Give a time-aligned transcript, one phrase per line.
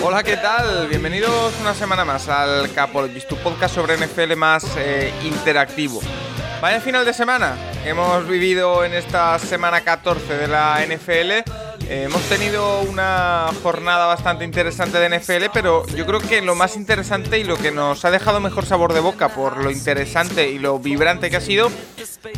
[0.00, 0.86] Hola, ¿qué tal?
[0.86, 6.00] Bienvenidos una semana más al Capologist, tu podcast sobre NFL más eh, interactivo.
[6.62, 7.56] Vaya final de semana.
[7.84, 11.50] Hemos vivido en esta semana 14 de la NFL
[11.90, 16.76] eh, hemos tenido una jornada bastante interesante de NFL, pero yo creo que lo más
[16.76, 20.58] interesante y lo que nos ha dejado mejor sabor de boca por lo interesante y
[20.58, 21.70] lo vibrante que ha sido,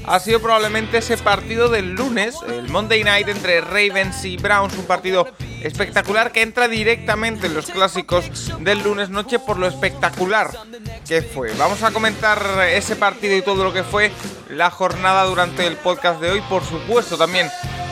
[0.07, 4.85] ha sido probablemente ese partido del lunes, el Monday Night entre Ravens y Browns, un
[4.85, 5.27] partido
[5.63, 10.51] espectacular que entra directamente en los clásicos del lunes noche por lo espectacular
[11.09, 11.53] que fue.
[11.55, 14.13] Vamos a comentar ese partido y todo lo que fue
[14.49, 17.51] la jornada durante el podcast de hoy, por supuesto también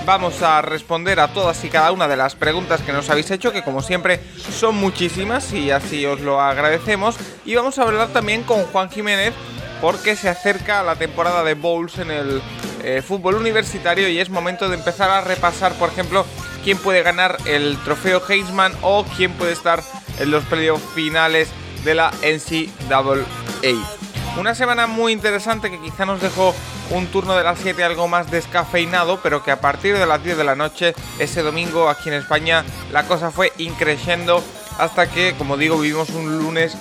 [0.09, 3.53] vamos a responder a todas y cada una de las preguntas que nos habéis hecho,
[3.53, 4.21] que como siempre
[4.53, 7.17] son muchísimas y así os lo agradecemos.
[7.47, 9.33] Y vamos a hablar también con Juan Jiménez
[9.81, 12.43] porque se acerca la temporada de Bowls en el
[12.83, 16.27] eh, fútbol universitario y es momento de empezar a repasar, por ejemplo,
[16.65, 19.83] quién puede ganar el trofeo Heisman o quién puede estar
[20.19, 21.49] en los playoffs finales
[21.83, 23.98] de la NCAA.
[24.37, 26.55] Una semana muy interesante que quizá nos dejó
[26.91, 30.37] un turno de las 7 algo más descafeinado, pero que a partir de las 10
[30.37, 34.43] de la noche, ese domingo aquí en España, la cosa fue increciendo
[34.79, 36.77] hasta que, como digo, vivimos un lunes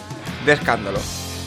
[0.46, 1.00] de escándalo.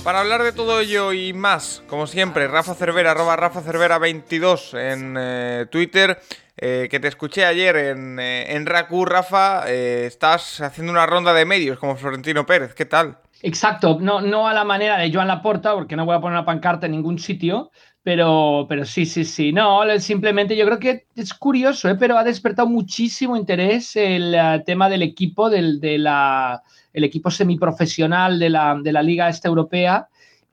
[0.03, 4.75] Para hablar de todo ello y más, como siempre, Rafa Cervera, arroba Rafa Cervera 22
[4.75, 6.21] en eh, Twitter,
[6.57, 11.45] eh, que te escuché ayer en, eh, en Raku, Rafa, estás haciendo una ronda de
[11.45, 13.19] medios como Florentino Pérez, ¿qué tal?
[13.43, 16.45] Exacto, no, no a la manera de Joan Laporta, porque no voy a poner una
[16.45, 17.71] pancarta en ningún sitio,
[18.03, 19.53] pero, pero sí, sí, sí.
[19.53, 21.97] No, simplemente yo creo que es curioso, ¿eh?
[21.97, 26.63] pero ha despertado muchísimo interés el eh, tema del equipo, del de la,
[26.93, 30.09] el equipo semiprofesional de la, de la Liga Este Europea.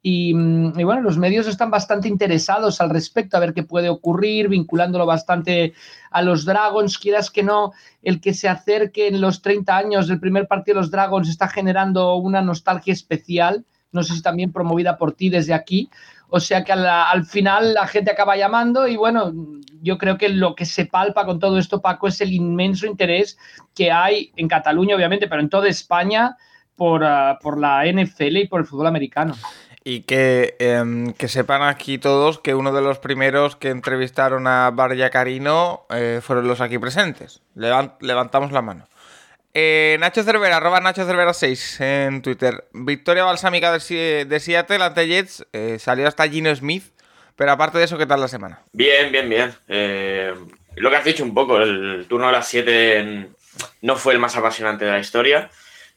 [0.08, 4.48] Mm, y, bueno, los medios están bastante interesados al respecto, a ver qué puede ocurrir,
[4.48, 5.74] vinculándolo bastante
[6.12, 6.98] a los Dragons.
[6.98, 10.82] Quieras que no, el que se acerque en los 30 años del primer partido de
[10.82, 13.66] los Dragons está generando una nostalgia especial.
[13.92, 15.90] No sé si también promovida por ti desde aquí.
[16.30, 19.34] O sea que al, final la gente acaba llamando y bueno,
[19.82, 23.38] yo creo que lo que se palpa con todo esto, Paco, es el inmenso interés
[23.74, 26.36] que hay en Cataluña, obviamente, pero en toda España
[26.76, 29.36] por, ah, por la NFL y por el fútbol americano.
[29.90, 34.70] Y que, em, que, sepan aquí todos que uno de los primeros que entrevistaron a
[34.72, 37.42] Barja Carino eh, fueron los aquí presentes.
[37.56, 38.86] levantamos la mano.
[39.54, 42.66] Eh, Nacho Cervera, Nacho Cervera 6 en Twitter.
[42.74, 45.48] Victoria balsámica de, de Seattle ante Jets.
[45.54, 46.84] Eh, salió hasta Gino Smith.
[47.38, 48.60] Pero aparte de eso, ¿qué tal la semana?
[48.74, 49.56] Bien, bien, bien.
[50.76, 53.30] lo que has dicho un poco, el turno a las 7
[53.84, 55.50] no fue el más apasionante de la historia.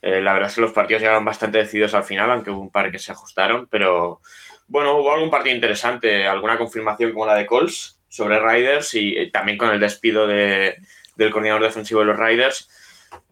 [0.02, 2.70] Eh, la verdad es que los partidos llegaron bastante decididos al final, aunque hubo un
[2.70, 4.20] par que se ajustaron, pero
[4.66, 9.30] bueno, hubo algún partido interesante, alguna confirmación como la de Colts sobre Riders y eh,
[9.30, 10.76] también con el despido de,
[11.16, 12.70] del coordinador defensivo de los Riders.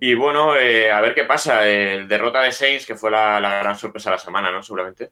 [0.00, 1.60] Y bueno, eh, a ver qué pasa.
[1.60, 4.62] Derrota de Saints, que fue la, gran sorpresa de la semana, ¿no?
[4.62, 5.10] Seguramente.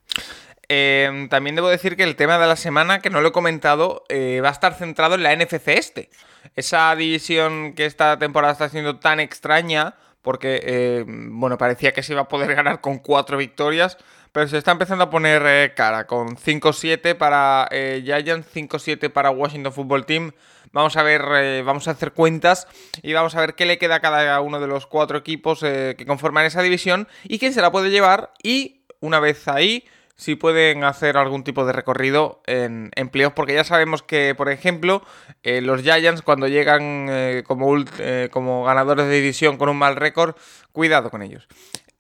[1.29, 4.49] también debo decir que el tema de la semana, que no lo he comentado, va
[4.49, 6.11] a estar centrado en la NFC Este.
[6.57, 9.95] Esa división que esta temporada está siendo tan extraña
[10.27, 13.97] porque, eh, bueno, parecía que se iba a poder ganar con cuatro victorias,
[14.33, 19.31] pero se está empezando a poner eh, cara, con 5-7 para eh, Giants, 5-7 para
[19.31, 20.33] Washington Football Team.
[20.73, 22.67] Vamos a ver, vamos a hacer cuentas
[23.03, 26.05] y vamos a ver qué le queda a cada uno de los cuatro equipos que
[26.07, 28.33] conforman esa división y quién se la puede llevar.
[28.43, 29.85] Y una vez ahí,
[30.17, 35.03] si pueden hacer algún tipo de recorrido en, en porque ya sabemos que, por ejemplo,
[35.43, 39.97] eh, los Giants cuando llegan eh, como, eh, como ganadores de división con un mal
[39.97, 40.35] récord,
[40.73, 41.47] cuidado con ellos.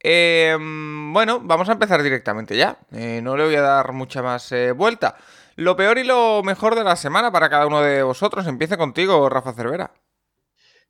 [0.02, 2.78] bueno, vamos a empezar directamente ya.
[2.90, 5.16] no le voy a dar mucha más vuelta.
[5.56, 8.46] Lo peor y lo mejor de la semana para cada uno de vosotros.
[8.46, 9.92] Empiece contigo, Rafa Cervera.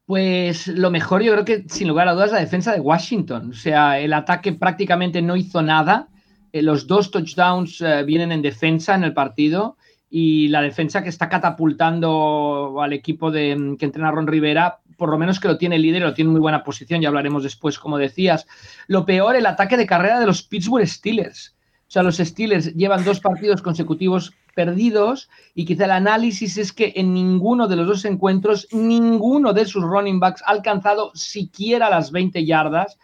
[0.05, 3.51] Pues lo mejor yo creo que sin lugar a dudas la defensa de Washington.
[3.51, 6.09] O sea, el ataque prácticamente no hizo nada
[6.53, 9.77] eh, los dos touchdowns eh, vienen en defensa en el partido
[10.09, 15.11] y la defensa que está catapultando al equipo de, mm, que entrena Ron Rivera, por
[15.11, 17.79] lo menos que lo tiene líder, lo tiene en muy buena posición, ya hablaremos después,
[17.79, 18.47] como decías.
[18.87, 21.57] Lo peor, el ataque de carrera de los Pittsburgh Steelers.
[21.89, 26.95] O sea, los Steelers llevan dos partidos consecutivos perdidos y quizá el análisis es que
[26.97, 32.11] en ninguno de los dos encuentros, ninguno de sus running backs ha alcanzado siquiera las
[32.11, 32.99] 20 yardas.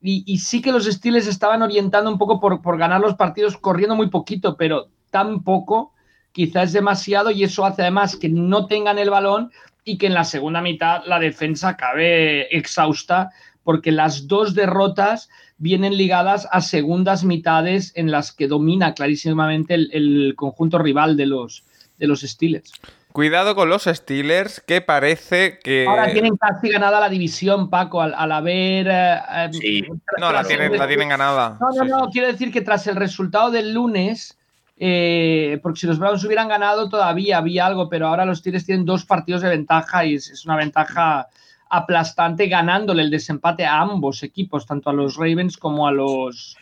[0.00, 3.96] Y, sí que los Steelers estaban orientando un poco por, por ganar los partidos corriendo
[3.96, 5.92] muy poquito, pero tan poco
[6.32, 9.50] quizás es demasiado y eso hace además que no tengan el balón
[9.84, 13.30] y que en la segunda mitad la defensa acabe exhausta
[13.64, 20.34] porque las dos derrotas vienen ligadas a segundas mitades en las que domina clarísimamente el,
[20.36, 21.64] conjunto rival de los,
[21.98, 22.72] de los Steelers.
[23.12, 25.86] Cuidado con los Steelers, que parece que.
[25.88, 28.86] Ahora tienen casi ganada la división, Paco, al, haber.
[28.88, 29.88] Eh, eh,
[30.18, 31.56] no, la tienen, la tienen ganada.
[31.60, 34.38] No, no, no, quiero decir que tras el resultado del lunes,
[34.76, 38.84] eh, porque si los Browns hubieran ganado todavía había algo, pero ahora los Steelers tienen
[38.84, 41.26] dos partidos de ventaja y es, una ventaja
[41.70, 46.56] aplastante ganándole el desempate a ambos equipos, tanto a los Ravens como a los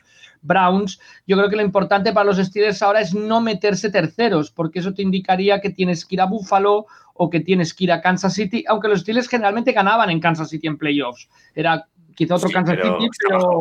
[0.47, 1.01] Browns.
[1.27, 4.95] Yo creo que lo importante para los Steelers ahora es no meterse terceros, porque eso
[4.95, 8.35] te indicaría que tienes que ir a Buffalo o que tienes que ir a Kansas
[8.35, 11.29] City, aunque los Steelers generalmente ganaban en Kansas City en playoffs.
[11.55, 13.61] Era quizá otro Kansas City, pero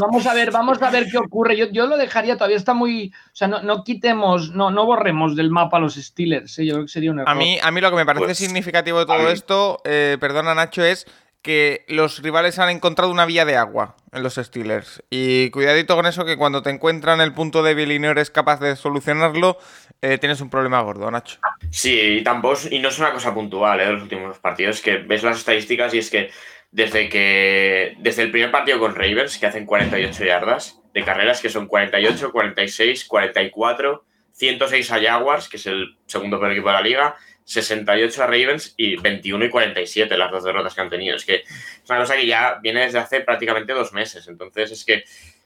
[0.00, 1.56] vamos a ver, vamos a ver qué ocurre.
[1.56, 5.36] Yo, yo lo dejaría, todavía está muy, o sea, no, no quitemos, no, no borremos
[5.36, 6.66] del mapa a los Steelers, ¿eh?
[6.66, 7.30] yo creo que sería un error.
[7.30, 10.54] A mí, a mí lo que me parece pues, significativo de todo esto, eh, perdona
[10.54, 11.06] Nacho, es
[11.42, 15.02] que los rivales han encontrado una vía de agua en los Steelers.
[15.10, 18.60] Y cuidadito con eso, que cuando te encuentran el punto débil y no eres capaz
[18.60, 19.58] de solucionarlo,
[20.00, 21.38] eh, tienes un problema gordo, Nacho.
[21.70, 23.92] Sí, y tampoco, y no es una cosa puntual, ¿eh?
[23.92, 26.30] Los últimos partidos, que ves las estadísticas y es que
[26.70, 31.50] desde que desde el primer partido con Ravens, que hacen 48 yardas de carreras, que
[31.50, 36.80] son 48, 46, 44, 106 a Jaguars, que es el segundo peor equipo de la
[36.80, 41.16] liga, 68 a Ravens y 21 y 47 las dos derrotas que han tenido.
[41.16, 44.26] Es que es una cosa que ya viene desde hace prácticamente dos meses.
[44.28, 45.04] Entonces es que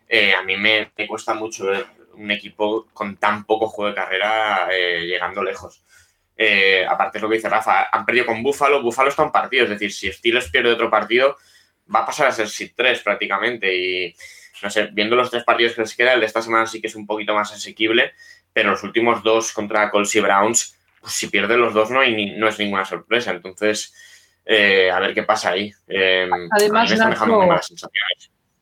[0.08, 4.68] eh, a mí me, cuesta mucho ver un equipo con tan poco juego de carrera
[4.72, 5.82] eh, llegando lejos.
[6.36, 9.64] Eh, aparte es lo que dice Rafa, han perdido con Búfalo, Búfalo está en partido,
[9.64, 11.38] es decir, si Steelers pierde otro partido,
[11.94, 14.14] va a pasar a ser SIT 3 prácticamente y
[14.62, 16.86] no sé, viendo los tres partidos que les queda, el de esta semana sí que
[16.86, 18.12] es un poquito más asequible,
[18.52, 20.75] pero los últimos dos contra Colts y Browns,
[21.06, 23.94] pues si pierden los dos no, hay no es ninguna sorpresa, entonces
[24.44, 25.70] eh, a ver qué pasa ahí.
[25.86, 26.92] Eh, Además,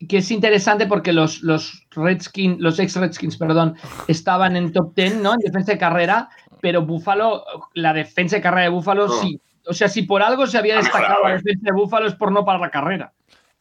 [0.07, 3.75] que es interesante porque los, los Redskins, los ex Redskins, perdón,
[4.07, 5.33] estaban en top 10, ¿no?
[5.33, 6.29] En defensa de carrera,
[6.61, 7.43] pero Búfalo,
[7.73, 9.41] la defensa de carrera de Búfalo, sí.
[9.65, 12.45] O sea, si por algo se había destacado la defensa de Búfalo es por no
[12.45, 13.11] para la carrera.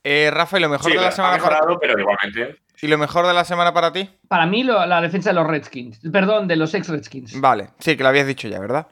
[0.05, 2.61] Eh, Rafa, ¿y lo mejor de la semana para pero igualmente.
[2.83, 4.11] ¿Y lo mejor de la semana para ti?
[4.29, 6.01] Para mí, la defensa de los Redskins.
[6.13, 7.41] Perdón, de los ex Redskins.
[7.41, 8.89] Vale, sí, que lo habías dicho ya, ¿verdad?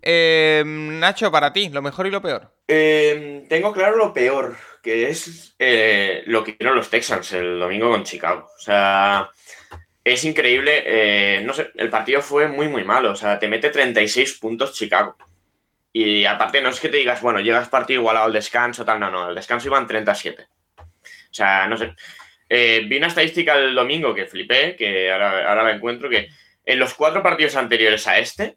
[0.00, 2.52] Eh, Nacho, para ti, lo mejor y lo peor.
[2.68, 7.90] Eh, tengo claro lo peor, que es eh, lo que hicieron los Texans el domingo
[7.90, 8.48] con Chicago.
[8.56, 9.30] O sea,
[10.04, 10.82] es increíble.
[10.86, 13.12] Eh, no sé, el partido fue muy, muy malo.
[13.12, 15.16] O sea, te mete 36 puntos Chicago.
[15.92, 19.10] Y aparte, no es que te digas, bueno, llegas partido igualado al descanso, tal, no,
[19.10, 20.46] no, al descanso iban 37.
[20.80, 21.94] O sea, no sé.
[22.48, 26.28] Eh, vi una estadística el domingo que flipé, que ahora, ahora la encuentro, que
[26.64, 28.56] en los cuatro partidos anteriores a este,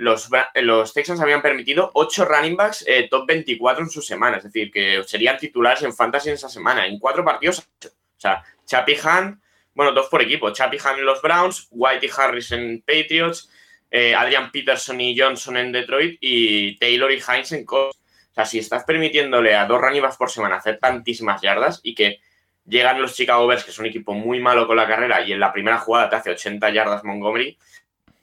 [0.00, 4.44] los, los Texans habían permitido 8 running backs eh, top 24 en su semana, es
[4.44, 7.68] decir, que serían titulares en fantasy en esa semana, en cuatro partidos.
[7.84, 9.42] O sea, Chappie Hunt,
[9.74, 10.50] bueno, dos por equipo.
[10.52, 13.50] Chappie Hunt en los Browns, White y Harris en Patriots,
[13.90, 17.98] eh, Adrian Peterson y Johnson en Detroit y Taylor y Hines en Colts.
[18.30, 21.94] O sea, si estás permitiéndole a dos running backs por semana hacer tantísimas yardas y
[21.94, 22.20] que
[22.64, 25.40] llegan los Chicago Bears, que es un equipo muy malo con la carrera, y en
[25.40, 27.58] la primera jugada te hace 80 yardas Montgomery,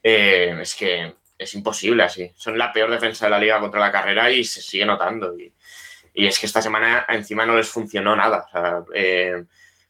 [0.01, 2.31] eh, es que es imposible así.
[2.36, 5.38] Son la peor defensa de la liga contra la carrera y se sigue notando.
[5.38, 5.53] Y,
[6.13, 8.45] es que esta semana encima no les funcionó nada.
[8.47, 9.43] O sea, eh,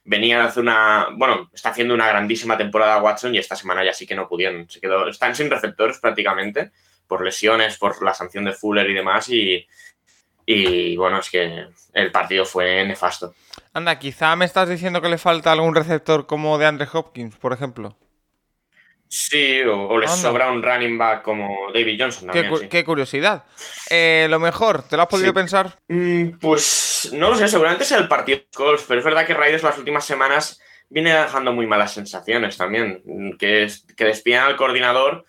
[0.08, 1.10] venía de hacer una.
[1.16, 4.68] Bueno, está haciendo una grandísima temporada Watson y esta semana ya sí que no pudieron.
[4.70, 6.72] Se quedó, están sin receptores prácticamente,
[7.08, 9.30] por lesiones, por la sanción de Fuller y demás.
[9.30, 9.68] Y,
[10.46, 13.36] y bueno, es que el partido fue nefasto.
[13.74, 17.54] Anda, quizá me estás diciendo que le falta algún receptor como de Andre Hopkins, por
[17.54, 17.96] ejemplo.
[19.10, 22.30] Sí, o, les sobra un running back como David Johnson.
[22.70, 23.46] qué, curiosidad.
[23.90, 25.80] Eh, lo mejor, ¿te lo has podido pensar?
[25.88, 29.34] Mm, pues no lo sé, seguramente es el partido de Colts, pero es verdad que
[29.34, 33.02] Raiders las últimas semanas viene dejando muy malas sensaciones también.
[33.40, 35.26] Que, que despidan al coordinador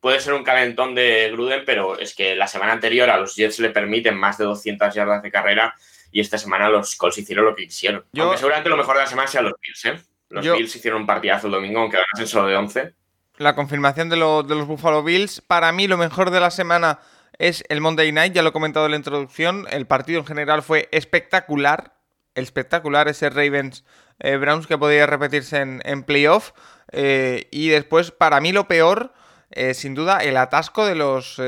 [0.00, 3.58] puede ser un calentón de Gruden, pero es que la semana anterior a los Jets
[3.58, 5.74] le permiten más de 200 yardas de carrera
[6.10, 8.04] y esta semana los Colts hicieron lo que quisieron.
[8.18, 9.96] Aunque seguramente lo mejor de la semana sea los Bills, ¿eh?
[10.30, 12.94] Los Bills hicieron un partidazo el domingo, aunque ganasen solo de 11
[13.36, 15.40] la confirmación de, los Buffalo Bills.
[15.40, 17.00] Para mí lo mejor de la semana
[17.38, 19.66] es el Monday Night, ya lo he comentado en la introducción.
[19.70, 21.94] El partido en general fue espectacular.
[22.34, 23.84] Espectacular ese Ravens
[24.18, 26.52] eh, Browns que podía repetirse en, playoff.
[26.92, 29.12] Eh, y después, para mí lo peor
[29.50, 31.40] eh, sin duda, el atasco de los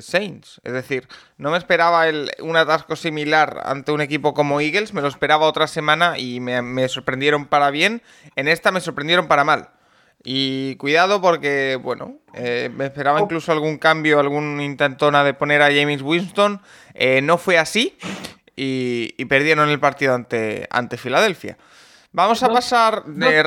[0.00, 0.60] Saints.
[0.64, 2.04] Es decir, no me esperaba
[2.40, 6.88] un atasco similar ante un equipo como Eagles, me lo esperaba otra semana y me,
[6.88, 8.02] sorprendieron para bien.
[8.34, 9.70] En esta me sorprendieron para mal.
[10.22, 13.24] Y cuidado porque, bueno, eh, me esperaba oh.
[13.24, 16.60] incluso algún cambio, algún intentona de poner a James Winston.
[17.22, 17.96] no fue así
[18.56, 21.56] y, perdieron el partido ante, ante Filadelfia.
[22.12, 23.44] Vamos a pasar de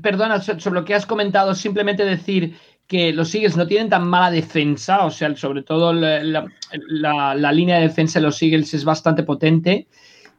[0.00, 4.30] perdona, sobre lo que has comentado, simplemente decir que los Eagles no tienen tan mala
[4.30, 9.88] defensa, o sea, sobre todo la, línea de defensa de los Eagles es bastante potente,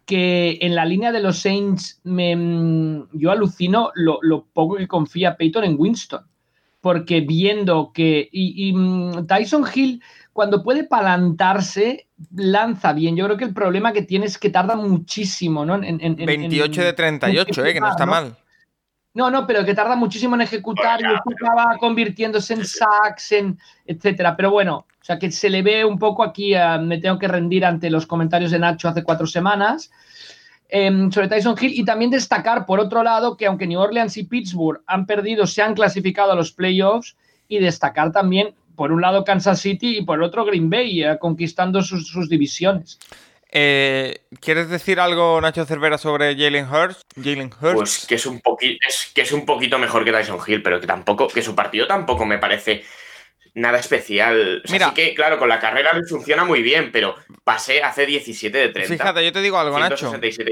[0.06, 5.36] que en la línea de los Saints me, mm, yo alucino lo, poco que confía
[5.36, 6.22] Peyton en Winston,
[6.80, 8.30] porque viendo que...
[8.32, 13.16] Y, mm, Tyson Hill, cuando puede palantarse, lanza bien.
[13.16, 15.82] Yo creo que el problema que tiene es que tarda muchísimo, ¿no?
[15.82, 18.36] En, 28 de 38, eh, que no está mal.
[19.16, 24.36] No, no, pero que tarda muchísimo en ejecutar y acaba convirtiéndose en sacks, en etcétera.
[24.36, 27.30] Pero bueno, o sea que se le ve un poco aquí, eh, me tengo que
[27.30, 29.90] rendir ante los comentarios de Nacho hace cuatro semanas
[30.68, 34.26] em, sobre Tyson Hill y también destacar, por otro lado, que aunque New Orleans y
[34.26, 37.16] Pittsburgh han perdido, se han clasificado a los playoffs
[37.48, 41.82] y destacar también, por un lado, Kansas City y por otro, Green Bay, eh, conquistando
[41.82, 43.00] sus divisiones.
[43.58, 47.06] Eh, ¿Quieres decir algo, Nacho Cervera, sobre Jalen Hurts?
[47.16, 47.74] Jalen Hurts.
[47.74, 48.78] Pues que es un poquito,
[49.14, 52.26] que es un poquito mejor que Tyson Hill, pero que tampoco, que su partido tampoco
[52.26, 52.84] me parece
[53.54, 54.62] nada especial.
[54.70, 58.94] Mira, que, claro, con la carrera funciona muy bien, pero pasé hace 17 de 30.
[58.94, 60.14] Fíjate, yo te digo algo, Nacho.
[60.14, 60.50] Es decir,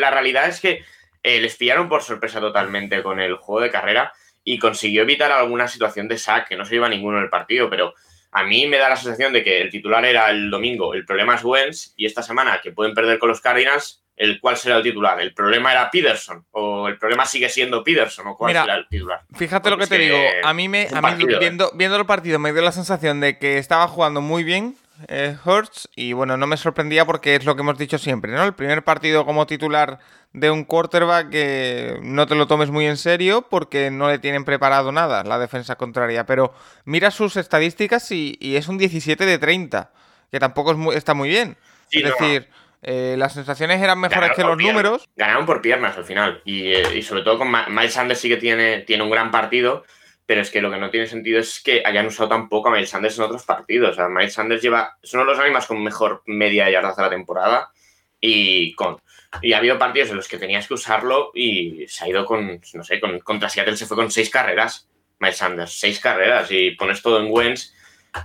[0.00, 0.84] la, realidad es que
[1.22, 5.68] eh, les pillaron por sorpresa totalmente con el juego de carrera y consiguió evitar alguna
[5.68, 7.94] situación de sack, que no se iba ninguno en el partido, pero
[8.32, 11.34] a mí me da la sensación de que el titular era el domingo, el problema
[11.34, 14.82] es Wentz, y esta semana que pueden perder con los Cardinals, el cuál será el
[14.82, 15.20] titular.
[15.20, 16.44] ¿El problema era Peterson?
[16.50, 18.26] ¿O el problema sigue siendo Peterson?
[18.28, 19.20] ¿O cuál será el titular?
[19.34, 20.16] Fíjate lo que te digo.
[20.44, 23.58] A mí, me, a mí viendo, viendo el partido me dio la sensación de que
[23.58, 24.76] estaba jugando muy bien
[25.08, 28.44] eh, Hurts y bueno, no me sorprendía porque es lo que hemos dicho siempre, ¿no?
[28.44, 29.98] El primer partido como titular
[30.32, 34.44] de un quarterback que no te lo tomes muy en serio porque no le tienen
[34.44, 36.24] preparado nada la defensa contraria.
[36.26, 39.90] Pero mira sus estadísticas y, es un 17 de 30,
[40.30, 41.56] que tampoco está muy bien.
[41.90, 42.48] es decir,
[42.82, 45.08] eh, las sensaciones eran mejores que los números.
[45.16, 46.40] Ganaron por piernas al final.
[46.44, 49.84] Y, eh, sobre todo con Miles Sanders sí que tiene, tiene un gran partido.
[50.32, 52.88] Pero es que lo que no tiene sentido es que hayan usado tampoco a Miles
[52.88, 53.90] Sanders en otros partidos.
[53.90, 56.96] O sea, Miles Sanders lleva, es uno de los animales con mejor media de yardas
[56.96, 57.70] de la temporada.
[58.18, 58.96] Y con
[59.42, 62.62] y ha habido partidos en los que tenías que usarlo y se ha ido con,
[62.72, 66.70] no sé, con, contra Seattle se fue con seis carreras, Miles Sanders, seis carreras y
[66.70, 67.74] pones todo en Wentz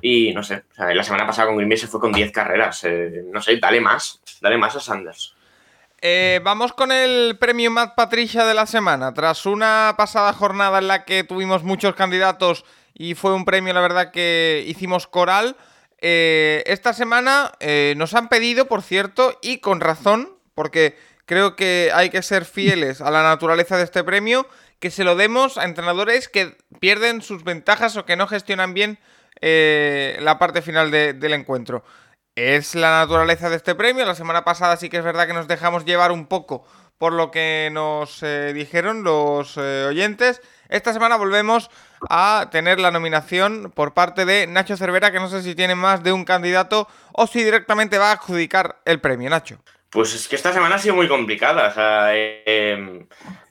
[0.01, 3.21] y no sé, la semana pasada con Green Bay se fue con diez carreras, eh,
[3.29, 5.35] no sé, dale más, dale más a Sanders.
[6.01, 9.13] Eh, vamos con el premio Matt Patricia de la semana.
[9.13, 13.81] Tras una pasada jornada en la que tuvimos muchos candidatos y fue un premio, la
[13.81, 15.55] verdad, que hicimos coral.
[15.99, 17.51] Eh, esta semana
[17.95, 23.01] nos han pedido, por cierto, y con razón, porque creo que hay que ser fieles
[23.01, 24.47] a la naturaleza de este premio,
[24.79, 28.99] que se lo demos a entrenadores que pierden sus ventajas o que no gestionan bien
[29.41, 31.83] eh, la parte final del encuentro.
[32.38, 34.06] Es la naturaleza de este premio.
[34.06, 36.67] La semana pasada sí que es verdad que nos dejamos llevar un poco
[37.00, 40.39] por lo que nos eh, dijeron los eh, oyentes.
[40.70, 41.72] Esta semana volvemos
[42.12, 46.03] a tener la nominación por parte de Nacho Cervera, que no sé si tiene más
[46.03, 49.58] de un candidato o si directamente va a adjudicar el premio, Nacho.
[49.89, 51.70] Pues es que esta semana ha sido muy complicada.
[51.70, 53.08] O sea, em,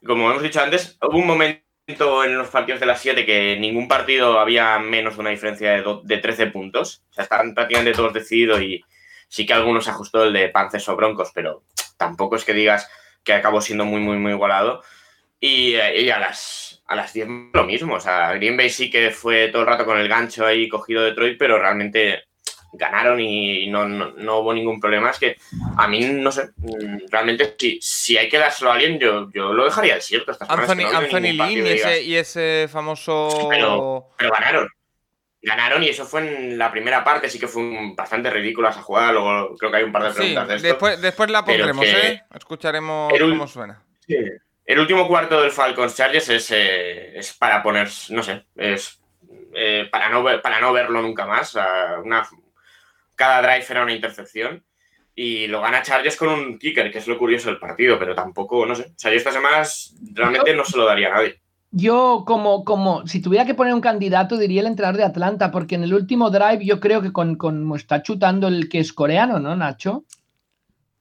[0.07, 3.87] como hemos dicho antes, hubo un momento en los partidos de las 7 que ningún
[3.87, 7.02] partido había menos de una diferencia de, de 13 puntos.
[7.11, 8.83] O sea, estaban prácticamente todos decididos y
[9.28, 11.62] sí que algunos ajustó el de Pances o Broncos, pero
[11.97, 12.88] tampoco es que digas
[13.23, 14.83] que acabó siendo muy, muy, muy igualado.
[15.38, 17.95] Y, y a las a las 10 lo mismo.
[17.95, 21.02] O sea, Green Bay sí que fue todo el rato con el gancho ahí cogido
[21.02, 22.25] Detroit, pero realmente
[22.76, 25.11] ganaron y no, no, hubo ningún problema.
[25.11, 25.37] Es que
[25.76, 26.50] a mí, no sé,
[27.11, 30.33] realmente si, si hay que dárselo a alguien, yo, yo lo dejaría desierto.
[30.33, 31.66] Estas Anthony, Anthony Lynn
[32.04, 33.49] y ese, famoso...
[33.49, 34.68] Pero, ganaron.
[35.42, 37.62] Ganaron y eso fue en la primera parte, sí que fue
[37.95, 40.68] bastante ridícula esa jugada, luego creo que hay un par de preguntas de esto.
[40.68, 42.23] Después, después la pondremos, ¿eh?
[42.35, 43.83] Escucharemos cómo suena.
[44.66, 49.00] El último cuarto del Falcons Chargers es, eh, es para poner, no sé, es
[49.54, 51.56] eh, para, no para no verlo nunca más.
[52.04, 52.28] Una,
[53.16, 54.62] cada drive era una intercepción
[55.14, 58.66] y lo gana Chargers con un kicker, que es lo curioso del partido, pero tampoco,
[58.66, 58.82] no sé.
[58.82, 61.40] O sea, yo estas semanas realmente no se lo daría a nadie.
[61.70, 65.75] Yo, como, como si tuviera que poner un candidato, diría el entrenador de Atlanta, porque
[65.75, 69.40] en el último drive yo creo que con, con está chutando el que es coreano,
[69.40, 70.04] ¿no, Nacho?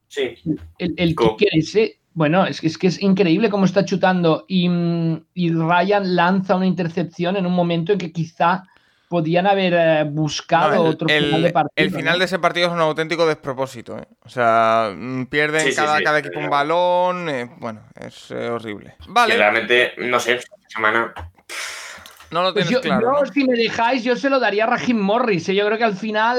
[0.08, 0.34] Sí.
[0.78, 4.68] El, el kicker ese Bueno, es que, es que es increíble cómo está chutando y,
[5.34, 8.64] y Ryan lanza una intercepción en un momento en que quizá
[9.08, 11.72] podían haber eh, buscado otro final de partido.
[11.76, 13.98] El final de ese partido es un auténtico despropósito.
[13.98, 14.06] ¿eh?
[14.24, 17.28] O sea, mm, pierden cada, cada, equipo un balón.
[17.28, 18.96] Eh, bueno, es horrible.
[19.08, 19.36] Vale.
[19.36, 21.12] realmente, no sé, semana.
[22.30, 23.24] No lo pues tienes claro.
[23.24, 25.46] Yo, si me dejáis, yo se lo daría a Rahim Morris.
[25.46, 26.38] Yo creo que al final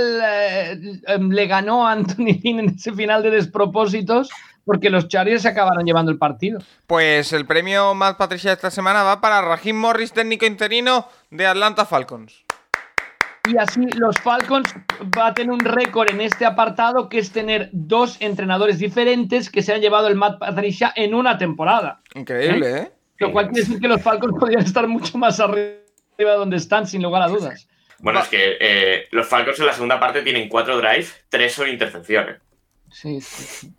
[1.08, 4.30] em, le ganó a Anthony Lynn en ese final de despropósitos
[4.68, 6.60] porque los Chargers se acabaron llevando el partido.
[6.88, 11.48] Pues el premio más Patricia de esta semana va para Rahim Morris, técnico interino de
[11.48, 12.44] Atlanta Falcons.
[13.48, 14.74] Y así los Falcons
[15.16, 19.80] baten un récord en este apartado, que es tener dos entrenadores diferentes que se han
[19.80, 22.02] llevado el Matt Patricia en una temporada.
[22.14, 22.78] Increíble, ¿eh?
[22.80, 22.92] ¿eh?
[23.20, 25.78] Lo cual quiere decir que los Falcons podrían estar mucho más arriba
[26.18, 27.68] de donde están, sin lugar a dudas.
[28.00, 31.70] Bueno, es que eh, los Falcons en la segunda parte tienen cuatro drives, tres son
[31.70, 32.42] intercepciones.
[32.92, 33.72] Sí, sí.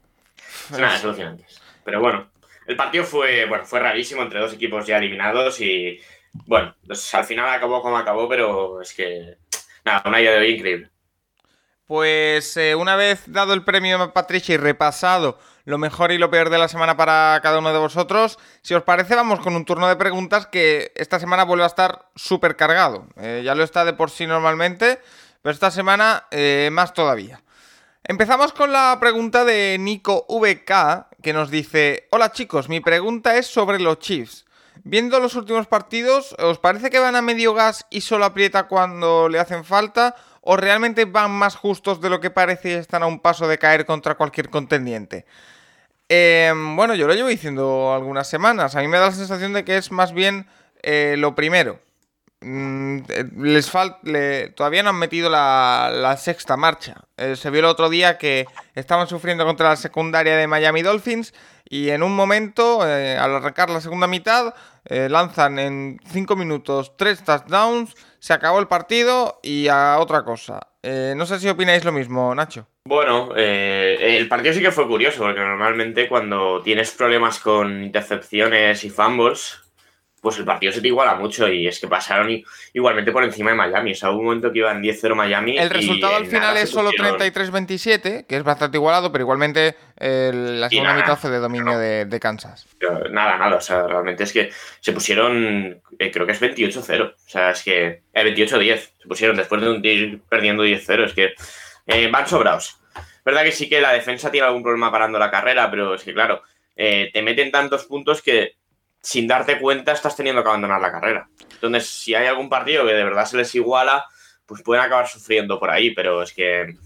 [0.71, 1.45] Nada, es alucinante.
[1.85, 2.29] Pero bueno,
[2.67, 6.01] el partido fue, bueno, fue rarísimo entre dos equipos ya eliminados y
[6.47, 9.37] bueno, pues al final acabó como acabó, pero es que
[10.05, 10.91] una idea de hoy increíble.
[11.87, 16.49] Pues eh, una vez dado el premio Patricia y repasado lo mejor y lo peor
[16.49, 19.87] de la semana para cada uno de vosotros, si os parece vamos con un turno
[19.87, 23.07] de preguntas que esta semana vuelve a estar súper cargado.
[23.17, 24.99] Eh, ya lo está de por sí normalmente,
[25.43, 27.43] pero esta semana eh, más todavía.
[28.03, 33.47] Empezamos con la pregunta de Nico VK, que nos dice, hola chicos, mi pregunta es
[33.47, 34.47] sobre los Chiefs.
[34.91, 39.29] Viendo los últimos partidos, ¿os parece que van a medio gas y solo aprieta cuando
[39.29, 40.17] le hacen falta?
[40.41, 43.59] ¿O realmente van más justos de lo que parece y están a un paso de
[43.59, 45.27] caer contra cualquier contendiente?
[46.09, 48.77] Em, bueno, yo lo llevo diciendo algunas semanas.
[48.77, 50.47] A mí me da la sensación de que es más bien
[50.83, 51.81] eh, lo primero.
[52.41, 53.99] Mm, eh, les falta
[54.55, 57.03] todavía no han metido la, sexta marcha.
[57.19, 61.35] Eh, se vio el otro día que estaban sufriendo contra la secundaria de Miami Dolphins
[61.69, 64.55] y en un momento, eh, al arrancar la segunda mitad,
[64.91, 70.61] lanzan en 5 minutos 3 touchdowns, se acabó el partido y a otra cosa.
[70.83, 72.67] no sé si opináis lo mismo, Nacho.
[72.87, 78.89] Bueno, el partido sí que fue curioso, porque normalmente cuando tienes problemas con intercepciones y
[78.89, 79.68] fumbles,
[80.21, 83.57] pues el partido se te iguala mucho y es que pasaron igualmente por encima de
[83.57, 83.93] Miami.
[83.93, 85.59] O sea, hubo un momento que iban 10-0 Miami.
[85.59, 90.95] El resultado al final es solo 33-27, que es bastante igualado, pero igualmente la segunda
[90.95, 92.67] mitad fue de dominio de, Kansas.
[93.11, 93.57] nada, nada.
[93.57, 94.51] O sea, realmente es que
[94.81, 97.15] se pusieron, eh, creo que es 28-0.
[97.15, 98.03] O sea, es que.
[98.13, 98.77] Eh, 28-10.
[98.77, 101.05] Se pusieron después de ir perdiendo 10-0.
[101.05, 101.35] Es que
[101.87, 102.79] eh, van sobrados.
[103.25, 106.15] Verdad que sí que la defensa tiene algún problema parando la carrera, pero es que,
[106.15, 106.43] claro,
[106.77, 108.53] eh, te meten tantos puntos que
[109.01, 111.29] sin darte cuenta estás teniendo que abandonar la carrera.
[111.53, 114.05] Entonces, si hay algún partido que de verdad se les iguala,
[114.47, 116.77] pues pueden acabar sufriendo por ahí, pero es que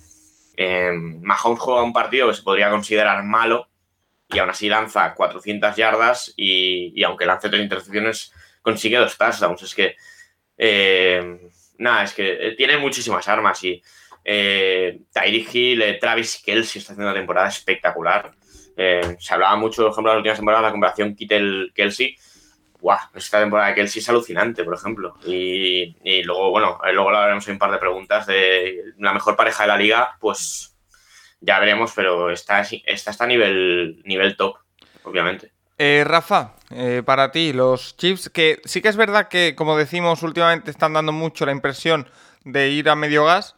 [0.57, 3.69] eh, Mahomes juega un partido que se podría considerar malo
[4.33, 9.63] y aún así lanza 400 yardas y, aunque lance tres intercepciones, consigue dos touchdowns.
[9.63, 9.97] Es que,
[10.57, 13.83] eh, nada, es que eh, tiene muchísimas armas y
[14.25, 15.01] eh,
[15.53, 18.33] Hill, Travis Kelsey está haciendo una temporada espectacular.
[18.77, 22.17] Eh, se hablaba mucho, por ejemplo, en las últimas temporadas, la comparación Kittel-Kelsey.
[22.81, 25.15] Guau, esta temporada de Kelsey es alucinante, por ejemplo.
[25.25, 29.65] Y, luego, bueno, eh, luego le haremos un par de preguntas de la mejor pareja
[29.65, 30.77] de la liga, pues
[31.41, 34.57] ya veremos, pero está, está, está a nivel, nivel top,
[35.05, 35.53] obviamente.
[35.79, 36.55] Eh, Rafa,
[37.05, 41.13] para ti, los Chiefs, que sí que es verdad que, como decimos, últimamente están dando
[41.13, 42.09] mucho la impresión
[42.45, 43.57] de ir a medio gas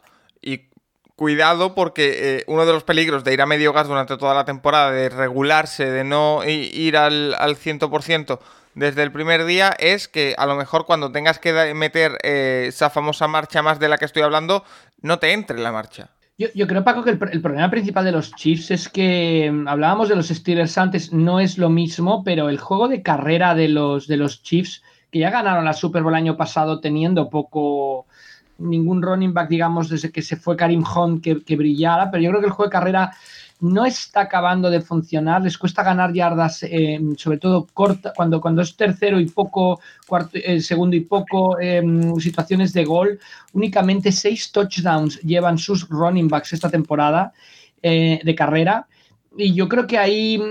[1.15, 4.45] cuidado porque eh, uno de los peligros de ir a medio gas durante toda la
[4.45, 8.39] temporada, de regularse, de no ir al, al 100%
[8.75, 12.89] desde el primer día, es que a lo mejor cuando tengas que meter eh, esa
[12.89, 14.63] famosa marcha más de la que estoy hablando,
[15.01, 16.09] no te entre la marcha.
[16.37, 20.17] Yo, creo, Paco, que el, problema principal de los Chiefs es que mm, hablábamos de
[20.17, 24.17] los Steelers antes, no es lo mismo, pero el juego de carrera de los, de
[24.17, 28.04] los Chiefs, que ya ganaron la Super Bowl el año pasado teniendo poco,
[28.57, 32.41] ningún running back, digamos, desde que se fue Karim Hunt que, brillara, pero yo creo
[32.41, 33.11] que el juego de carrera
[33.61, 38.61] no está acabando de funcionar, les cuesta ganar yardas, eh, sobre todo corta, cuando, cuando
[38.61, 43.19] es tercero y poco, cuarto, eh, segundo y poco, em, situaciones de gol,
[43.53, 47.31] únicamente seis touchdowns llevan sus running backs esta temporada
[47.81, 48.87] eh, de carrera.
[49.37, 50.41] Y yo creo que ahí,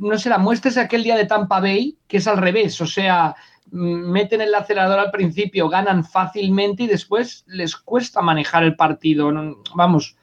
[0.00, 2.86] no sé, la muestra es aquel día de Tampa Bay, que es al revés, o
[2.86, 3.34] sea,
[3.70, 9.32] meten el acelerador al principio, ganan fácilmente y después les cuesta manejar el partido.
[9.74, 10.16] vamos,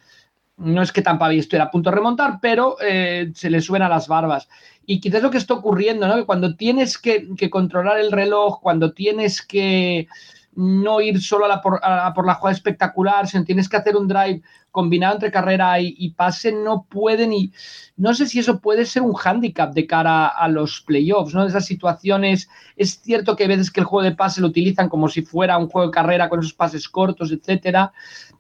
[0.58, 3.90] no es que Tampa Bay a punto de remontar, pero eh, se le suben a
[3.90, 4.48] las barbas.
[4.86, 6.16] Y quizás lo que está ocurriendo, ¿no?
[6.16, 10.08] Que cuando tienes que, controlar el reloj, cuando tienes que,
[10.54, 14.42] no ir solo a la por, la jugada espectacular, sino tienes que hacer un drive
[14.70, 17.52] combinado entre carrera y, pase, no pueden y
[17.98, 21.46] no sé si eso puede ser un hándicap de cara a los playoffs, ¿no?
[21.46, 25.10] Esas situaciones, es cierto que a veces que el juego de pase lo utilizan como
[25.10, 27.92] si fuera un juego de carrera con esos pases cortos, etcétera,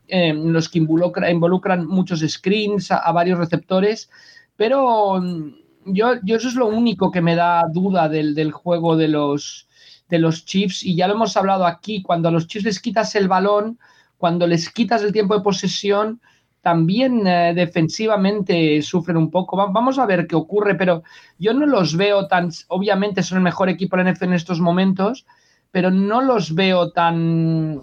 [0.07, 4.09] eh, los que involucran muchos screens a, varios receptores,
[4.55, 5.53] pero mm,
[5.85, 9.67] yo, yo, eso es lo único que me da duda del, del juego de los
[10.11, 13.15] de los Chiefs y ya lo hemos hablado aquí, cuando a los Chiefs les quitas
[13.15, 13.79] el balón,
[14.17, 16.21] cuando les quitas el tiempo de posesión,
[16.61, 19.57] también eh, defensivamente sufren un poco.
[19.57, 21.01] vamos a ver qué ocurre, pero
[21.39, 24.59] yo no los veo tan, obviamente son el mejor equipo de la NFL en estos
[24.59, 25.25] momentos,
[25.71, 27.81] pero no los veo tan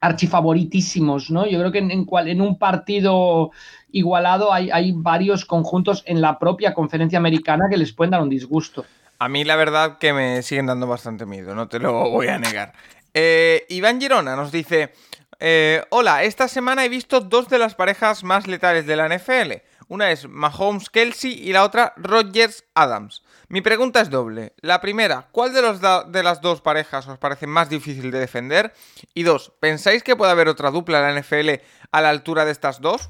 [0.00, 1.44] archifavoritísimos, ¿no?
[1.44, 3.50] Yo creo que en, cual, en un partido
[3.90, 8.28] igualado hay, hay varios conjuntos en la propia conferencia americana que les pueden dar un
[8.28, 8.84] disgusto.
[9.18, 12.38] A mí la verdad que me siguen dando bastante miedo, no te lo voy a
[12.38, 12.72] negar.
[13.14, 14.92] Eh, Iván Girona nos dice,
[15.40, 19.54] eh, hola, esta semana he visto dos de las parejas más letales de la NFL.
[19.88, 23.22] Una es Mahomes-Kelsey y la otra Rodgers-Adams.
[23.48, 24.52] Mi pregunta es doble.
[24.60, 28.74] La primera, ¿cuál de, los de las dos parejas os parece más difícil de defender?
[29.14, 32.52] Y dos, ¿pensáis que puede haber otra dupla en la NFL a la altura de
[32.52, 33.08] estas dos?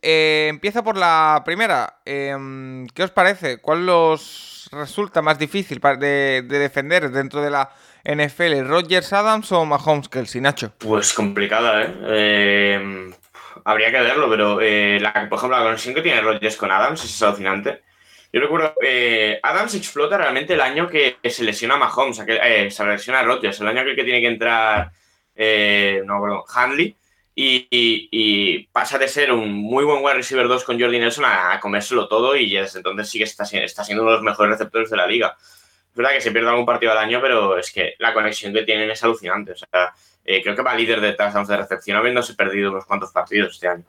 [0.00, 2.00] Eh, empieza por la primera.
[2.04, 3.58] Em, ¿Qué os parece?
[3.58, 7.70] ¿Cuál los resulta más difícil de, defender dentro de la
[8.04, 8.66] NFL?
[8.66, 10.72] ¿Rogers Adams o Mahomes Kelsey, Nacho?
[10.78, 12.74] Pues complicada, ¿eh?
[12.74, 13.12] Em,
[13.64, 17.22] habría que verlo, pero eh, por ejemplo, la conexión que tiene Rogers con Adams es
[17.22, 17.82] alucinante.
[18.32, 23.20] Yo recuerdo, eh, Adams explota realmente el año que se lesiona a Mahomes, se lesiona
[23.20, 24.90] a Rodgers, el año que, que tiene que entrar,
[26.06, 26.96] no, bueno, Handley
[27.34, 32.08] y, pasa de ser un muy buen wide receiver 2 con Jordi Nelson a, comérselo
[32.08, 34.96] todo y desde entonces sí que está, está, siendo uno de los mejores receptores de
[34.96, 35.36] la liga.
[35.38, 38.62] Es verdad que se pierde algún partido al año, pero es que la conexión que
[38.62, 39.52] tienen es alucinante.
[39.52, 39.92] O sea,
[40.24, 43.68] eh, creo que va líder de touchdowns de recepción habiéndose perdido unos cuantos partidos este
[43.68, 43.84] año.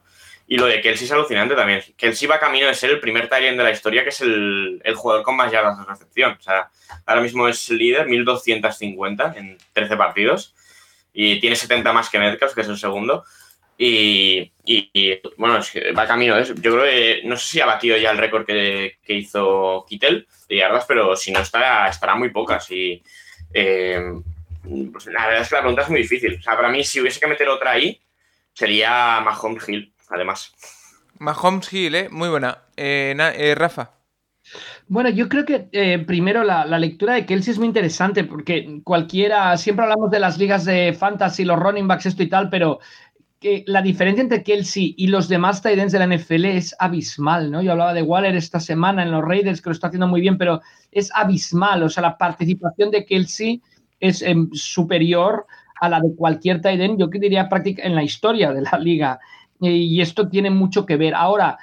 [0.46, 1.82] Y lo de Kelsey es alucinante también.
[1.96, 4.96] Kelsey va camino de ser el primer Tyrant de la historia, que es el, el,
[4.96, 6.36] jugador con más yardas de recepción.
[6.38, 6.70] O sea,
[7.06, 10.54] ahora mismo es líder, 1250 en 13 partidos
[11.14, 13.24] y tiene 70 más que Metcalf, que es el segundo.
[13.78, 14.52] Y,
[15.38, 15.60] bueno,
[15.98, 16.54] va camino eso.
[16.56, 20.58] Yo creo que no sé si ha batido ya el récord que, hizo Kittel de
[20.58, 22.70] yardas, pero si no estará, estará muy pocas.
[22.72, 23.04] Y
[23.54, 24.02] eh,
[24.92, 26.38] pues la verdad es que la pregunta es muy difícil.
[26.40, 28.00] O sea, para mí, si hubiese que meter otra ahí,
[28.54, 30.54] sería Mahomes Hill, además.
[31.20, 32.10] Mahomes Hill, ¿eh?
[32.10, 32.60] Muy buena.
[32.78, 33.92] Eh, eh, Rafa.
[34.88, 39.56] Bueno, yo creo que eh, primero la, lectura de Kelsey es muy interesante porque cualquiera,
[39.58, 42.80] siempre hablamos de las ligas de fantasy, los running backs, esto y tal, pero
[43.40, 47.52] que la diferencia entre Kelsey y los demás tight ends de la NFL es abismal,
[47.52, 47.62] ¿no?
[47.62, 50.38] Yo hablaba de Waller esta semana en los Raiders, que lo está haciendo muy bien,
[50.38, 53.62] pero es abismal, o sea, la participación de Kelsey
[54.00, 55.46] es em, superior
[55.80, 58.78] a la de cualquier tight end, yo que diría práctica en la historia de la
[58.78, 59.20] liga.
[59.60, 61.16] y esto tiene mucho que ver.
[61.16, 61.58] Ahora,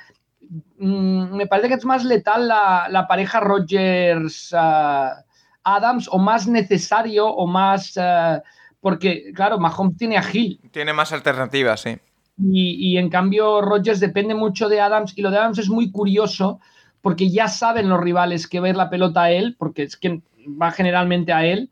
[0.78, 7.92] Mm, me parece que es más letal la, pareja Rogers-Adams o más necesario o más...
[7.96, 8.42] Eh,
[8.80, 10.58] porque, claro, Mahomes tiene a Hill.
[10.70, 11.98] Tiene más alternativas, sí.
[12.42, 16.58] Y, en cambio Rogers depende mucho de Adams y lo de Adams es muy curioso
[17.02, 20.22] porque ya saben los rivales que ver la pelota a él, porque es que
[20.60, 21.68] va generalmente a él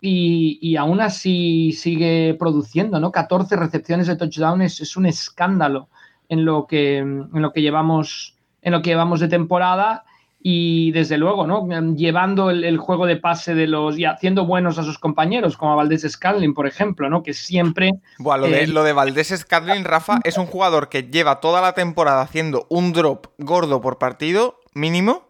[0.00, 3.12] y, aún así sigue produciendo, ¿no?
[3.12, 5.90] 14 recepciones de touchdown es un escándalo
[6.28, 10.04] en lo que, en lo que llevamos en lo que llevamos de temporada
[10.48, 11.66] y desde luego, ¿no?
[11.94, 15.76] Llevando el, juego de pase de los y haciendo buenos a sus compañeros, como a
[15.76, 17.22] Valdés Scanlin, por ejemplo, ¿no?
[17.22, 17.90] Que siempre.
[18.18, 21.60] Bueno, lo, de, eh, lo de Valdés Scanlin, Rafa, es un jugador que lleva toda
[21.60, 25.28] la temporada haciendo un drop gordo por partido, mínimo,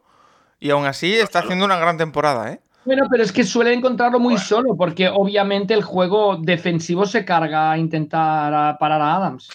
[0.60, 2.60] y aún así está haciendo una gran temporada, ¿eh?
[2.86, 7.72] Bueno, pero es que suele encontrarlo muy solo, porque obviamente el juego defensivo se carga
[7.72, 9.48] a intentar parar a Adams.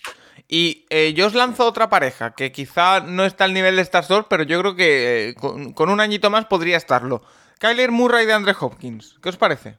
[0.54, 4.10] Y eh, yo os lanzo otra pareja, que quizá no está al nivel de estas
[4.10, 7.24] dos, pero yo creo que eh, con, un añito más podría estarlo.
[7.58, 9.18] Kyler Murray de Andre Hopkins.
[9.24, 9.78] ¿Qué os parece?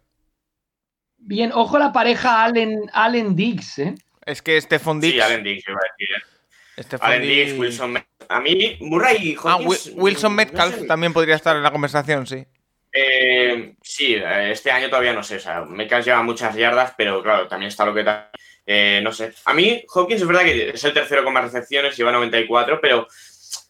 [1.18, 3.94] Bien, ojo la pareja Allen, Allen Diggs, ¿eh?
[4.24, 5.16] Es que Stephon Diggs.
[5.16, 6.98] Sí, Allen Diggs, iba a decir.
[7.02, 9.88] Allen Diggs, Wilson A mí, Murray y ah, Hopkins.
[9.88, 12.46] Ah, Wilson Metcalf también podría estar en la conversación, sí.
[12.94, 15.36] Eh, sí, este año todavía no sé.
[15.36, 18.30] O sea, Metcalf lleva muchas yardas, pero claro, también está lo que está
[18.64, 19.32] eh, no sé.
[19.44, 23.06] A mí, Hopkins es verdad que es el tercero con más recepciones, lleva 94, pero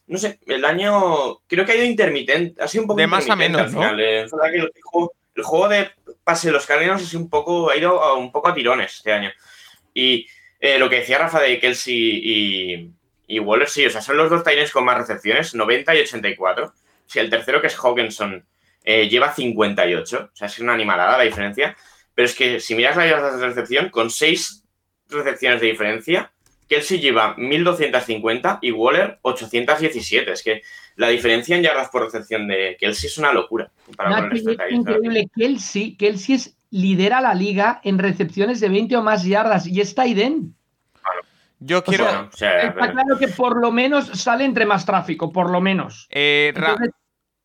[0.07, 3.29] no sé, el año creo que ha ido intermitente, ha sido un poco de más
[3.29, 3.99] a menos, al final.
[3.99, 5.89] Eh, el, juego, de
[6.23, 9.31] pase de los Cardinals un poco, ha ido un poco a tirones este año.
[9.93, 10.27] Y
[10.59, 12.91] eh, lo que decía Rafa de Kelsey
[13.27, 16.73] y, Waller, sí, o sea, son los dos Titans con más recepciones, 90 y 84.
[17.07, 18.45] Si el tercero, que es Hawkinson,
[18.83, 21.75] lleva 58, o sea, es una animalada la diferencia.
[22.13, 24.62] Pero es que si miras las yardas de recepción, con seis
[25.13, 26.31] recepciones de diferencia,
[26.67, 30.31] Kelsey lleva 1250 y Waller 817.
[30.31, 30.61] Es que
[30.95, 33.71] la diferencia en yardas por recepción de Kelsey es una locura.
[34.31, 35.29] es increíble.
[35.35, 40.07] Kelsey, Kelsey es, lidera la liga en recepciones de 20 o más yardas y está
[40.07, 40.55] Iden.
[41.59, 42.29] Yo quiero.
[42.33, 46.07] está claro que por lo menos sale entre más tráfico, por lo menos.
[46.09, 46.53] Eh,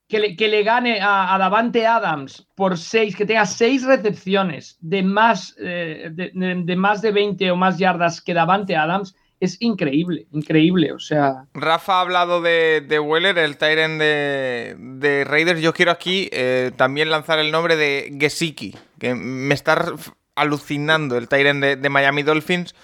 [0.09, 5.03] que, le, que, le, gane a, Davante Adams por seis, que tenga seis recepciones de
[5.03, 10.93] más, eh, de, más de 20 o más yardas que Davante Adams, es increíble, increíble.
[10.93, 11.45] O sea.
[11.55, 15.61] Rafa ha hablado de, de Weller, el Tyrant de, de, Raiders.
[15.61, 19.93] Yo quiero aquí eh, también lanzar el nombre de Gesicki, que me está
[20.35, 22.75] alucinando el Tyrant de, Miami Dolphins.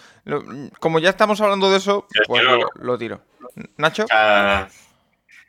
[0.79, 2.43] Como ya estamos hablando de eso, pues
[2.77, 3.21] lo, tiro.
[3.77, 4.07] ¿Nacho?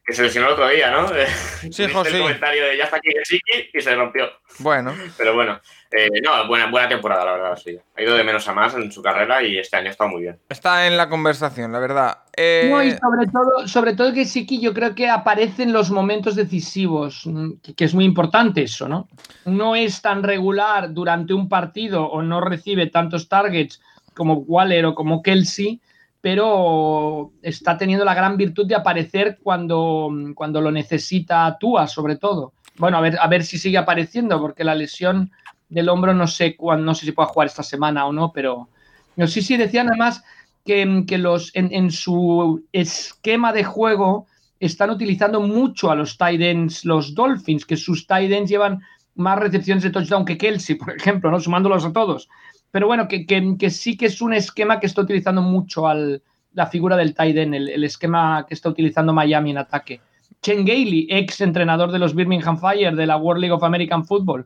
[0.06, 1.08] Que se lesionó el otro día, ¿no?
[1.72, 2.16] Sí, José.
[2.18, 4.30] El comentario de ya está aquí Gesicki y se rompió.
[4.60, 4.94] Bueno.
[5.18, 5.60] Pero bueno,
[5.92, 7.76] eh, no, buena, buena temporada, la verdad, sí.
[7.98, 10.22] Ha ido de menos a más en su carrera y este año ha estado muy
[10.22, 10.40] bien.
[10.48, 12.20] Está en la conversación, la verdad.
[12.38, 15.90] Eh, no, y sobre todo, sobre todo que Siki yo creo que aparece en los
[15.90, 19.08] momentos decisivos, mm, que, es muy importante eso, ¿no?
[19.46, 23.82] No es tan regular durante un partido o no recibe tantos targets
[24.14, 25.82] como Waller o como Kelsey,
[26.26, 32.54] pero está teniendo la gran virtud de aparecer cuando, cuando lo necesita Tua, sobre todo.
[32.78, 35.32] Bueno, a ver, a ver si sigue apareciendo, porque la lesión
[35.70, 38.70] del hombro, no sé cuándo, no sé si pueda jugar esta semana o no, pero
[39.16, 40.24] no, sí, sí, decía nada más
[40.66, 44.26] que, que los, en, su esquema de juego
[44.60, 48.82] están utilizando mucho a los tight ends, los Dolphins, que sus tight ends llevan
[49.14, 51.40] más recepciones de touchdown que Kelsey, por ejemplo, ¿no?
[51.40, 52.30] sumándolos a todos.
[52.76, 56.68] Pero bueno, que, que, sí que es un esquema que está utilizando mucho al, la
[56.68, 60.02] figura del tight end, el, esquema que está utilizando Miami en ataque.
[60.42, 64.46] Chen Gailey, ex entrenador de los Birmingham Fire de la World League of American Football,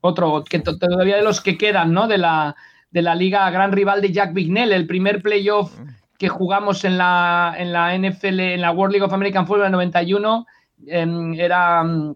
[0.00, 2.08] otro que todavía de los que quedan, ¿no?
[2.08, 2.56] De la,
[2.90, 5.78] de la liga gran rival de Jack Bignell, el primer playoff
[6.16, 9.72] que jugamos en la, en la NFL, en la World League of American Football en
[9.72, 10.46] 91,
[10.86, 12.14] em, era um,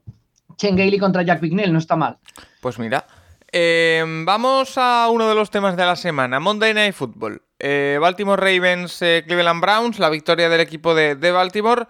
[0.56, 2.16] Chen Gailey contra Jack Bignell, no está mal.
[2.62, 3.04] Pues mira,
[3.52, 7.42] em, vamos a uno de los temas de la semana, Monday Night Football.
[7.64, 11.86] Eh, Baltimore Ravens, eh, Cleveland Browns, la victoria del equipo de, de Baltimore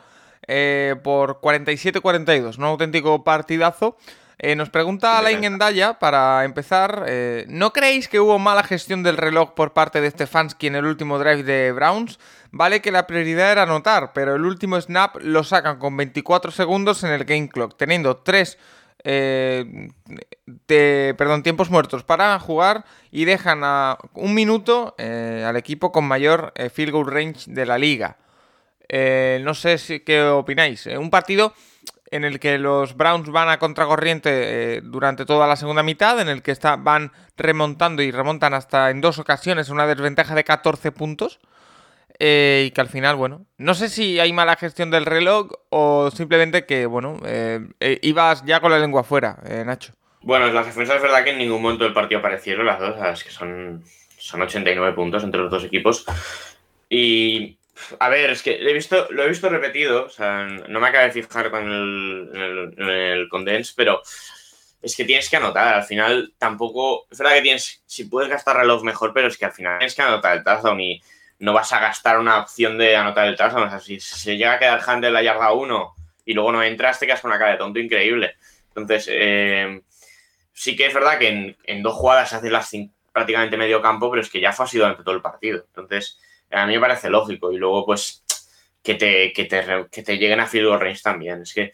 [0.46, 3.96] eh, por 47-42, un auténtico partidazo.
[4.56, 7.06] Nos pregunta Alain Endaya, para empezar,
[7.46, 11.20] ¿no creéis que hubo mala gestión del reloj por parte de Stefanski en el último
[11.20, 12.18] drive de Browns?
[12.50, 17.04] Vale que la prioridad era anotar, pero el último snap lo sacan con 24 segundos
[17.04, 18.58] en el game clock, teniendo 3
[21.16, 26.92] perdón, tiempos muertos para jugar y dejan a un minuto al equipo con mayor field
[26.92, 28.16] goal range de la liga.
[28.88, 30.86] no sé si, qué opináis.
[30.86, 31.52] un partido
[32.12, 36.28] en el que los Browns van a contracorriente eh, durante toda la segunda mitad, en
[36.28, 40.92] el que está, van remontando y remontan hasta en dos ocasiones una desventaja de 14
[40.92, 41.40] puntos.
[42.24, 46.08] Eh, y que al final, bueno, no sé si hay mala gestión del reloj o
[46.12, 47.66] simplemente que, bueno, eh,
[48.02, 49.92] ibas ya con la lengua afuera, Nacho.
[50.20, 53.24] Bueno, las defensas es verdad que en ningún momento del partido aparecieron las dos, es
[53.24, 53.82] que son,
[54.18, 56.06] son 89 puntos entre los dos equipos.
[56.88, 57.58] Y
[57.98, 61.04] a ver, es que he visto, lo he visto repetido, o sea, no me acabo
[61.04, 64.00] de fijar con el, el, condense, pero
[64.80, 65.74] es que tienes que anotar.
[65.74, 67.06] Al final tampoco.
[67.10, 67.82] Es verdad que tienes.
[67.86, 70.80] Si puedes gastar reloj mejor, pero es que al final tienes que anotar el touchdown
[70.80, 71.02] y
[71.42, 73.66] no vas a gastar una opción de anotar el touchdown.
[73.66, 77.00] O sea, si se llega a quedar Handel la yarda 1 y luego no entras,
[77.00, 78.36] te quedas con una cara de tonto increíble.
[78.68, 79.82] Entonces, eh,
[80.52, 82.70] sí que es verdad que en, en dos jugadas haces las
[83.12, 85.64] prácticamente medio campo, pero es que ya fue así durante todo el partido.
[85.66, 86.20] Entonces
[86.52, 87.50] a mí me parece lógico.
[87.50, 88.24] Y luego, pues,
[88.80, 91.42] que te, que te, que te lleguen a field también.
[91.42, 91.72] Es que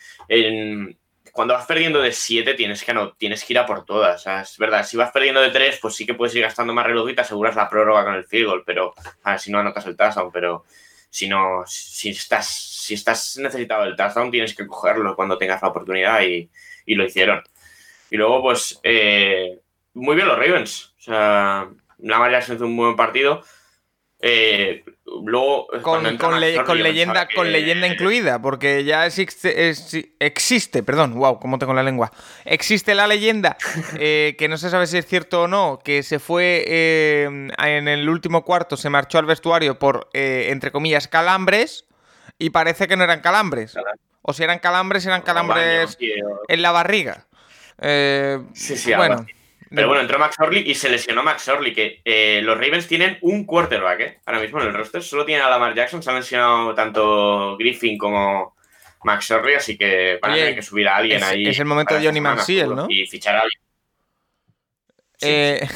[1.33, 4.27] cuando vas perdiendo de 7 tienes que, no, tienes que ir a por todas.
[4.27, 7.11] es verdad, si vas perdiendo de 3, pues sí que puedes ir gastando más reloj
[7.11, 9.87] y te aseguras la prórroga con el field goal, pero a ver, si no anotas
[9.87, 10.65] el touchdown, pero
[11.11, 15.69] si no, si estás, si estás necesitado del touchdown, tienes que cogerlo cuando tengas la
[15.69, 16.51] oportunidad y,
[16.87, 17.43] lo hicieron.
[18.11, 19.61] Y luego, pues, eh,
[19.95, 20.95] muy bien los Ravens.
[20.99, 23.43] O sea, la Jackson hizo un buen partido.
[24.21, 24.85] Eh,
[25.25, 26.03] luego, con,
[26.41, 29.71] leyenda, con leyenda incluida, porque ya existe,
[30.19, 32.13] existe, perdón, wow, cómo tengo la lengua.
[32.45, 33.57] Existe la leyenda,
[33.99, 37.25] eh, que no se sabe si es cierto o no, que se fue eh,
[37.59, 41.85] en el último cuarto, se marchó al vestuario por, entre comillas, calambres,
[42.39, 43.75] y parece que no eran calambres.
[44.23, 45.97] O si eran calambres, eran calambres
[46.49, 47.27] en la barriga.
[48.53, 49.27] sí, sí, bueno.
[49.71, 53.19] Pero bueno, entró Max Orley y se lesionó Max Orley, que eh, los Ravens tienen
[53.21, 54.19] un quarterback, ¿eh?
[54.25, 57.99] Ahora mismo en el roster solo tienen a Lamar Jackson, se han lesionado tanto Griffin
[57.99, 58.57] como
[59.05, 61.47] Max Orley, así que van a tener que subir a alguien ahí.
[61.47, 62.87] Es el momento de Johnny Manziel, ¿no?
[62.89, 63.61] Y fichar a alguien.
[65.21, 65.69] Eh,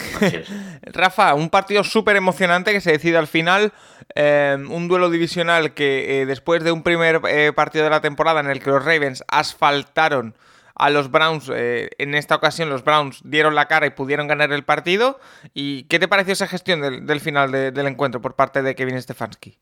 [0.85, 3.73] Rafa, un partido súper emocionante que se decide al final.
[4.15, 7.21] Eh, un duelo divisional que después de un primer
[7.55, 10.35] partido de la temporada en el que los Ravens asfaltaron
[10.75, 14.65] a los Browns, en esta ocasión los Browns dieron la cara y pudieron ganar el
[14.65, 15.19] partido.
[15.55, 19.59] ¿Y qué te pareció esa gestión del, final del encuentro por parte de Kevin Stefanski?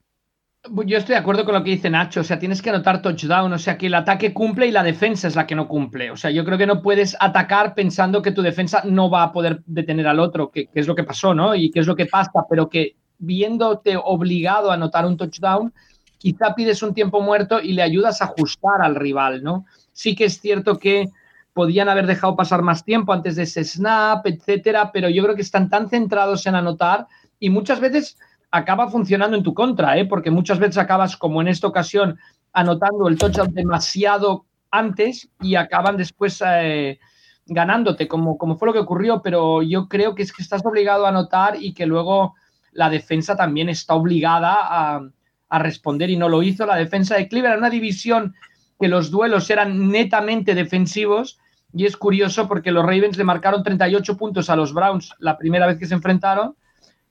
[0.84, 3.50] Yo estoy de acuerdo con lo que dice Nacho, o sea, tienes que anotar touchdown,
[3.50, 6.10] o sea, que el ataque cumple y la defensa es la que no cumple.
[6.10, 9.32] O sea, yo creo que no puedes atacar pensando que tu defensa no va a
[9.32, 11.54] poder detener al otro, que, es lo que pasó, ¿no?
[11.54, 15.72] Y que es lo que pasa, pero que viéndote obligado a anotar un touchdown,
[16.18, 19.64] quizá pides un tiempo muerto y le ayudas a ajustar al rival, ¿no?
[19.92, 21.10] Sí que es cierto que
[21.52, 25.42] podían haber dejado pasar más tiempo antes de ese snap, etcétera, pero yo creo que
[25.42, 27.06] están tan centrados en anotar
[27.38, 28.18] y muchas veces
[28.50, 30.06] acaba funcionando en tu contra, ¿eh?
[30.06, 32.18] porque muchas veces acabas, como en esta ocasión,
[32.52, 36.98] anotando el touchdown demasiado antes y acaban después eh,
[37.46, 41.06] ganándote, como, como fue lo que ocurrió, pero yo creo que es que estás obligado
[41.06, 42.34] a anotar y que luego
[42.72, 45.00] la defensa también está obligada a,
[45.48, 46.66] a responder y no lo hizo.
[46.66, 48.34] La defensa de Cleveland, una división
[48.80, 51.38] que los duelos eran netamente defensivos
[51.72, 55.66] y es curioso porque los Ravens le marcaron 38 puntos a los Browns la primera
[55.66, 56.56] vez que se enfrentaron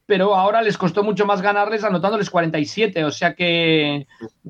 [0.09, 3.05] pero ahora les costó mucho más ganarles anotándoles 47.
[3.05, 4.07] O sea que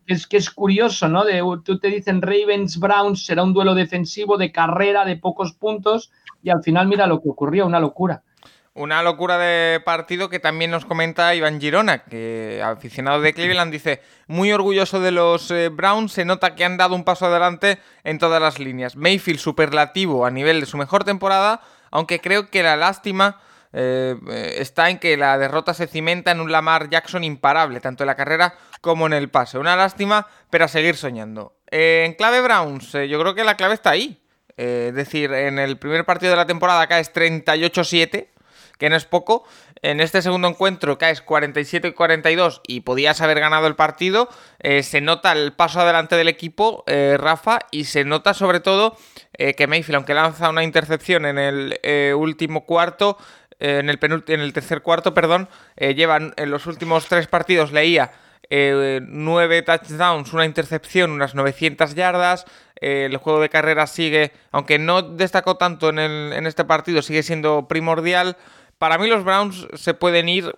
[0.08, 1.25] es, que es curioso, ¿no?
[1.25, 6.13] De, tú te dicen Ravens, Browns, será un duelo defensivo de carrera de pocos puntos
[6.41, 8.23] y al final mira lo que ocurrió, una locura.
[8.75, 14.01] Una locura de partido que también nos comenta Iván Girona, que aficionado de Cleveland dice,
[14.27, 18.19] muy orgulloso de los eh, Browns, se nota que han dado un paso adelante en
[18.19, 18.95] todas las líneas.
[18.95, 23.41] Mayfield superlativo a nivel de su mejor temporada, aunque creo que la lástima
[23.73, 24.15] eh,
[24.60, 28.15] está en que la derrota se cimenta en un Lamar Jackson imparable, tanto en la
[28.15, 29.58] carrera como en el pase.
[29.58, 31.58] Una lástima, pero a seguir soñando.
[31.71, 34.21] En clave Browns, eh, yo creo que la clave está ahí.
[34.55, 38.27] es decir, en el primer partido de la temporada caes 38-7,
[38.79, 39.43] que no es poco.
[39.83, 44.29] En este segundo encuentro caes 47-42 y podías haber ganado el partido.
[44.59, 46.83] se nota el paso adelante del equipo,
[47.17, 48.97] Rafa, y se nota sobre todo
[49.37, 53.17] que Mayfield, aunque lanza una intercepción en el último cuarto,
[53.59, 58.11] en el, en el tercer cuarto, perdón, eh, llevan en los últimos tres partidos, leía,
[58.49, 62.45] eh, nueve touchdowns, una intercepción, unas 900 yardas.
[62.81, 67.01] Eh, el juego de carrera sigue, aunque no destacó tanto en, el, en este partido,
[67.01, 68.37] sigue siendo primordial.
[68.79, 70.55] Para mí los Browns se pueden ir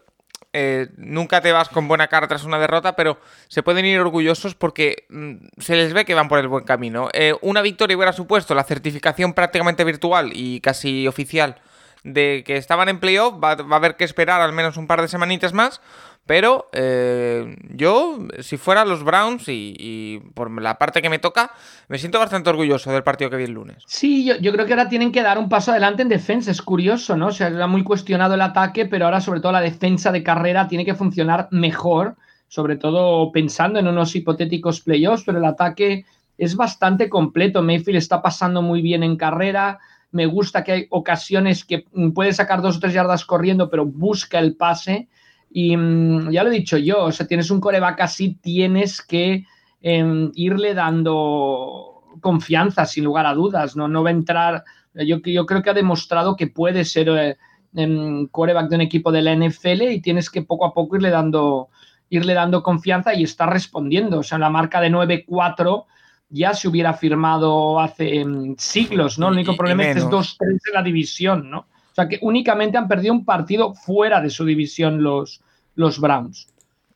[0.98, 5.06] nunca te vas con buena cara tras una derrota, pero se pueden ir orgullosos porque
[5.08, 7.08] mm, se les ve que van por el buen camino.
[7.42, 11.62] una victoria hubiera supuesto la certificación prácticamente virtual y casi oficial
[12.04, 15.02] de que estaban en playoff, va, va a haber que esperar al menos un par
[15.02, 15.82] de semanitas más.
[16.26, 21.52] Pero eh, yo, si fuera los Browns y, por la parte que me toca,
[21.88, 23.84] me siento bastante orgulloso del partido que vi el lunes.
[23.88, 26.52] Sí, yo, yo, creo que ahora tienen que dar un paso adelante en defensa.
[26.52, 27.32] Es curioso, ¿no?
[27.32, 30.86] Se ha muy cuestionado el ataque, pero ahora sobre todo la defensa de carrera tiene
[30.86, 32.16] que funcionar mejor,
[32.48, 36.06] sobre todo pensando en unos hipotéticos playoffs, pero el ataque
[36.38, 37.64] es bastante completo.
[37.64, 39.80] Mayfield está pasando muy bien en carrera
[40.12, 44.40] me gusta que hay ocasiones que puede sacar dos o tres yardas corriendo, pero busca
[44.40, 45.08] el pase.
[45.50, 49.46] Y mm, ya lo he dicho yo, o sea, tienes un coreback así, tienes que
[49.82, 53.88] em, irle dando confianza, sin lugar a dudas, ¿no?
[53.88, 57.38] No va a entrar, yo, yo creo que ha demostrado que puede ser eh,
[57.76, 61.10] em, coreback de un equipo de la NFL y tienes que poco a poco irle
[61.10, 61.70] dando,
[62.10, 64.20] irle dando confianza y está respondiendo.
[64.20, 65.86] O sea, la marca de 9-4
[66.32, 69.28] ya se hubiera firmado hace mm, siglos, ¿no?
[69.28, 71.60] El único problema es que es 2-3 de la división, ¿no?
[71.60, 75.42] O sea que únicamente han perdido un partido fuera de su división los,
[75.76, 76.48] los Browns.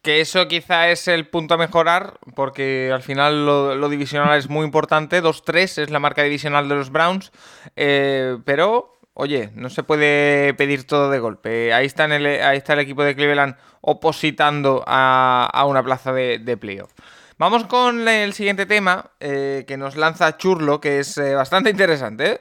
[0.02, 4.64] Que eso quizá es el punto a mejorar, porque al final lo, divisional es muy
[4.64, 5.22] importante.
[5.22, 7.32] 2-3 es la marca divisional de los Browns.
[7.76, 11.74] Eh, pero, oye, no se puede pedir todo de golpe.
[11.74, 16.56] Ahí está, el, ahí está el equipo de Cleveland opositando a, una plaza de, de
[16.56, 16.92] playoff.
[17.38, 22.40] Vamos con el siguiente tema eh, que nos lanza Churlo, que es eh, bastante interesante.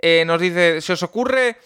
[0.00, 0.24] ¿eh?
[0.26, 1.58] nos dice, ¿se os ocurre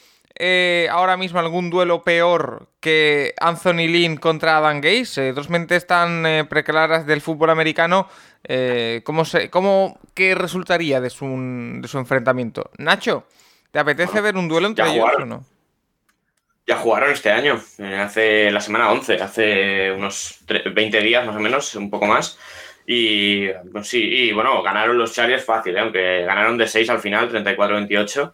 [0.90, 5.32] ahora mismo algún duelo peor que Anthony Lynn contra Adam Gaze?
[5.32, 8.08] dos mentes tan preclaras del fútbol americano.
[9.04, 11.26] ¿cómo, se, cómo, ¿Qué resultaría de su,
[11.80, 12.70] de su enfrentamiento?
[12.76, 13.26] Nacho,
[13.70, 15.44] ¿te apetece ver un duelo entre ellos o no?
[16.66, 17.62] Ya jugaron este año,
[17.98, 20.40] hace la semana 11, hace unos
[20.74, 22.38] 20 días más o menos, un poco más.
[22.86, 25.80] Y pues sí, y bueno, ganaron los Chargers fácil, ¿eh?
[25.80, 28.32] aunque ganaron de 6 al final, 34-28.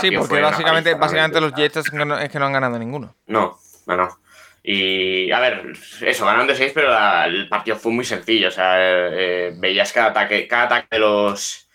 [0.00, 3.14] Sí, porque básicamente, básicamente los Jets es que, no, han ganado ninguno.
[3.26, 4.18] No, no, no.
[4.62, 6.96] Y a ver, eso, ganaron de 6, pero
[7.26, 8.48] el partido fue muy sencillo.
[8.48, 11.68] O sea, eh, veías cada ataque, cada ataque de los,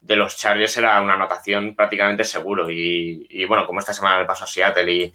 [0.00, 2.70] de los Chargers era una anotación prácticamente seguro.
[2.70, 5.12] Y, bueno, como esta semana le pasó a Seattle y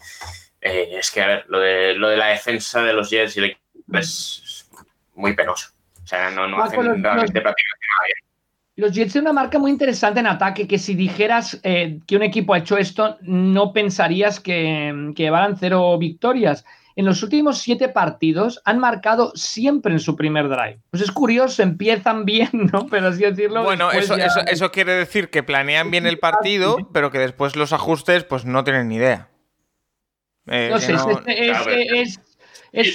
[0.62, 3.40] eh, es que, a ver, lo de, lo de la defensa de los Jets y
[3.40, 3.58] el
[3.94, 4.70] es
[5.16, 5.76] muy penoso.
[6.08, 8.08] O sea, no, no hacen realmente prácticamente nada
[8.78, 12.24] Los Jets tienen una marca muy interesante en ataque, que si dijeras eh, que un
[12.24, 16.64] equipo ha hecho esto, no pensarías que, que llevaran cero victorias
[16.97, 20.80] en los últimos siete partidos han marcado siempre en su primer drive.
[20.89, 22.88] Pues es curioso, empiezan bien, ¿no?
[22.88, 23.64] Pero así decirlo.
[23.64, 28.24] Bueno, eso, eso, quiere decir que planean bien el partido, pero que después los ajustes,
[28.24, 29.30] pues no tienen ni idea.
[30.47, 30.95] Eh, no sé,
[32.01, 32.20] es,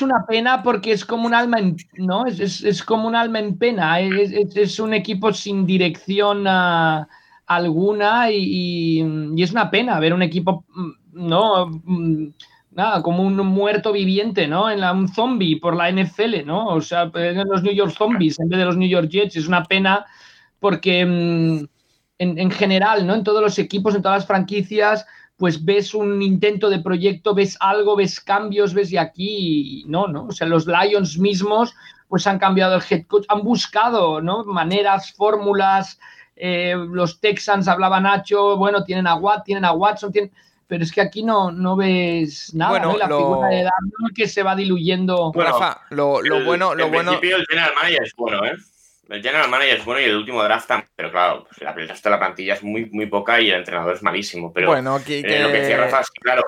[0.02, 2.26] una pena porque es como un alma en, ¿no?
[2.26, 4.00] Es, como un alma en pena.
[4.00, 7.08] Es, un equipo sin dirección ah,
[7.46, 11.66] alguna y, y, es una pena ver un equipo, mm, ¿no?
[11.84, 12.28] Mm,
[12.72, 14.70] nada, como un muerto viviente, ¿no?
[14.70, 16.68] En un zombie por la NFL, ¿no?
[16.68, 19.36] O sea, en los New York Zombies en vez de los New York Jets.
[19.36, 20.06] Es una pena
[20.58, 21.64] porque mm,
[22.18, 23.14] en, general, ¿no?
[23.14, 25.06] En todos los equipos, en todas las franquicias,
[25.42, 30.26] pues ves un intento de proyecto, ves algo, ves cambios, ves y aquí no, ¿no?
[30.26, 31.74] O sea, los Lions mismos,
[32.06, 34.44] pues han cambiado el head coach, han buscado, ¿no?
[34.44, 35.98] Maneras, fórmulas.
[36.36, 40.30] Eh, los Texans hablaban Nacho, bueno, tienen a Watt, tienen a Watson, tienen
[40.68, 44.44] pero es que aquí no, no ves nada, bueno, La figura de Darnold que se
[44.44, 45.32] va diluyendo.
[45.32, 46.76] Bueno, Rafa, lo, lo bueno...
[46.76, 47.10] Lo bueno...
[47.10, 48.54] principio el general manager es bueno, ¿eh?
[49.08, 52.10] El general manager es bueno y el último draft también, pero claro, pues la, de
[52.10, 54.52] la plantilla es muy, muy poca y el entrenador es malísimo.
[54.52, 56.44] Pero bueno, aquí, eh, lo que decía Rafa es que, claro,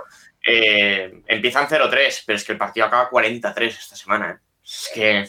[0.47, 4.31] eh, empiezan 0-3, pero es que el partido acaba 43 esta semana.
[4.31, 4.61] ¿eh?
[4.65, 5.29] Es que...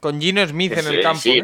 [0.00, 1.20] Con Gino Smith en el campo.
[1.20, 1.42] Sí,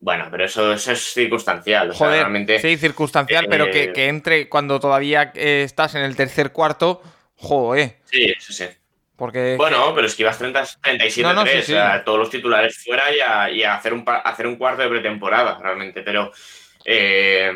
[0.00, 1.94] bueno, pero eso, es circunstancial.
[1.94, 7.02] sí, circunstancial, pero que, eh, entre cuando todavía eh, estás en el tercer cuarto,
[7.34, 7.98] joder.
[8.06, 8.64] Sí, sí, sí.
[9.20, 13.02] Porque, bueno, pero es que ibas 30, 37-3, o sea, todos los titulares fuera
[13.52, 16.00] y a, hacer, un, hacer un cuarto de pretemporada, realmente.
[16.00, 16.32] Pero
[16.86, 17.52] eh,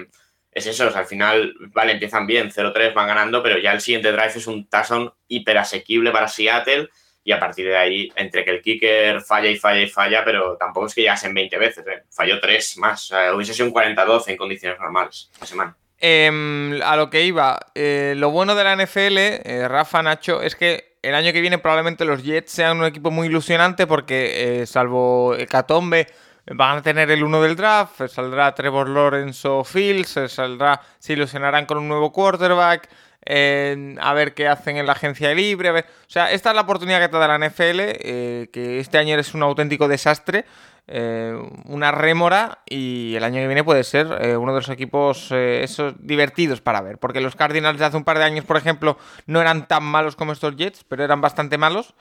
[0.52, 4.34] es eso, al final, vale, empiezan bien, 0-3, van ganando, pero ya el siguiente drive
[4.36, 6.90] es un touchdown hiper asequible para Seattle
[7.24, 10.58] y a partir de ahí, entre que el kicker falla y falla y falla, pero
[10.58, 12.02] tampoco es que llegasen 20 veces, ¿eh?
[12.10, 15.76] falló tres más, hubiese sido un 40-12 en condiciones normales la semana.
[15.98, 20.93] Em, a lo que iba, eh, lo bueno de la NFL, Rafa, Nacho, es que
[21.04, 26.06] el año que viene probablemente los Jets sean un equipo muy ilusionante porque, salvo Hecatombe,
[26.52, 31.66] van a tener el uno del draft, saldrá Trevor Lawrence o Fields, saldrá, se ilusionarán
[31.66, 32.88] con un nuevo quarterback,
[33.26, 35.70] a ver qué hacen en la agencia libre.
[35.70, 39.18] O sea, esta es la oportunidad que te da la NFL, eh, que este año
[39.18, 40.44] es un auténtico desastre,
[40.86, 45.30] eh, una rémora, y el año que viene puede ser eh, uno de los equipos
[45.30, 46.98] esos divertidos para ver.
[46.98, 50.16] Porque los Cardinals de hace un par de años, por ejemplo, no eran tan malos
[50.16, 51.94] como estos Jets, pero eran bastante malos.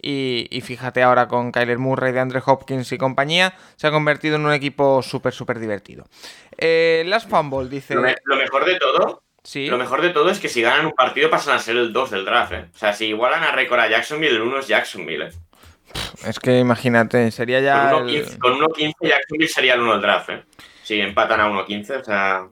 [0.00, 4.46] Y, fíjate ahora con Kyler Murray, de Andre Hopkins y compañía, se ha convertido en
[4.46, 6.04] un equipo súper, súper divertido.
[6.56, 7.96] Las Fumble dice...
[7.96, 9.22] lo mejor de todo
[9.54, 12.10] lo mejor de todo es que si ganan un partido pasan a ser el 2
[12.10, 12.52] del draft.
[12.52, 12.66] ¿eh?
[12.74, 15.30] O sea, si igualan a récord a Jacksonville, el 1 es Jacksonville.
[16.24, 17.90] Es que imagínate, sería ya.
[17.92, 20.30] Con 1-15 Jacksonville sería el 1 del draft.
[20.30, 20.44] ¿eh?
[20.82, 22.48] Si empatan a 1-15, o sea.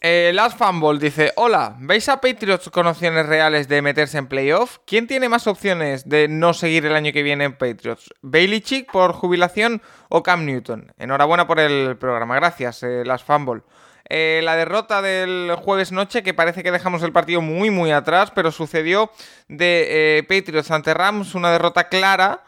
[0.00, 4.78] Eh, Last Fumble dice: Hola, ¿veis a Patriots con opciones reales de meterse en playoff?
[4.86, 8.10] ¿Quién tiene más opciones de no seguir el año que viene en Patriots?
[8.20, 10.92] ¿Bailey Chick por jubilación o Cam Newton?
[10.98, 12.34] Enhorabuena por el programa.
[12.36, 13.62] Gracias, eh, Last Fumble.
[14.08, 18.30] Eh, la derrota del jueves noche, que parece que dejamos el partido muy, muy atrás,
[18.34, 19.10] pero sucedió
[19.48, 22.44] de eh, Patriots ante Rams, una derrota clara.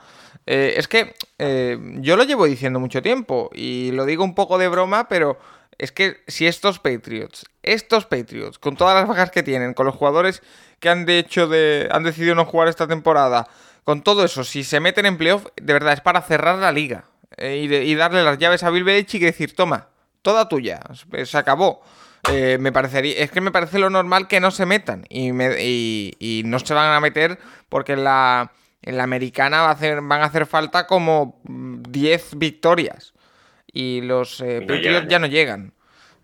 [0.46, 1.14] Eh, es que
[2.00, 5.38] yo lo llevo diciendo mucho tiempo y lo digo un poco de broma, pero
[5.78, 9.94] es que si estos Patriots, estos Patriots, con todas las bajas que tienen, con los
[9.94, 10.42] jugadores
[10.80, 13.48] que han, de hecho de, han decidido no jugar esta temporada,
[13.84, 17.04] con todo eso, si se meten en playoff, de verdad es para cerrar la liga
[17.38, 19.88] y, darle las llaves a Bill Belichick y decir, toma,
[20.22, 20.80] toda tuya,
[21.24, 21.82] se acabó.
[22.32, 25.30] Eh, me parecería, es que me parece lo normal que no se metan y,
[26.18, 27.38] y, no se van a meter
[27.68, 28.50] porque la,
[28.86, 33.12] en la americana va a hacer, van a hacer falta como 10 victorias
[33.70, 34.66] y los eh,
[35.08, 35.74] ya no llegan.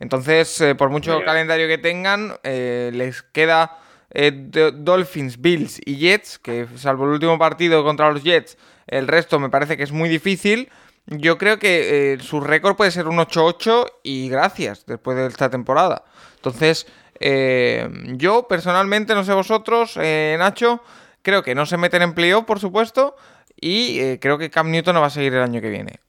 [0.01, 3.79] Entonces, eh, por mucho calendario que tengan, les queda
[4.13, 8.57] Dolphins, Bills y Jets, que salvo el último partido contra los Jets,
[8.87, 10.69] el resto me parece que es muy difícil.
[11.07, 15.51] Yo creo que eh, su récord puede ser un 8-8 y gracias después de esta
[15.51, 16.05] temporada.
[16.37, 16.87] Entonces,
[17.19, 20.83] eh, yo personalmente, no sé vosotros, eh, Nacho,
[21.23, 23.16] creo que no se meten en playoff, por supuesto,
[23.61, 26.01] y creo que Cam Newton no va a seguir el año que viene.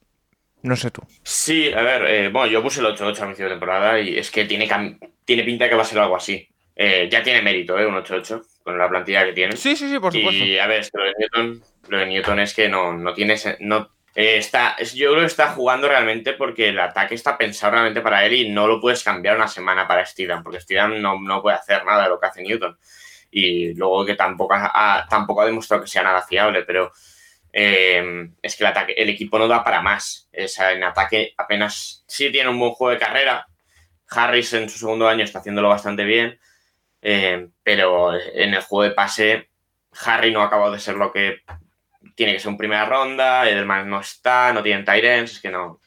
[0.62, 1.02] No sé tú.
[1.24, 4.46] Sí, a ver, bueno, yo puse el 8-8 a inicio de temporada y es que
[4.46, 4.68] tiene,
[5.26, 6.48] tiene pinta que va a ser algo así.
[6.76, 7.86] ya tiene mérito, ¿eh?
[7.86, 9.58] Un 8-8 con la plantilla que tiene.
[9.58, 10.44] Sí, sí, sí, por supuesto.
[10.44, 13.36] Y a ver, lo de Newton, lo de Newton es que no, no tiene.
[13.60, 18.02] No, Eh, está, yo creo que está jugando realmente porque el ataque está pensado realmente
[18.02, 21.42] para él y no lo puedes cambiar una semana para Steedham, porque Steedham no, no
[21.42, 22.78] puede hacer nada de lo que hace Newton.
[23.36, 26.92] Y luego que tampoco ha, tampoco ha demostrado que sea nada fiable, pero
[27.52, 28.64] eh, es que
[28.96, 30.30] el, equipo no da para más.
[30.32, 33.48] en ataque apenas sí tiene un buen juego de carrera.
[34.10, 36.40] Harris en su segundo año está haciéndolo bastante bien,
[37.02, 39.50] eh, pero en el juego de pase
[40.06, 41.42] Harry no ha acabado de ser lo que
[42.16, 45.82] tiene que ser un primera ronda, Edelman no está, no tienen Tyrens, es que no.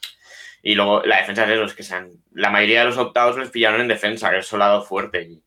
[0.61, 2.11] Y luego la defensa de los que sean.
[2.33, 5.41] La mayoría de los optados les pillaron en defensa, que es su lado fuerte.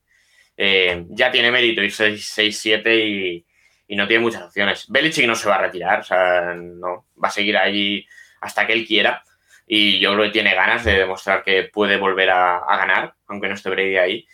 [0.62, 3.46] Eh, ya tiene mérito y 6-7 y,
[3.88, 4.84] y, no tiene muchas opciones.
[4.88, 8.06] Belichick no se va a retirar, o sea, no, va a seguir allí
[8.42, 9.22] hasta que él quiera.
[9.66, 13.48] Y yo creo que tiene ganas de demostrar que puede volver a, a ganar, aunque
[13.48, 14.26] no esté Brady ahí.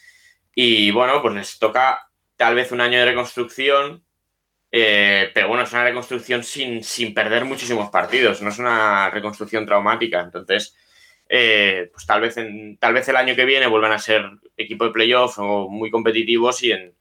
[0.55, 4.05] Y bueno, pues les toca tal vez un año de reconstrucción
[4.73, 9.65] eh, pero bueno, es una reconstrucción sin, sin, perder muchísimos partidos, no es una reconstrucción
[9.65, 10.21] traumática.
[10.21, 10.77] Entonces,
[11.29, 14.85] eh, pues tal vez, en, tal vez el año que viene vuelvan a ser equipo
[14.85, 16.95] de playoff o muy competitivos y en,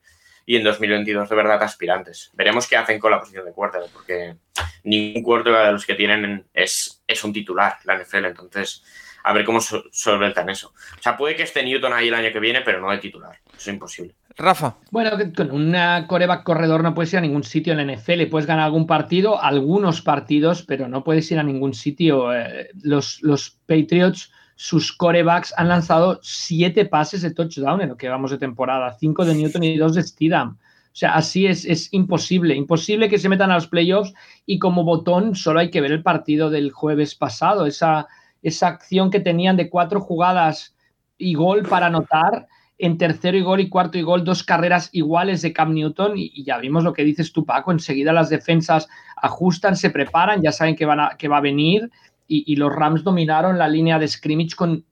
[0.46, 2.32] y en 2022 de verdad aspirantes.
[2.34, 4.36] Veremos qué hacen con la posición de cuarto, porque
[4.84, 8.26] ningún cuarto de los que tienen es, es un titular, la NFL.
[8.26, 8.84] Entonces,
[9.24, 10.74] a ver cómo solventan eso.
[10.98, 13.40] O sea, puede que esté Newton ahí el año que viene, pero no de titular.
[13.48, 14.16] Eso es imposible.
[14.38, 14.78] Rafa.
[14.92, 18.26] Bueno, con una coreback corredor no puedes ir a ningún sitio en la NFL.
[18.30, 22.34] Puedes ganar algún partido, algunos partidos, pero no puedes ir a ningún sitio.
[22.34, 28.10] Eh, los, los Patriots, sus corebacks han lanzado siete pases de touchdown en lo que
[28.10, 30.58] vamos de temporada, cinco de Newton y dos de Steedham.
[30.96, 34.14] O sea, así es, es imposible, imposible que se metan a los playoffs
[34.46, 38.08] y como botón solo hay que ver el partido del jueves pasado, esa,
[38.42, 40.74] esa acción que tenían de cuatro jugadas
[41.18, 45.42] y gol para anotar en tercero y gol y cuarto y gol, dos carreras iguales
[45.42, 49.76] de Cam Newton y, ya vimos lo que dices tú, Paco, enseguida las defensas ajustan,
[49.76, 51.90] se preparan, ya saben que, van a, que va a venir
[52.28, 54.84] y, los Rams dominaron la línea de scrimmage con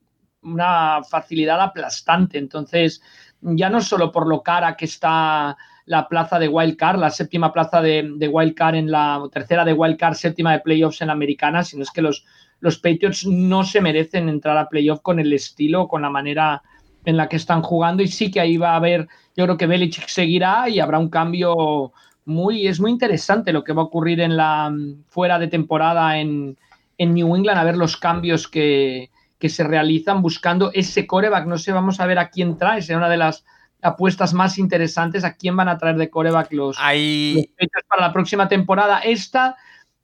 [0.44, 2.38] una facilidad aplastante.
[2.38, 3.02] Entonces,
[3.42, 7.52] ya no solo por lo cara que está la plaza de Wild Card, la séptima
[7.52, 11.08] plaza de, de Wild Card en la tercera de Wild Card, séptima de playoffs en
[11.08, 12.24] la americana, sino es que los,
[12.60, 16.62] los Patriots no se merecen entrar a playoff con el estilo, con la manera
[17.06, 19.68] en la que están jugando y sí que ahí va a haber, yo creo que
[19.68, 21.92] Belichick seguirá y habrá un cambio
[22.26, 24.74] muy, es muy interesante lo que va a ocurrir en la
[25.10, 26.58] fuera de temporada en,
[26.98, 31.58] en New England, a ver los cambios que, que, se realizan buscando ese coreback, no
[31.58, 33.44] sé, vamos a ver a quién trae, será una de las
[33.82, 37.54] apuestas más interesantes, a quién van a traer de coreback los, Ahí...
[37.88, 39.00] para la próxima temporada.
[39.00, 39.58] Esta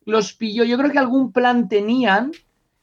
[0.05, 2.31] los pilló, yo creo que algún plan tenían,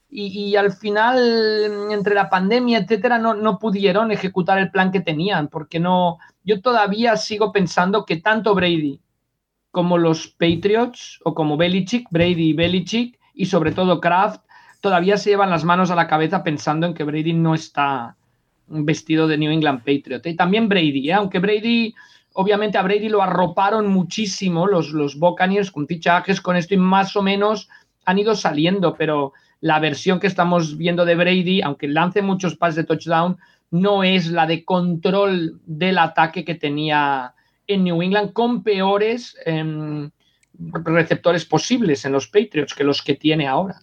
[0.09, 5.49] y, al final, entre la pandemia, etcétera, no, no, pudieron ejecutar el plan que tenían,
[5.49, 6.17] porque no.
[6.43, 9.01] Yo todavía sigo pensando que tanto Brady
[9.71, 14.41] como los Patriots, o como Belichick, Brady y Belichick, y sobre todo Kraft,
[14.81, 18.15] todavía se llevan las manos a la cabeza pensando en que Brady no está
[18.67, 20.25] vestido de New England Patriot.
[20.25, 21.13] Y también Brady, ¿eh?
[21.13, 21.93] aunque Brady,
[22.33, 27.15] obviamente a Brady lo arroparon muchísimo los, los Buccaneers con fichajes, con esto y más
[27.15, 27.69] o menos
[28.05, 32.75] han ido saliendo, pero la versión que estamos viendo de Brady, aunque lance muchos pases
[32.75, 33.37] de touchdown,
[33.71, 37.33] no es la de control del ataque que tenía
[37.67, 40.09] en New England con peores em,
[40.57, 43.81] receptores posibles en los Patriots que los que tiene ahora.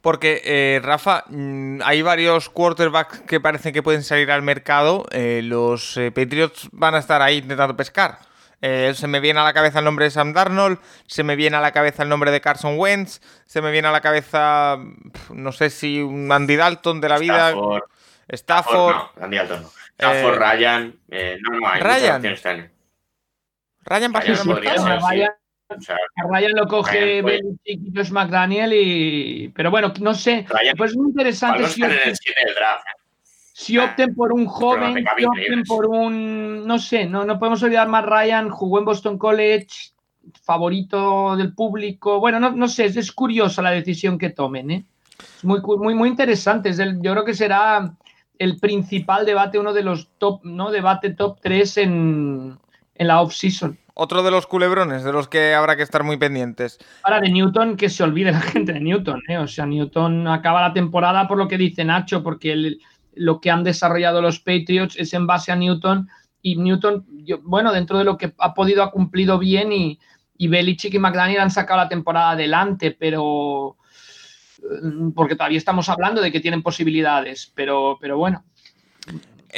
[0.00, 5.04] Porque, eh, Rafa, mm, hay varios quarterbacks que parecen que pueden salir al mercado.
[5.10, 8.18] Eh, los eh, Patriots van a estar ahí intentando pescar.
[8.62, 11.56] Eh, se me viene a la cabeza el nombre de Sam Darnold, se me viene
[11.56, 14.78] a la cabeza el nombre de Carson Wentz, se me viene a la cabeza,
[15.30, 17.54] no sé si un Andy Dalton de la vida.
[18.28, 18.96] Stafford.
[18.96, 19.70] no, Andy Dalton no.
[19.98, 20.98] Stafford, eh, Ryan.
[21.10, 22.22] Eh, no, no, hay Ryan.
[22.22, 24.12] Ryan, Ryan,
[25.00, 25.30] Ryan,
[26.28, 29.52] Ryan lo coge Belichick y Josh McDaniel y...
[29.54, 30.46] Pero bueno, no sé.
[30.76, 31.66] pues es muy interesante.
[31.68, 32.84] Si en el draft,
[33.58, 37.88] si opten por un joven, si opten por un, no sé, no, no podemos olvidar
[37.88, 39.68] más Ryan, jugó en Boston College,
[40.42, 42.20] favorito del público.
[42.20, 44.84] Bueno, no, no sé, es, curiosa la decisión que tomen, ¿eh?
[45.38, 46.68] Es muy, muy, muy interesante.
[46.68, 47.94] Es yo creo que será
[48.38, 50.70] el principal debate, uno de los top, ¿no?
[50.70, 52.58] Debate top 3 en,
[52.94, 53.78] en la off-season.
[53.94, 56.78] Otro de los culebrones de los que habrá que estar muy pendientes.
[57.04, 59.38] Ahora, de Newton, que se olvide la gente de Newton, ¿eh?
[59.38, 62.82] O sea, Newton acaba la temporada por lo que dice Nacho, porque el
[63.16, 66.08] lo que han desarrollado los Patriots es en base a Newton
[66.42, 67.04] y Newton,
[67.42, 69.98] bueno, dentro de lo que ha podido, ha cumplido bien y,
[70.38, 73.76] y Belichick y McDaniel han sacado la temporada adelante, pero
[74.82, 78.44] mm, porque todavía estamos hablando de que tienen posibilidades, pero, pero bueno.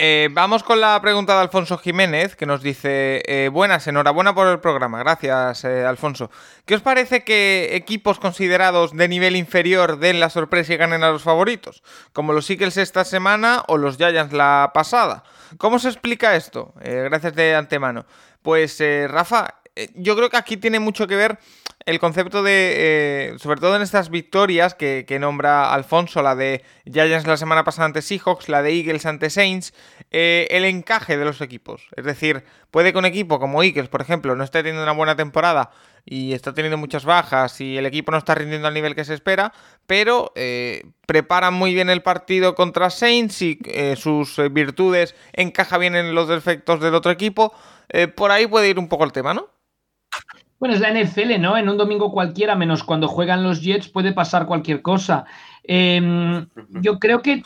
[0.01, 4.47] Eh, vamos con la pregunta de Alfonso Jiménez, que nos dice, eh, buenas, enhorabuena por
[4.47, 6.31] el programa, gracias eh, Alfonso.
[6.67, 11.11] ¿Qué os parece que equipos considerados de nivel inferior den la sorpresa y ganen a
[11.11, 11.83] los favoritos?
[12.13, 15.25] Como los Eagles esta semana o los Giants la pasada.
[15.57, 16.73] ¿Cómo se explica esto?
[16.77, 18.07] gracias de antemano.
[18.43, 19.55] Pues Rafa,
[19.97, 21.41] yo creo que aquí tiene mucho que ver
[21.89, 27.27] el concepto de, eh, sobre todo en estas victorias que, nombra Alfonso, la de Giants
[27.27, 29.73] la semana pasada ante Seahawks, la de Eagles ante Saints,
[30.11, 31.89] eh, el encaje de los equipos.
[31.97, 35.17] Es decir, puede que un equipo como Eagles, por ejemplo, no esté teniendo una buena
[35.17, 35.71] temporada
[36.05, 39.15] y está teniendo muchas bajas y el equipo no está rindiendo al nivel que se
[39.15, 39.55] espera,
[39.87, 43.59] pero eh, preparan muy bien el partido contra Saints y
[43.97, 47.55] sus virtudes encaja bien en los defectos del otro equipo.
[48.15, 49.49] por ahí puede ir un poco el tema, ¿no?
[50.59, 51.57] Bueno, es la NFL, ¿no?
[51.57, 55.25] En un domingo cualquiera, menos cuando juegan los Jets, puede pasar cualquier cosa.
[55.63, 56.47] Em,
[56.81, 57.43] yo creo que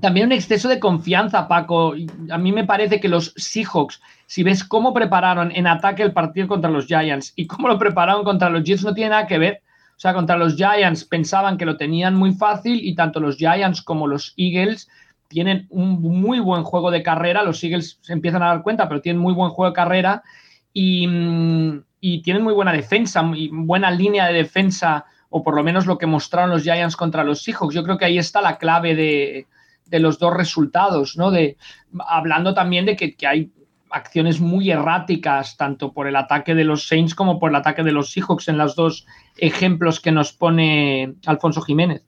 [0.00, 1.94] también un exceso de confianza, Paco.
[2.30, 6.48] A mí me parece que los Seahawks, si ves cómo prepararon en ataque el partido
[6.48, 9.62] contra los Giants y cómo lo prepararon contra los Jets, no tiene nada que ver.
[9.96, 13.80] O sea, contra los Giants pensaban que lo tenían muy fácil y tanto los Giants
[13.80, 14.88] como los Eagles
[15.28, 17.42] tienen un muy buen juego de carrera.
[17.42, 20.22] Los Eagles se empiezan a dar cuenta, pero tienen muy buen juego de carrera.
[20.72, 25.62] Y, mm, y tienen muy buena defensa, muy buena línea de defensa, o por lo
[25.62, 27.74] menos lo que mostraron los Giants contra los Seahawks.
[27.74, 29.46] Yo creo que ahí está la clave de,
[29.98, 31.30] los dos resultados, ¿no?
[31.30, 31.56] De,
[32.06, 33.50] hablando también de que, hay
[33.90, 37.92] acciones muy erráticas, tanto por el ataque de los Saints como por el ataque de
[37.92, 42.04] los Seahawks, en los dos ejemplos que nos pone Alfonso Jiménez.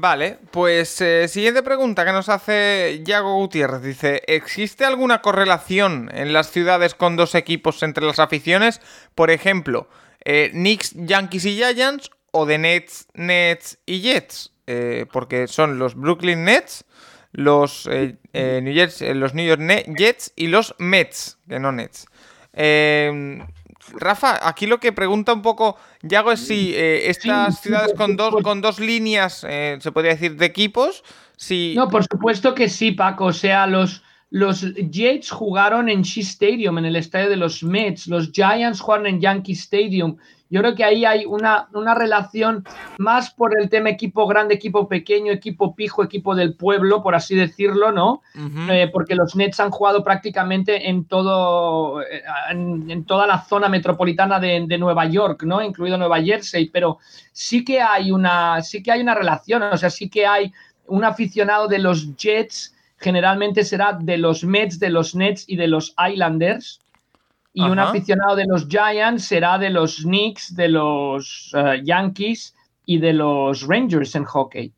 [0.00, 3.82] Vale, pues eh, siguiente pregunta que nos hace Yago Gutiérrez.
[3.82, 8.80] Dice, ¿existe alguna correlación en las ciudades con dos equipos entre las aficiones?
[9.16, 9.88] Por ejemplo,
[10.24, 14.52] eh, Knicks, Yankees y Giants o de Nets, Nets y Jets.
[14.68, 16.84] Eh, porque son los Brooklyn Nets,
[17.32, 18.74] los, New
[19.14, 19.62] los New York
[19.98, 22.06] Jets y los Mets, que no Nets.
[23.94, 28.34] Rafa, aquí lo que pregunta un poco Yago es si eh, estas ciudades con dos,
[28.42, 31.02] con dos líneas, eh, se podría decir, de equipos,
[31.36, 31.74] si...
[31.76, 33.26] No, por supuesto que sí, Paco.
[33.26, 38.08] O sea, los, los Jets jugaron en Shea Stadium, en el estadio de los Mets.
[38.08, 40.16] Los Giants jugaron en Yankee Stadium.
[40.50, 42.64] Yo creo que ahí hay una, una relación
[42.96, 47.36] más por el tema equipo grande, equipo pequeño, equipo pijo, equipo del pueblo, por así
[47.36, 48.22] decirlo, ¿no?
[48.70, 54.40] Eh, porque los Nets han jugado prácticamente en todo, eh, en, toda la zona metropolitana
[54.40, 55.60] de, Nueva York, ¿no?
[55.60, 56.98] Incluido Nueva Jersey, pero
[57.32, 60.52] sí que hay una, sí que hay una relación, o sea, sí que hay
[60.86, 65.68] un aficionado de los Jets, generalmente será de los Mets, de los Nets y de
[65.68, 66.80] los Islanders
[67.52, 72.98] y un aficionado de los Giants será de los Knicks, de los eh, Yankees y
[72.98, 74.72] de los Rangers en hockey.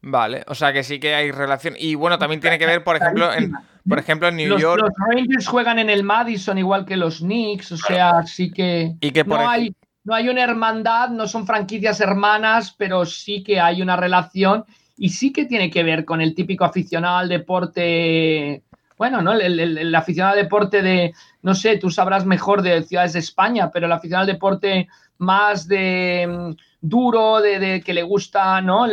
[0.00, 1.74] Vale, o sea que sí que hay relación.
[1.78, 3.52] Y bueno, también tiene que ver, por ejemplo, en,
[3.86, 4.80] por ejemplo, en New York.
[4.80, 8.94] Los Rangers juegan en el Madison igual que los Knicks, o sea, sí que.
[9.00, 9.74] Y que no, hay,
[10.04, 14.64] no hay una hermandad, no son franquicias hermanas, pero sí que hay una relación
[14.96, 18.62] y sí que tiene que ver con el típico aficionado al deporte
[18.98, 19.32] bueno, ¿no?
[19.32, 23.86] El, aficionado al deporte de, no sé, tú sabrás mejor de ciudades de España, pero
[23.86, 24.88] el aficionado al deporte
[25.18, 28.86] más de mm, duro, de, que le gusta, ¿no?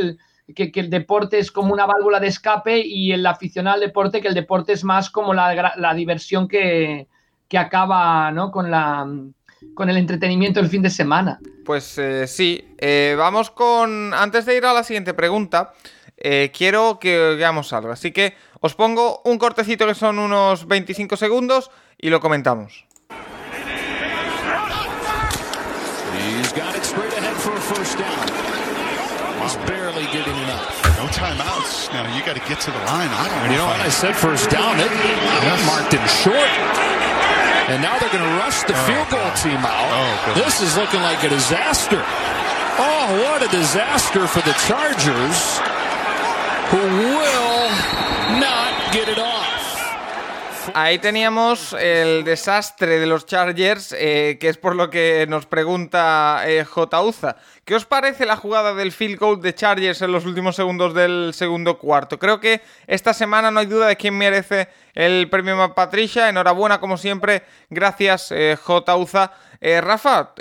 [0.53, 4.27] que, el deporte es como una válvula de escape y el aficionado al deporte, que
[4.27, 7.07] el deporte es más como la, diversión que,
[7.57, 8.51] acaba, ¿no?
[8.51, 9.07] Con la
[9.73, 11.39] con el entretenimiento del fin de semana.
[11.65, 14.13] Pues eh, sí, eh, vamos con.
[14.13, 15.73] Antes de ir a la siguiente pregunta,
[16.17, 17.91] eh, quiero que veamos algo.
[17.91, 18.35] Así que
[18.65, 21.69] os pongo un cortecito que son unos 25 segundos
[22.01, 22.89] y lo comentamos.
[26.17, 28.25] He's got it straight ahead for a first down.
[29.45, 30.65] He's barely getting enough.
[30.97, 31.93] No timeouts.
[31.93, 33.13] Now you got to get to the line.
[33.13, 33.53] I don't and know.
[33.53, 34.81] You know what I said first down.
[34.81, 35.61] It yes.
[35.69, 36.49] marked him short.
[37.69, 39.37] And now they're going to rush the oh, field goal God.
[39.45, 39.77] team out.
[39.77, 42.01] Oh, this is looking like a disaster.
[42.81, 45.61] Oh, what a disaster for the Chargers.
[50.73, 56.41] Ahí teníamos el desastre de los Chargers, eh, que es por lo que nos pregunta
[56.45, 57.01] eh, J.
[57.01, 57.35] Uza.
[57.65, 61.31] ¿Qué os parece la jugada del field goal de Chargers en los últimos segundos del
[61.33, 62.17] segundo cuarto?
[62.17, 66.29] Creo que esta semana no hay duda de quién merece el premio Patricia.
[66.29, 67.43] Enhorabuena, como siempre.
[67.69, 68.95] Gracias, eh, J.
[68.95, 69.31] Uza.
[69.61, 70.35] Rafa,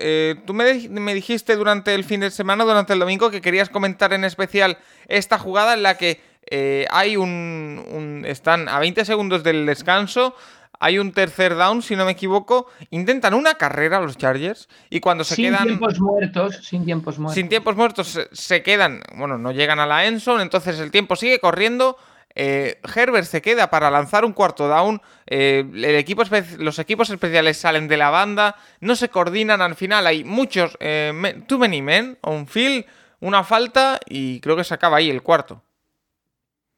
[0.44, 4.12] tú me, me dijiste durante el fin de semana, durante el domingo, que querías comentar
[4.12, 4.76] en especial
[5.08, 10.34] esta jugada en la que eh, hay un, Están a 20 segundos del descanso.
[10.80, 12.66] Hay un tercer down, si no me equivoco.
[12.90, 14.68] Intentan una carrera los Chargers.
[14.90, 15.60] Y cuando se quedan.
[15.60, 16.56] Sin tiempos muertos.
[16.56, 17.34] Sin tiempos muertos.
[17.34, 19.02] Sin tiempos muertos se, quedan.
[19.16, 20.40] Bueno, no llegan a la Enson.
[20.40, 21.96] Entonces el tiempo sigue corriendo.
[22.34, 25.00] Eh, Herbert se queda para lanzar un cuarto down.
[25.26, 26.22] Eh, el equipo
[26.58, 28.56] los equipos especiales salen de la banda.
[28.80, 30.06] No se coordinan al final.
[30.06, 30.76] Hay muchos.
[30.80, 32.18] Eh, too many men.
[32.22, 32.84] Un field.
[33.20, 34.00] Una falta.
[34.06, 35.62] Y creo que se acaba ahí el cuarto.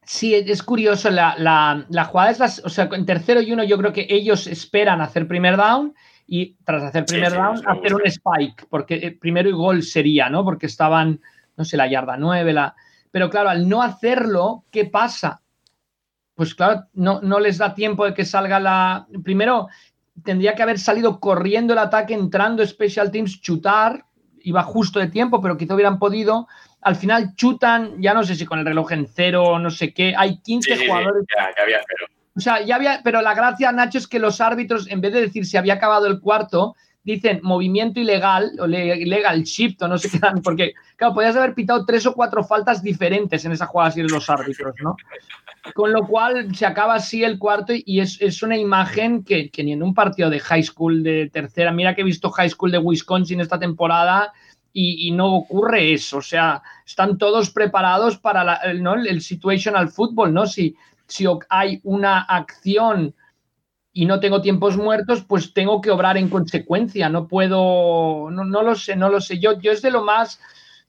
[0.07, 1.09] Sí, es curioso.
[1.09, 2.39] La, la, jugada es.
[2.39, 5.93] Las, o sea, en tercero y uno, yo creo que ellos esperan hacer primer down.
[6.25, 8.67] Y tras hacer primer down, hacer un spike.
[8.69, 10.43] Porque primero y gol sería, ¿no?
[10.43, 11.21] Porque estaban,
[11.55, 12.75] no sé, la yarda 9, la.
[13.11, 15.41] Pero claro, al no hacerlo, ¿qué pasa?
[16.37, 19.07] pues claro, no, no les da tiempo de que salga la...
[19.23, 19.69] Primero,
[20.23, 24.05] tendría que haber salido corriendo el ataque, entrando Special Teams, chutar,
[24.41, 26.47] iba justo de tiempo, pero quizá hubieran podido.
[26.81, 29.93] Al final chutan, ya no sé si con el reloj en cero, o no sé
[29.93, 31.25] qué, hay 15 jugadores.
[31.35, 32.07] ya, ya había cero.
[32.35, 35.21] O sea, ya había, pero la gracia, Nacho, es que los árbitros, en vez de
[35.21, 36.75] decir si había acabado el cuarto,
[37.07, 41.53] dicen movimiento ilegal o legal shift o no sé qué dan, porque, claro, podías haber
[41.53, 44.97] pitado tres o cuatro faltas diferentes en esa jugada si eres los árbitros, ¿no?
[45.73, 49.83] Con lo cual se acaba así el cuarto y es, una imagen que, ni en
[49.83, 53.39] un partido de high school de tercera, mira que he visto high school de Wisconsin
[53.39, 54.33] esta temporada
[54.79, 58.93] y, no ocurre eso, o sea, están todos preparados para el, ¿no?
[58.93, 60.45] el situational football, ¿no?
[60.45, 60.75] Si,
[61.07, 63.15] si hay una acción
[63.91, 68.61] y no tengo tiempos muertos, pues tengo que obrar en consecuencia, no puedo, no, no
[68.61, 70.39] lo sé, no lo sé, yo, yo es de lo más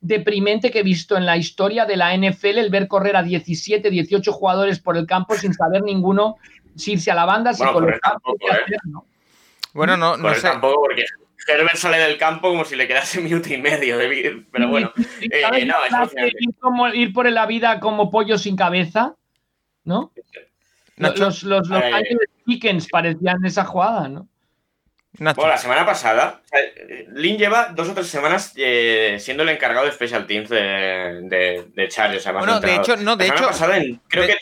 [0.03, 3.89] deprimente que he visto en la historia de la NFL el ver correr a 17,
[3.89, 6.36] 18 jugadores por el campo sin saber ninguno
[6.76, 7.99] si irse a la banda, si bueno, ¿eh?
[9.72, 10.43] Bueno, no, no sé.
[10.43, 11.05] Tampoco porque
[11.49, 14.92] Herbert sale del campo como si le quedase minuto y medio de pero bueno.
[15.20, 19.14] Eh, no, es ir, como, ir por la vida como pollo sin cabeza,
[19.84, 20.12] ¿no?
[20.96, 24.28] Los, los, los, eh, parecían esa jugada, ¿no?
[25.18, 26.42] Bueno, la semana pasada,
[27.12, 31.70] Lin lleva dos o tres semanas eh, siendo el encargado de Special Teams de, de,
[31.74, 32.24] de Chargers.
[32.32, 33.49] bueno, de hecho, no, de hecho,
[34.09, 34.38] creo de, que...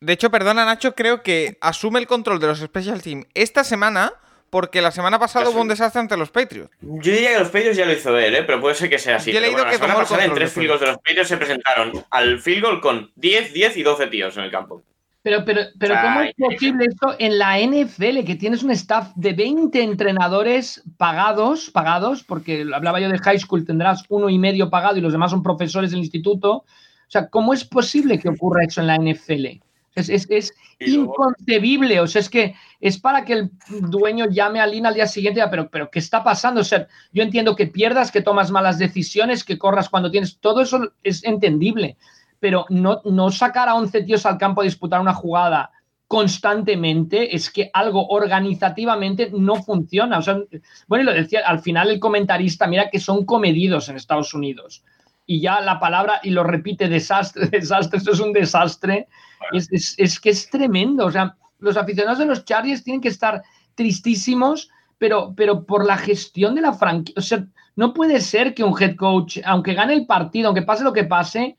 [0.00, 4.12] de hecho, perdona Nacho, creo que asume el control de los Special Teams esta semana
[4.56, 6.70] porque la semana pasada hubo un desastre ante los Patriots.
[6.80, 8.42] Yo diría que los Patriots ya lo hizo él, ¿eh?
[8.42, 9.30] pero puede ser que sea así.
[9.30, 11.36] Yo he leído que la semana pasada en tres field goals de los Patriots se
[11.36, 14.82] presentaron al field goal con 10, 10 y 12 tíos en el campo.
[15.20, 19.34] Pero, pero, pero ¿cómo es posible esto en la NFL, que tienes un staff de
[19.34, 24.96] 20 entrenadores pagados, pagados, porque hablaba yo de high school, tendrás uno y medio pagado
[24.96, 26.50] y los demás son profesores del instituto?
[26.54, 26.64] O
[27.10, 29.60] sea, ¿cómo es posible que ocurra eso en la NFL?
[29.96, 32.00] Es, es, es inconcebible.
[32.00, 35.42] O sea, es que es para que el dueño llame a Lina al día siguiente,
[35.50, 36.60] pero, pero ¿qué está pasando?
[36.60, 40.38] O sea, yo entiendo que pierdas, que tomas malas decisiones, que corras cuando tienes.
[40.38, 41.96] Todo eso es entendible
[42.38, 45.70] pero no, no sacar a 11 tíos al campo a disputar una jugada
[46.08, 50.18] constantemente es que algo organizativamente no funciona.
[50.18, 50.38] O sea,
[50.86, 54.84] bueno, y lo decía, al final el comentarista, mira que son comedidos en Estados Unidos.
[55.26, 59.08] Y ya la palabra, y lo repite, desastre, desastre, esto es un desastre.
[59.52, 61.06] Es, que es tremendo.
[61.06, 63.42] O sea, los aficionados de los Chargers tienen que estar
[63.74, 67.18] tristísimos, pero, pero por la gestión de la franquicia.
[67.18, 67.46] O sea,
[67.76, 71.04] no puede ser que un head coach, aunque gane el partido, aunque pase lo que
[71.04, 71.58] pase,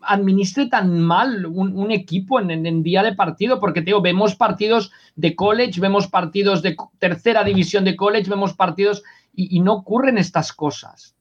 [0.00, 5.80] administre tan mal un, equipo en, día de partido, porque te vemos partidos de college,
[5.80, 9.02] vemos partidos de tercera división de college, vemos partidos
[9.34, 11.15] y, no ocurren estas cosas.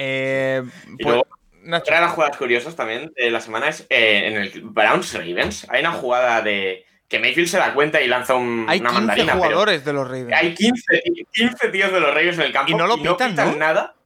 [0.00, 0.62] Eh,
[1.02, 1.22] pues,
[1.64, 5.66] una de las jugadas curiosas también de la semana es eh, en el Browns Ravens.
[5.68, 9.32] Hay una jugada de que Mayfield se da cuenta y lanza un, hay una 15
[9.32, 10.32] jugadores de los Ravens.
[10.34, 13.96] Hay 15, 15, tíos de los Ravens en el campo y no lo pitan, nada.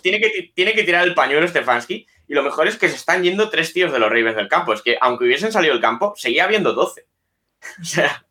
[0.00, 3.22] Tiene que, tiene que tirar el pañuelo Stefanski y lo mejor es que se están
[3.22, 4.72] yendo tres tíos de los Ravens del campo.
[4.72, 7.04] Es que aunque hubiesen salido del campo, seguía habiendo 12.
[7.82, 8.24] o sea.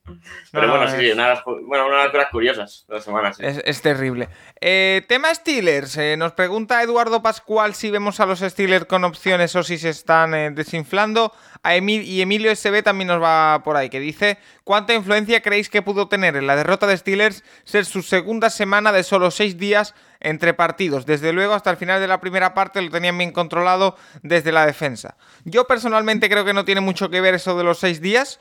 [0.51, 3.31] Pero bueno, sí, una de, las, bueno, una de las cosas curiosas de la semana.
[3.39, 4.29] Es, terrible.
[4.59, 5.97] Eh, tema Steelers.
[5.97, 9.89] Eh, nos pregunta Eduardo Pascual si vemos a los Steelers con opciones o si se
[9.89, 11.33] están eh, desinflando.
[11.63, 15.81] A y Emilio SB también nos va por ahí, que dice: ¿Cuánta influencia creéis que
[15.81, 19.93] pudo tener en la derrota de Steelers ser su segunda semana de solo seis días
[20.21, 21.05] entre partidos.
[21.05, 24.65] Desde luego, hasta el final de la primera parte lo tenían bien controlado desde la
[24.65, 25.17] defensa.
[25.43, 28.39] Yo personalmente creo que no tiene mucho que ver eso de los seis días.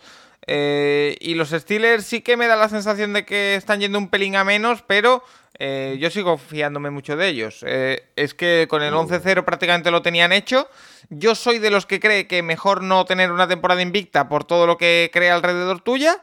[0.52, 4.08] Eh, y los Steelers sí que me da la sensación de que están yendo un
[4.08, 5.22] pelín a menos, pero
[5.60, 7.64] eh, yo sigo fiándome mucho de ellos.
[7.64, 10.68] Eh, es que con el 11-0 prácticamente lo tenían hecho.
[11.08, 14.66] Yo soy de los que cree que mejor no tener una temporada invicta por todo
[14.66, 16.20] lo que crea alrededor tuya.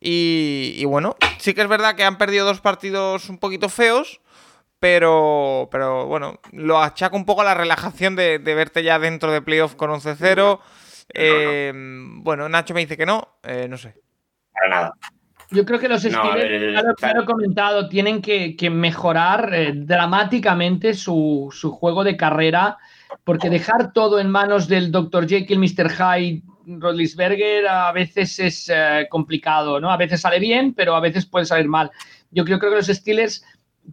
[0.00, 4.20] y bueno, sí que es verdad que han perdido dos partidos un poquito feos.
[4.78, 9.42] Pero, pero bueno, lo achaco un poco a la relajación de, verte ya dentro de
[9.42, 10.60] playoff con 11-0.
[11.12, 13.94] Eh, bueno, Nacho me dice que no, eh, no sé.
[14.52, 14.94] Para nada.
[15.50, 22.02] Yo creo que los Steelers, claro, he comentado, tienen que, mejorar eh, dramáticamente su, juego
[22.02, 22.78] de carrera,
[23.22, 25.28] porque dejar todo en manos del Dr.
[25.28, 25.90] Jekyll, Mr.
[25.90, 29.90] Hyde, Rodlisberger a veces es eh, complicado, ¿no?
[29.90, 31.92] A veces sale bien, pero a veces puede salir mal.
[32.32, 33.44] Yo creo, creo que los Steelers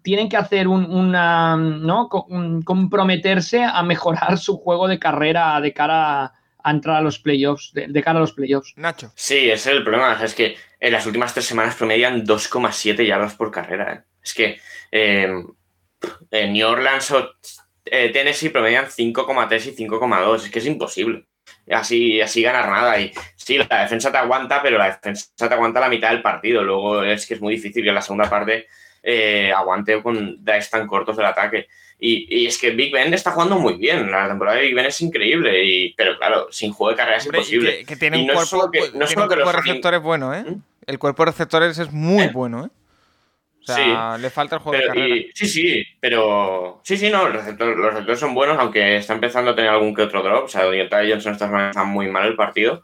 [0.01, 2.09] tienen que hacer un, una, ¿no?
[2.09, 6.34] comprometerse a mejorar su juego de carrera de cara a
[6.72, 8.74] entrar a los playoffs, de, cara a los playoffs.
[8.78, 9.11] Nacho.
[9.16, 10.18] Sí, ese es el problema.
[10.24, 13.93] Es que en las últimas tres semanas promedian 2,7 yardas por carrera.
[13.93, 14.01] ¿eh?
[14.24, 14.59] Es que
[14.91, 15.43] eh,
[16.32, 17.32] en New Orleans o
[17.86, 20.36] eh, Tennessee promedian 5,3 y 5,2.
[20.36, 21.26] Es que es imposible.
[21.70, 22.99] Así, así ganar nada.
[22.99, 26.64] Y sí, la defensa te aguanta, pero la defensa te aguanta la mitad del partido.
[26.64, 28.68] Luego es que es muy difícil que en la segunda parte
[29.53, 31.68] aguante con drives tan cortos del ataque.
[32.06, 34.12] Y, es que Big Ben está jugando muy bien.
[34.12, 35.64] La temporada de Big Ben es increíble.
[35.64, 37.86] Y, pero claro, sin juego de carrera es imposible.
[37.86, 40.43] Que, tiene un cuerpo, de receptores bueno, ¿eh?
[40.43, 40.62] ¿Mm?
[40.86, 42.32] El cuerpo de receptores es muy ¿Eh?
[42.34, 42.70] bueno, ¿eh?
[43.62, 45.26] O sea, le falta el juego de carrera.
[45.34, 46.82] sí, sí, pero.
[46.84, 50.22] Sí, sí, no, los receptores, son buenos, aunque está empezando a tener algún que otro
[50.22, 50.43] drop.
[50.43, 52.84] O sea, Deontay Johnson está muy mal el partido.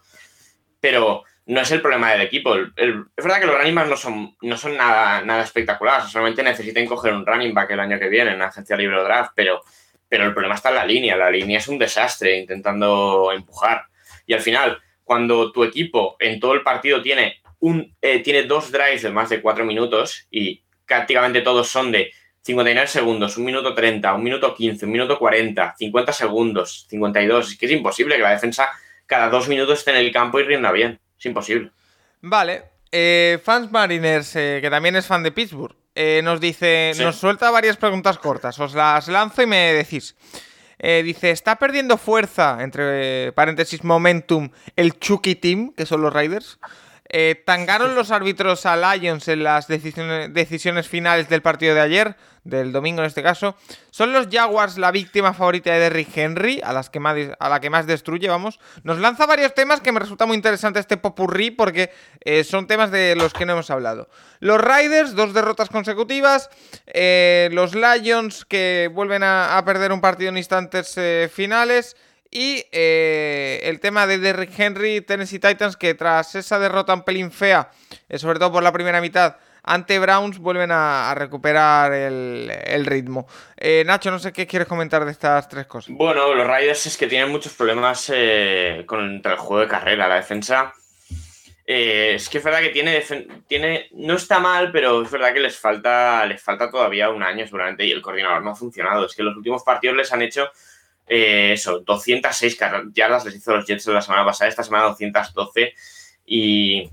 [0.79, 2.55] Pero no es el problema del equipo.
[2.55, 6.11] es verdad que los running no son, no son nada, nada espectaculares.
[6.11, 9.31] Solamente necesitan coger un running back el año que viene en la agencia libre draft,
[9.33, 9.63] pero,
[10.07, 11.17] pero el problema está en la línea.
[11.17, 13.85] La línea es un desastre intentando empujar.
[14.27, 18.71] Y al final, cuando tu equipo en todo el partido tiene, un, eh, tiene dos
[18.71, 22.11] drives de más de cuatro minutos y prácticamente todos son de
[22.43, 27.53] 59 segundos, un minuto 30, un minuto 15, un minuto 40, 50 segundos, 52.
[27.53, 28.69] Es que es imposible que la defensa
[29.07, 30.99] cada dos minutos esté en el campo y rinda bien.
[31.19, 31.71] Es imposible.
[32.21, 32.63] Vale.
[32.91, 37.51] Eh, fans Mariners, eh, que también es fan de Pittsburgh, eh, nos dice, nos suelta
[37.51, 38.59] varias preguntas cortas.
[38.59, 40.15] Os las lanzo y me decís.
[40.79, 46.57] dice, ¿está perdiendo fuerza, entre paréntesis, momentum, el Chucky Team, que son los Raiders?
[47.45, 52.15] ¿Tangaron los árbitros a Lions en las decisiones, finales del partido de ayer?
[52.43, 53.55] del domingo en este caso.
[53.91, 57.69] ¿Son los Jaguars la víctima favorita de Derrick Henry, a, las que más, la que
[57.69, 58.59] más destruye, vamos?
[58.83, 61.91] Nos lanza varios temas que me resulta muy interesante este popurrí porque
[62.21, 64.09] eh, son temas de los que no hemos hablado.
[64.39, 66.49] Los Riders, dos derrotas consecutivas.
[66.87, 71.95] Eh, los Lions que vuelven a, perder un partido en instantes eh, finales.
[72.31, 77.71] Y el tema de Derrick Henry, Tennessee Titans, que tras esa derrota un pelín fea,
[78.15, 83.27] sobre todo por la primera mitad, ante Browns vuelven a, recuperar el, ritmo.
[83.57, 85.93] Eh, Nacho, no sé qué quieres comentar de estas tres cosas.
[85.95, 90.07] Bueno, los Raiders es que tienen muchos problemas eh, contra el juego de carrera.
[90.07, 90.73] La defensa
[91.65, 93.03] eh, es que es verdad que tiene,
[93.47, 97.45] tiene, no está mal, pero es verdad que les falta, les falta todavía un año
[97.45, 99.05] seguramente y el coordinador no ha funcionado.
[99.05, 100.49] Es que los últimos partidos les han hecho
[101.09, 102.57] eso, 206
[102.93, 105.73] yardas les hizo los Jets la semana pasada, esta semana 212
[106.25, 106.89] y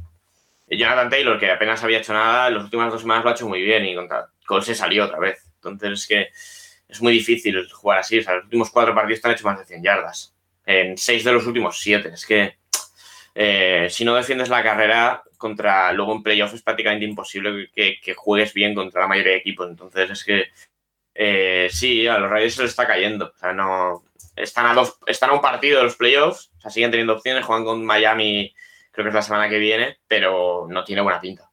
[0.69, 3.63] Jonathan Taylor, que apenas había hecho nada, las últimas dos semanas lo ha hecho muy
[3.63, 5.45] bien y contra Colts se salió otra vez.
[5.57, 6.29] Entonces es que
[6.89, 8.19] es muy difícil jugar así.
[8.19, 10.35] O sea, los últimos cuatro partidos te han hecho más de 100 yardas.
[10.65, 12.11] En seis de los últimos siete.
[12.13, 12.57] Es que
[13.35, 18.55] eh, si no defiendes la carrera contra luego en playoff es prácticamente imposible que, juegues
[18.55, 19.69] bien contra la mayoría de equipos.
[19.69, 20.47] Entonces es que
[21.19, 23.33] eh, sí, a los Raiders se les está cayendo.
[23.35, 24.05] O sea, no.
[24.35, 26.51] Están a, dos, están a un partido de los playoffs.
[26.59, 27.45] O sea, siguen teniendo opciones.
[27.45, 28.55] Juegan con Miami
[28.97, 31.51] creo que es la semana que viene, pero no tiene buena pinta.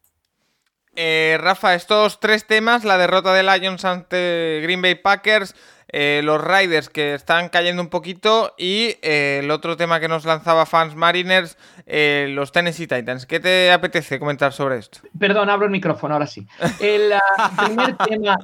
[0.96, 5.54] Eh, Rafa, estos tres temas, la derrota de Lions ante Green Bay Packers,
[5.90, 10.24] eh, los Riders que están cayendo un poquito y eh, el otro tema que nos
[10.24, 13.26] lanzaba Fans Mariners, los Tennessee Titans.
[13.26, 15.00] ¿Qué te apetece comentar sobre esto?
[15.20, 16.48] Perdón, abro el micrófono ahora sí.
[16.80, 18.38] El ah, primer tema,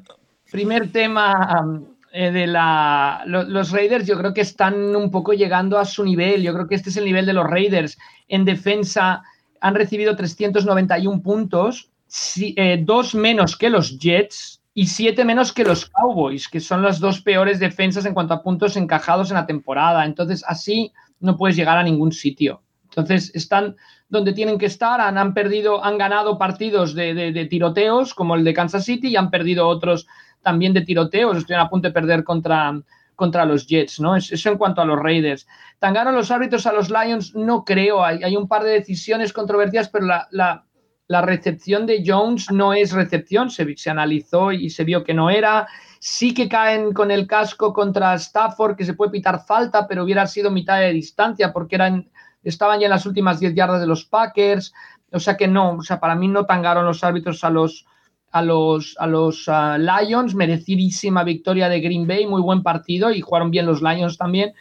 [0.51, 5.85] primer tema eh, de la, los Raiders yo creo que están un poco llegando a
[5.85, 6.41] su nivel.
[6.41, 7.97] Yo creo que este es el nivel de los Raiders.
[8.27, 9.21] En defensa
[9.61, 11.91] han recibido 391 puntos,
[12.39, 16.99] eh, dos menos que los Jets y siete menos que los Cowboys, que son las
[16.99, 20.05] dos peores defensas en cuanto a puntos encajados en la temporada.
[20.05, 22.61] Entonces, así no puedes llegar a ningún sitio.
[22.85, 23.75] Entonces, están
[24.07, 28.43] donde tienen que estar, han, han perdido, han ganado partidos de, de tiroteos, como el
[28.43, 30.07] de Kansas City, y han perdido otros
[30.41, 32.81] también de tiroteos, estuvieron a punto de perder contra,
[33.15, 34.15] contra los Jets, ¿no?
[34.15, 35.45] Eso en cuanto a los Raiders.
[35.77, 37.35] ¿Tangaron los árbitros a los Lions?
[37.35, 40.65] No creo, hay, hay un par de decisiones controvertidas, pero la, la,
[41.07, 45.29] la, recepción de Jones no es recepción, se, se analizó y se vio que no
[45.29, 45.67] era.
[45.99, 50.25] Sí que caen con el casco contra Stafford, que se puede pitar falta, pero hubiera
[50.25, 52.09] sido mitad de distancia porque eran,
[52.41, 54.73] estaban ya en las últimas 10 yardas de los Packers.
[55.11, 57.85] O sea que no, o sea, para mí no tangaron los árbitros a los,
[58.31, 63.21] a los, a los ah, Lions, merecidísima victoria de Green Bay, muy buen partido y
[63.21, 64.53] jugaron bien los Lions también.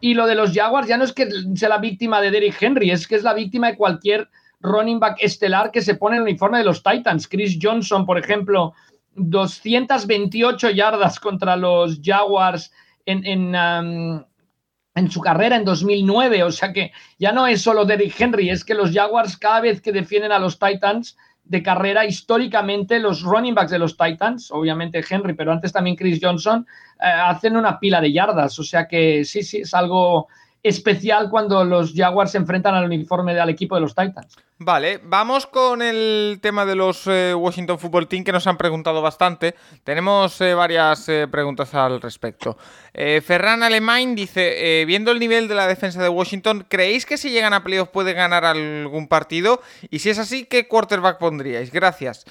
[0.00, 2.90] Y lo de los Jaguars ya no es que sea la víctima de Derrick Henry,
[2.90, 4.28] es que es la víctima de cualquier
[4.60, 7.28] running back estelar que se pone en el uniforme de los Titans.
[7.28, 8.74] Chris Johnson, por ejemplo,
[9.14, 12.72] 228 yardas contra los Jaguars
[13.06, 13.54] en,
[14.94, 16.42] en su carrera en 2009.
[16.42, 19.80] O sea que ya no es solo Derrick Henry, es que los Jaguars cada vez
[19.80, 25.04] que defienden a los Titans de carrera, históricamente los running backs de los Titans, obviamente
[25.08, 26.66] Henry, pero antes también Chris Johnson,
[27.00, 28.58] eh, hacen una pila de yardas.
[28.58, 30.28] O sea que sí, sí, es algo
[30.62, 34.36] especial cuando los Jaguars se enfrentan al uniforme del equipo de los Titans.
[34.64, 39.02] Vale, vamos con el tema de los eh, Washington Football Team que nos han preguntado
[39.02, 39.56] bastante.
[39.82, 42.56] Tenemos eh, varias eh, preguntas al respecto.
[42.94, 47.54] Ferran Alemán dice, viendo el nivel de la defensa de Washington, ¿creéis que si llegan
[47.54, 49.62] a playoff puede ganar algún partido?
[49.88, 51.72] Y si es así, ¿qué quarterback pondríais?
[51.72, 52.26] Gracias.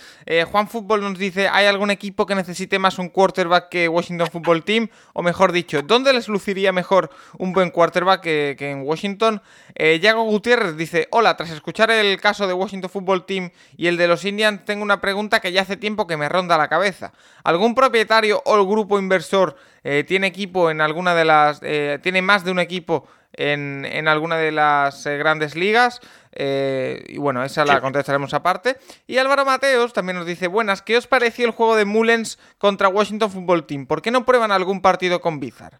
[0.52, 4.64] Juan Fútbol nos dice, ¿hay algún equipo que necesite más un quarterback que Washington Football
[4.64, 4.90] Team?
[5.14, 7.10] O mejor dicho, ¿dónde les luciría mejor
[7.40, 9.42] un buen quarterback que, que en Washington?
[9.76, 14.08] Yago Gutiérrez dice, hola, tras escuchar el caso de Washington Football Team y el de
[14.08, 17.12] los Indians, tengo una pregunta que ya hace tiempo que me ronda la cabeza.
[17.44, 21.60] ¿Algún propietario o el grupo inversor eh, tiene equipo en alguna de las.
[21.64, 26.00] Eh, tiene más de un equipo en, alguna de las eh, grandes ligas?
[26.34, 28.78] y bueno, esa la contestaremos aparte.
[29.06, 32.88] Y Álvaro Mateos también nos dice: Buenas, ¿qué os pareció el juego de Mullens contra
[32.88, 33.86] Washington Football Team?
[33.86, 35.78] ¿Por qué no prueban algún partido con Bizarre?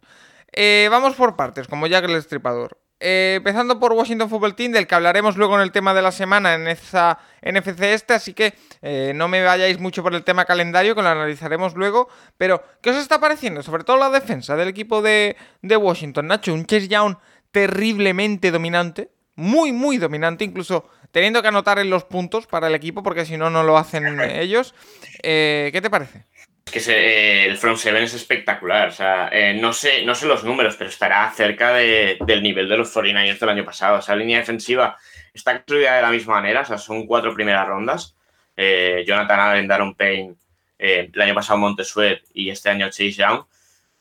[0.90, 2.81] vamos por partes, como Jack el Estripador.
[3.04, 6.12] Eh, empezando por Washington Football Team, del que hablaremos luego en el tema de la
[6.12, 10.44] semana en esa NFC este, así que eh, no me vayáis mucho por el tema
[10.44, 12.08] calendario, que lo analizaremos luego.
[12.38, 13.64] Pero, ¿qué os está pareciendo?
[13.64, 17.16] Sobre todo la defensa del equipo de, Washington, Nacho, un Chase Young
[17.50, 23.02] terriblemente dominante, muy, muy dominante, incluso teniendo que anotar en los puntos para el equipo,
[23.02, 24.76] porque si no, no lo hacen ellos.
[25.24, 26.26] Eh, ¿Qué te parece?
[26.64, 28.88] Que eh, el front seven es espectacular.
[28.88, 32.76] O sea, eh, no, sé, no sé los números, pero estará cerca del nivel de
[32.76, 33.98] los 49ers del año pasado.
[33.98, 34.96] O la línea defensiva
[35.34, 36.62] está construida de la misma manera.
[36.62, 38.16] O sea, son cuatro primeras rondas.
[38.56, 40.34] Eh, Jonathan Allen, Darren Payne,
[40.78, 43.44] el año pasado Montesuet y este año Chase Young.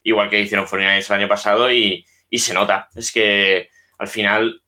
[0.04, 2.90] Igual que hicieron 49ers el año pasado y, se nota.
[2.96, 4.62] Es que al final,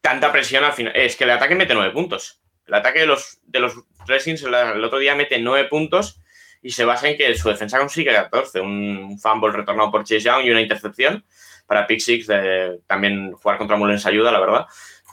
[0.00, 0.92] tanta presión al final.
[0.94, 2.40] Es que el ataque mete nueve puntos.
[2.66, 3.74] El ataque de los, de los
[4.08, 6.20] El, otro día mete nueve puntos
[6.62, 8.60] y se basa en que su defensa consigue 14.
[8.60, 11.24] Un fumble retornado por Chase Young y una intercepción
[11.66, 12.28] para Pick Six.
[12.86, 14.66] también jugar contra Mullens ayuda, la verdad.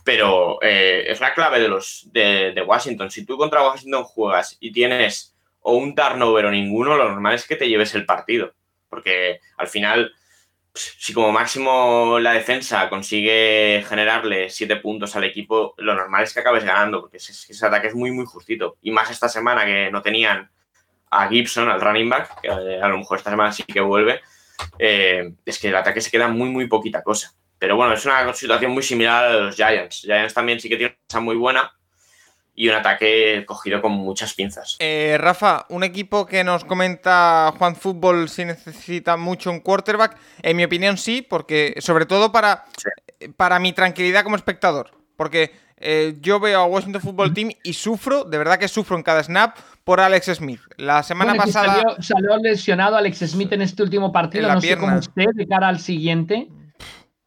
[0.03, 3.09] Pero eh, es la clave de los de, Washington.
[3.09, 7.47] Si tú contra Washington juegas y tienes o un turnover o ninguno, lo normal es
[7.47, 8.53] que te lleves el partido.
[8.89, 10.13] Porque al final
[10.73, 16.39] si como máximo la defensa consigue generarle siete puntos al equipo, lo normal es que
[16.39, 18.77] acabes ganando, porque ese, ataque es muy, muy justito.
[18.81, 20.49] Y más esta semana que no tenían
[21.11, 24.21] a Gibson, al running back, que eh, a lo mejor esta semana sí que vuelve,
[24.79, 27.33] eh, es que el ataque se queda muy, muy poquita cosa.
[27.59, 30.01] Pero bueno, es una situación muy similar a los Giants.
[30.01, 31.71] Giants también sí que tiene una cosa muy buena,
[32.55, 34.77] y un ataque cogido con muchas pinzas.
[34.79, 40.57] Eh, Rafa, un equipo que nos comenta Juan Fútbol si necesita mucho un quarterback, en
[40.57, 42.65] mi opinión sí, porque sobre todo para,
[43.37, 48.23] para mi tranquilidad como espectador, porque eh, yo veo a Washington Football Team y sufro,
[48.23, 50.61] de verdad que sufro en cada snap por Alex Smith.
[50.77, 51.97] La semana pasada...
[51.99, 55.79] Salió, lesionado Alex Smith en este último partido, no sé cómo usted de cara al
[55.79, 56.47] siguiente.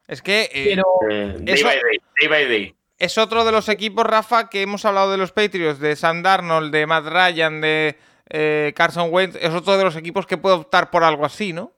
[0.06, 0.48] Es que...
[0.54, 0.84] Eh, Pero...
[1.08, 5.80] day by day es otro de los equipos, Rafa, que hemos hablado de los Patriots,
[5.80, 9.36] de Sam Darnold, de Matt Ryan, de eh, Carson Wentz.
[9.40, 11.72] Es otro de los equipos que puede optar por algo así, ¿no?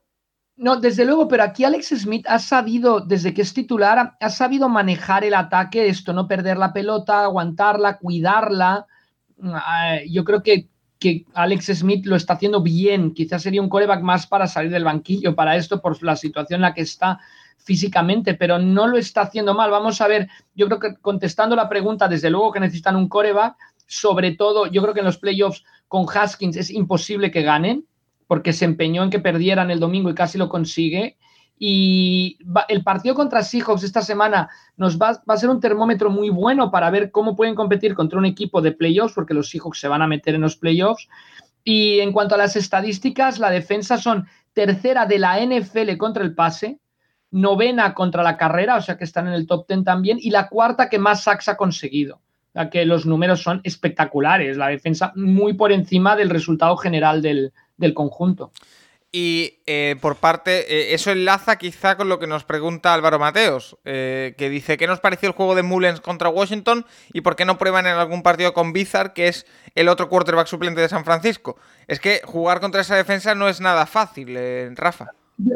[0.57, 4.69] No, desde luego, pero aquí Alex Smith ha sabido, desde que es titular, ha sabido
[4.69, 8.87] manejar el ataque, esto, no perder la pelota, aguantarla, cuidarla.
[9.43, 13.14] Ah, yo creo que, que Alex Smith lo está haciendo bien.
[13.14, 16.62] Quizás sería un coreback más para salir del banquillo para esto, por la situación en
[16.62, 17.21] la que está
[17.59, 19.71] físicamente, pero no lo está haciendo mal.
[19.71, 23.57] Vamos a ver, yo creo que contestando la pregunta, desde luego que necesitan un coreback,
[23.87, 27.87] sobre todo, yo creo que en los playoffs con Haskins es imposible que ganen,
[28.27, 31.17] porque se empeñó en que perdieran el domingo y casi lo consigue.
[31.59, 32.39] Y
[32.69, 36.71] el partido contra Seahawks esta semana nos va, va, a ser un termómetro muy bueno
[36.71, 40.03] para ver cómo pueden competir contra un equipo de playoffs, porque los Seahawks se van
[40.03, 41.09] a meter en los playoffs.
[41.65, 46.35] Y en cuanto a las estadísticas, la defensa son tercera de la NFL contra el
[46.35, 46.79] pase,
[47.31, 50.49] novena contra la carrera, o sea que están en el top ten también, y la
[50.49, 52.20] cuarta que más sacks ha conseguido.
[52.55, 57.53] O que los números son espectaculares, la defensa muy por encima del resultado general del,
[57.95, 58.51] conjunto.
[59.12, 63.76] Y eh, por parte, eh, eso enlaza quizá con lo que nos pregunta Álvaro Mateos,
[63.85, 67.45] eh, que dice, ¿qué nos pareció el juego de Mullens contra Washington y por qué
[67.45, 71.05] no prueban en algún partido con Bizarre, que es el otro quarterback suplente de San
[71.05, 71.57] Francisco?
[71.87, 74.37] Es que jugar contra esa defensa no es nada fácil,
[74.74, 75.12] Rafa.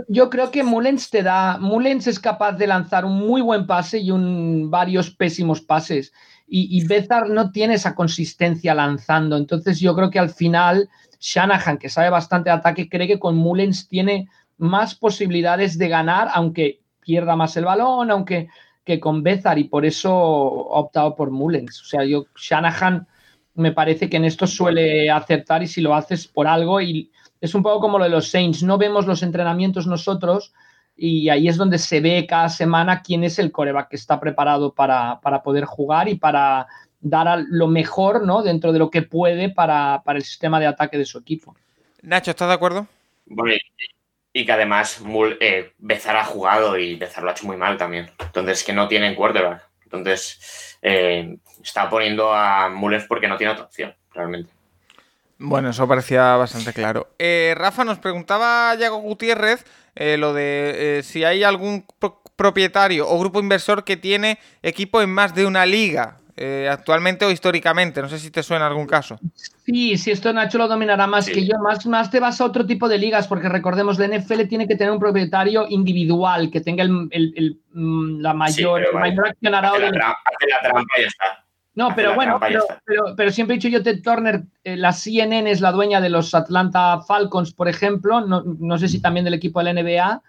[0.09, 1.59] Yo, creo que Mullens te da.
[1.59, 6.13] Mullens es capaz de lanzar un muy buen pase y un, varios pésimos pases.
[6.47, 9.37] Y, y Bezar no tiene esa consistencia lanzando.
[9.37, 13.89] Entonces, yo creo que al final Shanahan, que sabe bastante ataque, cree que con Mullens
[13.89, 14.29] tiene
[14.59, 18.49] más posibilidades de ganar, aunque pierda más el balón, aunque
[18.85, 21.81] que con Bezar y por eso ha optado por Mullens.
[21.81, 23.07] O sea, yo, Shanahan
[23.55, 27.11] me parece que en esto suele acertar y si lo haces por algo y
[27.43, 30.55] es un poco como lo de los Saints, no vemos los entrenamientos nosotros
[30.97, 34.73] y ahí es donde se ve cada semana quién es el coreback que está preparado
[34.73, 36.69] para, poder jugar y para
[37.01, 38.45] dar lo mejor ¿no?
[38.45, 41.57] dentro de lo que puede para, el sistema de ataque de su equipo.
[42.03, 42.87] Nacho, ¿estás de acuerdo?
[43.27, 43.57] Bueno,
[44.33, 45.03] y que además
[45.41, 48.09] eh, Bezar ha jugado y Bezar lo ha hecho muy mal también.
[48.21, 49.69] Entonces, que no tienen quarterback.
[49.83, 54.53] Entonces, eh, está poniendo a Mullens porque no tiene otra opción, realmente.
[55.43, 57.09] Bueno, eso parecía bastante claro.
[57.19, 59.65] Eh, Rafa nos preguntaba Yago Gutiérrez
[59.95, 61.85] eh, lo de si hay algún
[62.37, 66.19] propietario o grupo inversor que tiene equipo en más de una liga.
[66.35, 68.01] Eh, actualmente o históricamente.
[68.01, 69.21] No sé si te suena algún caso.
[69.67, 71.59] Sí, si esto Nacho lo dominará más que yo.
[71.59, 74.77] Más, más te vas a otro tipo de ligas, porque recordemos, la NFL tiene que
[74.77, 79.79] tener un propietario individual que tenga el, mm, la mayor, mayor accionarado.
[79.79, 81.45] la, trampa y está.
[81.75, 82.39] No, pero bueno,
[83.17, 86.35] pero, siempre he dicho yo, Ted Turner, eh, la CNN es la dueña de los
[86.35, 90.23] Atlanta Falcons, por ejemplo, no, no sé si también del equipo de la NBA,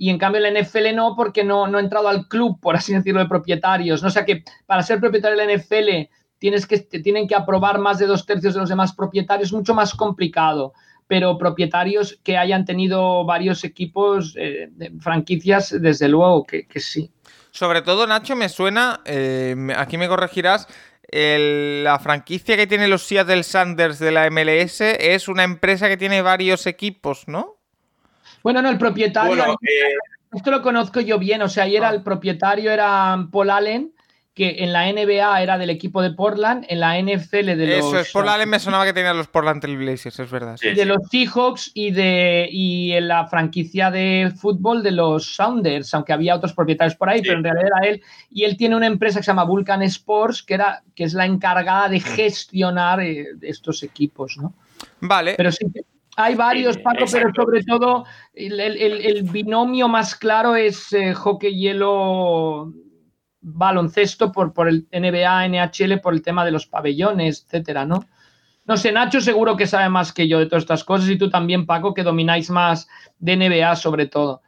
[0.00, 2.94] y en cambio el NFL no, porque no, no ha entrado al club, por así
[2.94, 4.00] decirlo, de propietarios.
[4.00, 4.08] ¿no?
[4.08, 8.06] O sea que para ser propietario del NFL tienes que, tienen que aprobar más de
[8.06, 10.72] dos tercios de los demás propietarios, mucho más complicado.
[11.06, 14.70] Pero propietarios que hayan tenido varios equipos, eh,
[15.00, 17.12] franquicias, desde luego que, sí.
[17.50, 20.68] Sobre todo, Nacho, me suena, eh, aquí me corregirás,
[21.12, 26.22] la franquicia que tiene los Seattle Sanders de la MLS es una empresa que tiene
[26.22, 27.56] varios equipos, ¿no?
[28.42, 29.54] Bueno, no, el propietario.
[29.54, 29.94] Eh,
[30.32, 31.42] esto lo conozco yo bien.
[31.42, 31.94] O sea, ahí era ah.
[31.94, 33.92] el propietario, era Paul Allen,
[34.40, 37.94] que en la NBA era del equipo de Portland, en la NFL de los.
[37.94, 40.56] Eso es, Allen me sonaba que tenía los Portland Trail Blazers, es verdad.
[40.58, 46.14] de los Seahawks y de y en la franquicia de fútbol de los Sounders, aunque
[46.14, 48.02] había otros propietarios por ahí, pero en realidad era él.
[48.30, 51.26] Y él tiene una empresa que se llama Vulcan Sports, que, era, que es la
[51.26, 54.54] encargada de gestionar eh, estos equipos, ¿no?
[55.00, 55.34] Vale.
[55.36, 55.66] Pero sí,
[56.16, 62.72] hay varios, Paco, pero sobre todo el, binomio más claro es eh, hockey hielo
[63.40, 68.06] baloncesto por, por el NBA, NHL, por el tema de los pabellones, etcétera, ¿no?
[68.66, 71.30] No sé, Nacho seguro que sabe más que yo de todas estas cosas y tú
[71.30, 72.88] también, Paco, que domináis más
[73.18, 74.42] de NBA sobre todo.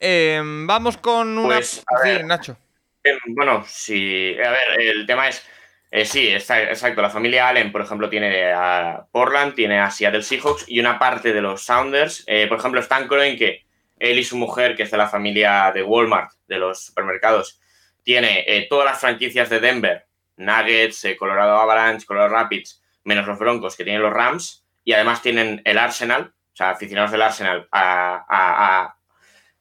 [0.00, 1.56] Em, vamos con una...
[1.56, 2.56] Pues, sí, Nacho.
[3.04, 5.42] Em, bueno, sí, a ver, el tema es
[5.90, 7.00] eh, sí, exacto.
[7.00, 11.32] La familia Allen, por ejemplo, tiene a Portland, tiene a Seattle Seahawks y una parte
[11.32, 12.24] de los Sounders.
[12.26, 13.64] Eh, por ejemplo, están en que
[13.98, 17.60] él y su mujer, que es de la familia de Walmart, de los supermercados,
[18.08, 20.06] tiene eh, todas las franquicias de Denver,
[20.38, 25.60] Nuggets, Colorado Avalanche, Colorado Rapids, menos los Broncos, que tienen los Rams, y además tienen
[25.66, 28.96] el Arsenal, o sea, aficionados del Arsenal, a,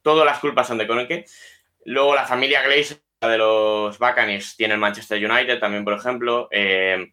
[0.01, 1.25] todas las culpas son de Conenque.
[1.83, 6.47] Luego la familia Glazer de los Buccaneers tiene el Manchester United también, por ejemplo.
[6.49, 7.11] Eh,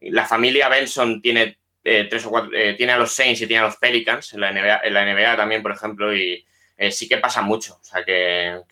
[0.00, 3.60] la familia Benson tiene eh, tres o cuatro, eh, tiene a los Saints y tiene
[3.60, 6.42] a los Pelicans en la NBA, en la NBA también, por ejemplo, y
[6.90, 7.74] sí que pasa mucho.
[7.74, 8.62] O sea, que,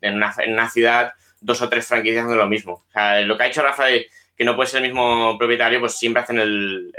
[0.00, 2.84] en, una, ciudad dos o tres franquicias hacen lo mismo.
[2.88, 5.80] O sea, lo que ha hecho Rafa de que no puede ser el mismo propietario,
[5.80, 6.92] pues siempre hacen el,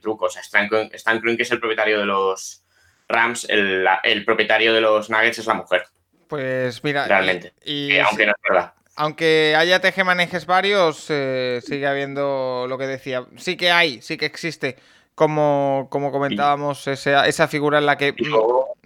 [0.00, 0.26] truco.
[0.26, 2.62] O sea, Stan, Stan que es el propietario de los
[3.08, 5.86] Rams, el, el propietario de los Nuggets es la mujer.
[6.28, 7.06] Pues mira.
[7.06, 7.52] Realmente.
[7.64, 8.74] Y, aunque no es verdad.
[8.96, 13.24] Aunque haya tejemanejes varios, eh, sigue habiendo lo que decía.
[13.36, 14.76] Sí que hay, sí que existe.
[15.16, 18.14] Como, como comentábamos, esa, esa, figura en la que.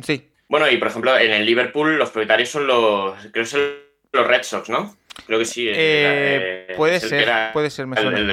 [0.03, 0.31] sí.
[0.49, 3.19] Bueno, y por ejemplo, en el Liverpool los propietarios son los.
[3.33, 4.97] Creo que son los Red Sox, ¿no?
[5.27, 5.69] Creo que sí.
[5.69, 8.33] Eh, puede ser, puede ser, me suena.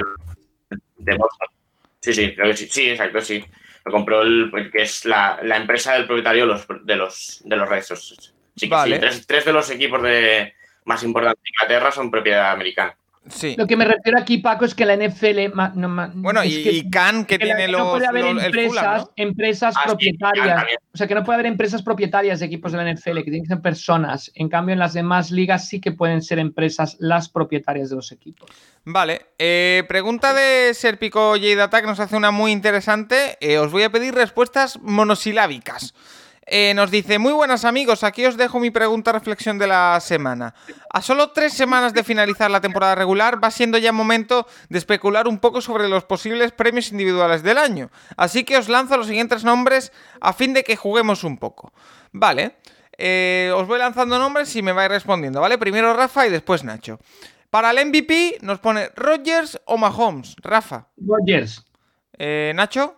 [2.00, 2.68] Sí, sí, creo que sí.
[2.70, 3.44] Sí, exacto, sí.
[3.84, 7.56] Lo compró el, que es la, la empresa del propietario de los, de los, de
[7.56, 8.32] los Red Sox.
[8.56, 8.68] Sí,
[9.26, 10.54] Tres, de los equipos de
[10.84, 12.96] más importantes de Inglaterra son propiedad americana.
[13.28, 13.54] Sí.
[13.58, 15.52] Lo que me refiero aquí, Paco, es que la NFL.
[16.14, 17.80] bueno, y, que, Can, que, tiene los.
[17.80, 20.64] No puede haber empresas, empresas ah, propietarias.
[20.92, 23.42] o sea, que no puede haber empresas propietarias de equipos de la NFL, que tienen
[23.42, 24.30] que ser personas.
[24.34, 28.12] En cambio, en las demás ligas sí que pueden ser empresas las propietarias de los
[28.12, 28.50] equipos.
[28.84, 29.26] Vale.
[29.38, 33.36] Eh, pregunta de Serpico J que nos hace una muy interesante.
[33.40, 35.94] Eh, os voy a pedir respuestas monosilábicas.
[36.48, 40.54] Eh, nos dice, muy buenas amigos, aquí os dejo mi pregunta reflexión de la semana.
[40.90, 45.26] A solo tres semanas de finalizar la temporada regular va siendo ya momento de especular
[45.26, 47.90] un poco sobre los posibles premios individuales del año.
[48.16, 51.72] Así que os lanzo los siguientes nombres a fin de que juguemos un poco.
[52.12, 52.58] Vale,
[52.96, 55.58] eh, os voy lanzando nombres y me vais respondiendo, ¿vale?
[55.58, 57.00] Primero Rafa y después Nacho.
[57.50, 60.36] Para el MVP nos pone Rogers o Mahomes.
[60.42, 60.86] Rafa.
[60.96, 61.64] Rogers.
[62.16, 62.94] Eh, Nacho.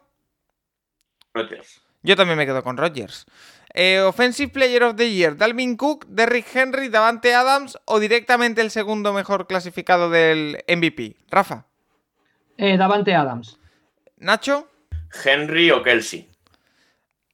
[1.32, 1.87] Rogers.
[2.02, 3.26] Yo también me quedo con Rogers.
[3.74, 8.70] Eh, offensive Player of the Year, Dalvin Cook, Derrick Henry, Davante Adams o directamente el
[8.70, 11.16] segundo mejor clasificado del MVP.
[11.30, 11.66] Rafa.
[12.56, 13.58] Eh, Davante Adams.
[14.16, 14.68] Nacho.
[15.24, 16.28] Henry o Kelsey.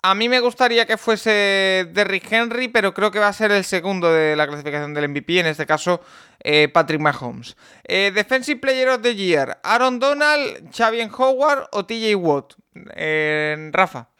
[0.02, 3.64] A mí me gustaría que fuese Derrick Henry, pero creo que va a ser el
[3.64, 6.02] segundo de la clasificación del MVP, en este caso
[6.40, 7.56] eh, Patrick Mahomes.
[7.84, 12.52] Eh, Defensive Player of the Year, Aaron Donald, Xavier Howard o TJ Watt.
[12.94, 14.10] Eh, Rafa.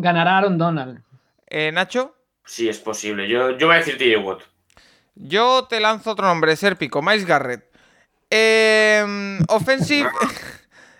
[0.00, 1.02] Ganará Aaron Donald.
[1.72, 2.14] Nacho.
[2.44, 3.28] Sí, es posible.
[3.28, 4.42] Yo, yo voy a decir TJ Watt.
[5.14, 7.64] Yo te lanzo otro nombre, Serpico, Miles Garrett.
[9.48, 10.08] offensive...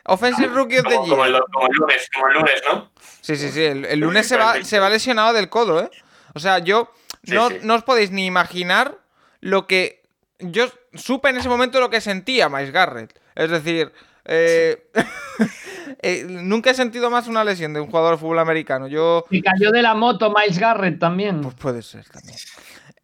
[0.08, 1.08] Offensive Rookie of the Year.
[1.08, 2.90] Como el, lunes, como el lunes, ¿no?
[3.20, 3.62] Sí, sí, sí.
[3.62, 5.90] El, lunes se va, se va, lesionado del codo, ¿eh?
[6.34, 6.90] O sea, yo.
[7.24, 8.96] no, no os podéis ni imaginar
[9.40, 10.02] lo que.
[10.38, 13.20] Yo supe en ese momento lo que sentía Miles Garrett.
[13.34, 13.92] Es decir.
[14.28, 14.76] Eh,
[16.02, 18.86] eh, nunca he sentido más una lesión de un jugador de fútbol americano.
[18.86, 19.24] Yo.
[19.30, 21.40] Y cayó de la moto Miles Garrett también.
[21.40, 22.38] Pues puede ser también.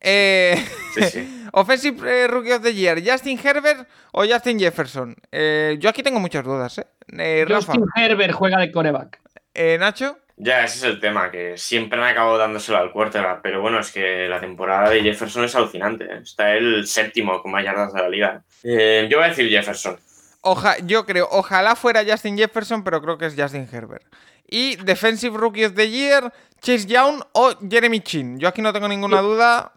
[0.00, 0.62] Eh,
[1.52, 5.16] Offensive Rookie of the Year, Justin Herbert o Justin Jefferson.
[5.32, 6.86] yo aquí tengo muchas dudas, ¿eh?
[7.18, 9.20] Eh, Justin Herbert juega de coreback.
[9.52, 10.18] Eh, Nacho.
[10.36, 13.92] Ya, ese es el tema, que siempre me acabo dándoselo al quarterback, pero bueno, es
[13.92, 16.04] que la temporada de Jefferson es alucinante.
[16.04, 16.20] ¿eh?
[16.22, 18.42] Está el séptimo con más yardas de la liga.
[18.62, 19.96] yo voy a decir Jefferson.
[20.84, 24.04] Yo creo, ojalá fuera Justin Jefferson, pero creo que es Justin Herbert.
[24.48, 28.38] Y Defensive Rookie of the Year, Chase Young o Jeremy Chin.
[28.38, 29.72] Yo aquí no tengo ninguna duda.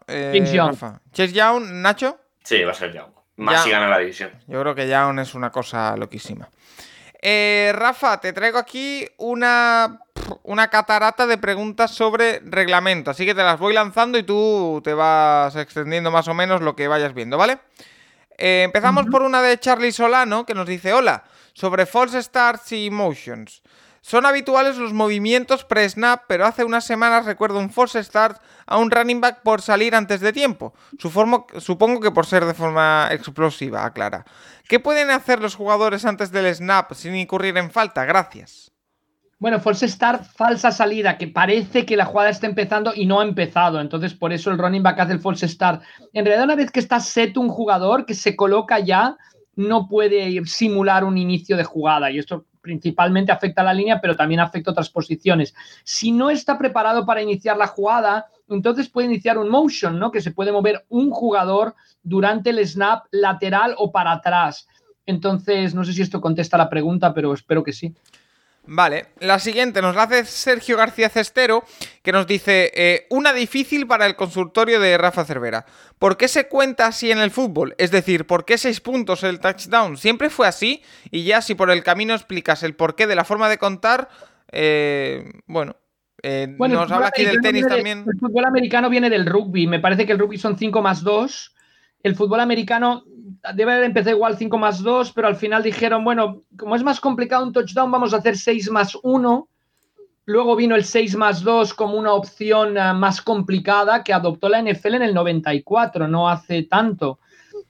[1.13, 2.19] Chase Young, Nacho.
[2.43, 3.11] Sí, va a ser Young.
[3.37, 4.31] Más si gana la división.
[4.47, 6.49] Yo creo que Young es una cosa loquísima.
[7.21, 9.99] Eh, Rafa, te traigo aquí una,
[10.43, 14.93] una catarata de preguntas sobre reglamento, así que te las voy lanzando y tú te
[14.93, 17.57] vas extendiendo más o menos lo que vayas viendo, ¿vale?
[18.37, 21.23] Eh, empezamos por una de Charlie Solano que nos dice, hola,
[21.53, 23.61] sobre false starts y motions.
[24.01, 28.89] Son habituales los movimientos pre-snap, pero hace unas semanas recuerdo un false start a un
[28.89, 30.73] running back por salir antes de tiempo.
[30.97, 34.23] supongo que por ser de forma explosiva, aclara.
[34.69, 38.05] ¿Qué pueden hacer los jugadores antes del snap sin incurrir en falta?
[38.05, 38.71] Gracias.
[39.39, 43.23] Bueno, false start, falsa salida, que parece que la jugada está empezando y no ha
[43.23, 43.79] empezado.
[43.79, 45.83] Entonces, por eso el running back hace el false start.
[46.11, 49.15] En realidad, una vez que está set un jugador que se coloca ya,
[49.55, 52.09] no puede simular un inicio de jugada.
[52.09, 55.53] Y esto principalmente afecta a la línea, pero también afecta a otras posiciones.
[55.83, 60.11] Si no está preparado para iniciar la jugada, entonces puede iniciar un motion, ¿no?
[60.11, 64.67] Que se puede mover un jugador durante el snap lateral o para atrás.
[65.05, 67.93] Entonces, no sé si esto contesta la pregunta, pero espero que sí.
[68.69, 71.63] Vale, la siguiente nos la hace Sergio García Cestero,
[72.03, 75.65] que nos dice, eh, una difícil para el consultorio de Rafa Cervera.
[75.97, 77.75] ¿Por qué se cuenta así en el fútbol?
[77.77, 79.95] Es decir, ¿por qué seis puntos el touchdown?
[79.95, 80.83] ¿Siempre fue así?
[81.11, 84.09] Y ya si por el camino explicas el porqué de la forma de contar,
[84.51, 85.77] eh, bueno,
[86.21, 88.03] eh, nos habla aquí del tenis también.
[88.05, 91.53] El fútbol americano viene del rugby, me parece que el rugby son 5 más 2.
[92.03, 93.03] El fútbol americano
[93.53, 96.99] debe haber empezado igual 5 más 2, pero al final dijeron, bueno, como es más
[96.99, 99.47] complicado un touchdown, vamos a hacer 6 más 1.
[100.25, 104.61] Luego vino el 6 más 2 como una opción eh, más complicada que adoptó la
[104.61, 107.19] NFL en el 94, no hace tanto.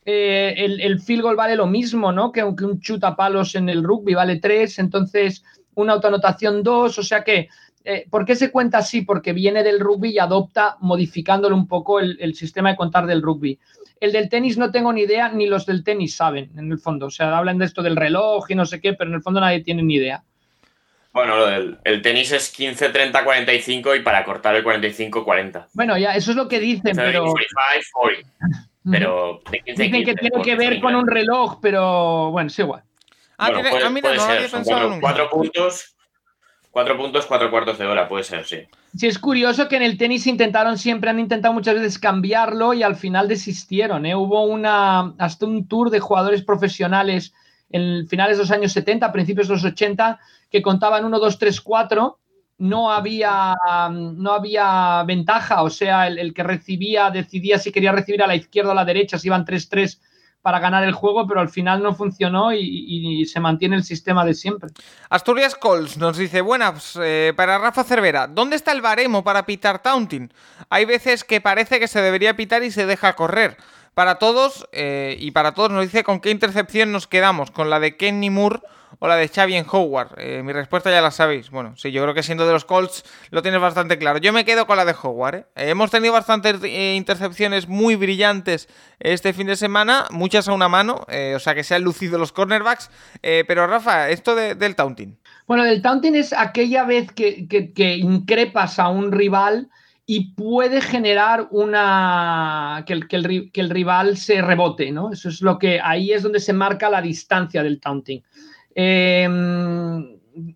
[0.05, 2.31] Eh, el, field goal vale lo mismo, ¿no?
[2.31, 2.81] Que aunque un
[3.17, 5.43] palos en el rugby vale 3, entonces
[5.75, 7.49] una autoanotación 2, o sea que,
[7.83, 9.01] eh, ¿por qué se cuenta así?
[9.01, 13.59] Porque viene del rugby y adopta modificándolo un poco el sistema de contar del rugby.
[13.99, 17.07] El del tenis no tengo ni idea, ni los del tenis saben, en el fondo.
[17.07, 19.39] O sea, hablan de esto del reloj y no sé qué, pero en el fondo
[19.39, 20.23] nadie tiene ni idea.
[21.13, 25.69] Bueno, el tenis es 15, 30, 45 y para cortar el 45, 40.
[25.73, 27.25] Bueno, ya, eso es lo que dicen, pero.
[27.31, 28.69] 45, 40.
[28.89, 32.83] Pero Dicen que tiene que ver con un reloj, pero bueno, es igual.
[33.37, 34.49] Ah, bueno, puede, ah, mira, no ser.
[34.49, 35.97] Son cuatro puntos
[36.77, 38.67] Cuatro puntos, cuatro cuartos de hora, puede ser, sí.
[38.97, 42.81] Sí, es curioso que en el tenis intentaron siempre, han intentado muchas veces cambiarlo y
[42.81, 44.07] al final desistieron.
[44.07, 44.15] ¿eh?
[44.15, 47.31] Hubo una, hasta un tour de jugadores profesionales
[47.69, 50.19] en finales de los años 70, principios de los 80,
[50.49, 52.19] que contaban 1, 2, 3, 4.
[52.57, 53.53] No había,
[53.91, 58.35] no había ventaja, o sea, el, el, que recibía decidía si quería recibir a la
[58.35, 59.99] izquierda o a la derecha, si iban 3-3
[60.47, 64.33] para ganar el juego, pero al final no funcionó y, se mantiene el sistema de
[64.33, 64.69] siempre.
[65.09, 69.81] Asturias Cols nos dice, buenas, eh, para Rafa Cervera, ¿dónde está el baremo para pitar
[69.81, 70.31] taunting?
[70.69, 73.57] Hay veces que parece que se debería pitar y se deja correr.
[73.97, 77.79] Para todos, eh, y para todos nos dice con qué intercepción nos quedamos, con la
[77.79, 78.59] de Kenny Moore
[78.99, 80.19] o la de Xavi Howard.
[80.19, 81.49] Eh, mi respuesta ya la sabéis.
[81.49, 84.19] Bueno, sí, yo creo que siendo de los Colts lo tienes bastante claro.
[84.19, 85.35] Yo me quedo con la de Howard.
[85.37, 85.45] ¿eh?
[85.55, 88.69] Hemos tenido bastantes intercepciones muy brillantes
[88.99, 92.31] este fin de semana, muchas a una mano, o sea que se han lucido los
[92.31, 92.91] cornerbacks.
[93.47, 95.17] pero Rafa, esto del taunting.
[95.47, 99.71] Bueno, el taunting es aquella vez que increpas a un rival
[100.09, 103.17] y puede generar una que el, que
[103.61, 105.11] el, rival se rebote, ¿no?
[105.11, 108.23] Eso es lo que ahí es donde se marca la distancia del taunting.
[108.73, 109.27] Eh,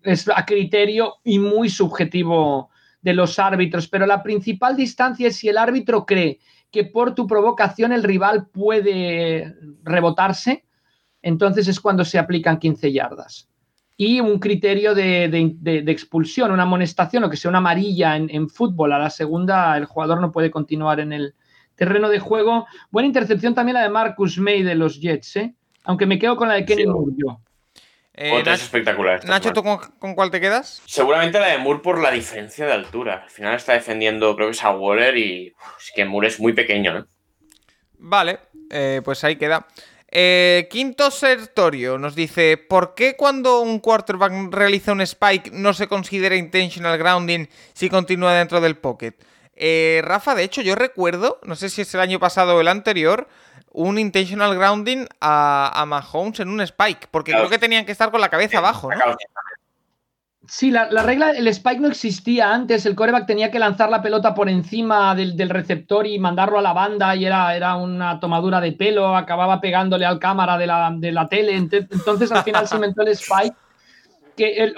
[0.02, 2.70] es a criterio y muy subjetivo
[3.02, 6.38] de los árbitros, pero la principal distancia es si el árbitro cree
[6.70, 10.64] que por tu provocación el rival puede rebotarse,
[11.20, 13.51] entonces es cuando se aplican 15 yardas.
[14.04, 18.98] Y un criterio de, expulsión, una amonestación o que sea una amarilla en, fútbol, a
[18.98, 21.36] la segunda el jugador no puede continuar en el
[21.76, 22.66] terreno de juego.
[22.90, 25.54] Buena intercepción también la de Marcus May de los Jets, ¿eh?
[25.84, 27.12] aunque me quedo con la de Kenny Moore
[28.14, 29.24] eh, Otra es espectacular.
[29.24, 30.82] Nacho, ¿tú con, cuál te quedas?
[30.84, 33.22] Seguramente la de Moore por la diferencia de altura.
[33.22, 36.54] Al final está defendiendo, creo que es a Waller y es que Moore es muy
[36.54, 37.06] pequeño, ¿no?
[37.98, 39.68] Vale, eh, pues ahí queda.
[40.14, 45.88] Eh, Quinto Sertorio nos dice: ¿Por qué cuando un quarterback realiza un spike no se
[45.88, 49.14] considera intentional grounding si continúa dentro del pocket?
[50.02, 53.28] Rafa, de hecho, yo recuerdo, no sé si es el año pasado o el anterior,
[53.70, 58.20] un intentional grounding a, Mahomes en un spike, porque creo que tenían que estar con
[58.20, 59.16] la cabeza abajo, ¿no?
[60.54, 64.34] Sí, la, regla, el spike no existía antes, el coreback tenía que lanzar la pelota
[64.34, 68.72] por encima del, receptor y mandarlo a la banda y era, era, una tomadura de
[68.72, 73.00] pelo, acababa pegándole al cámara de la, de la tele, entonces al final se inventó
[73.00, 73.56] el spike.
[74.36, 74.74] Que el,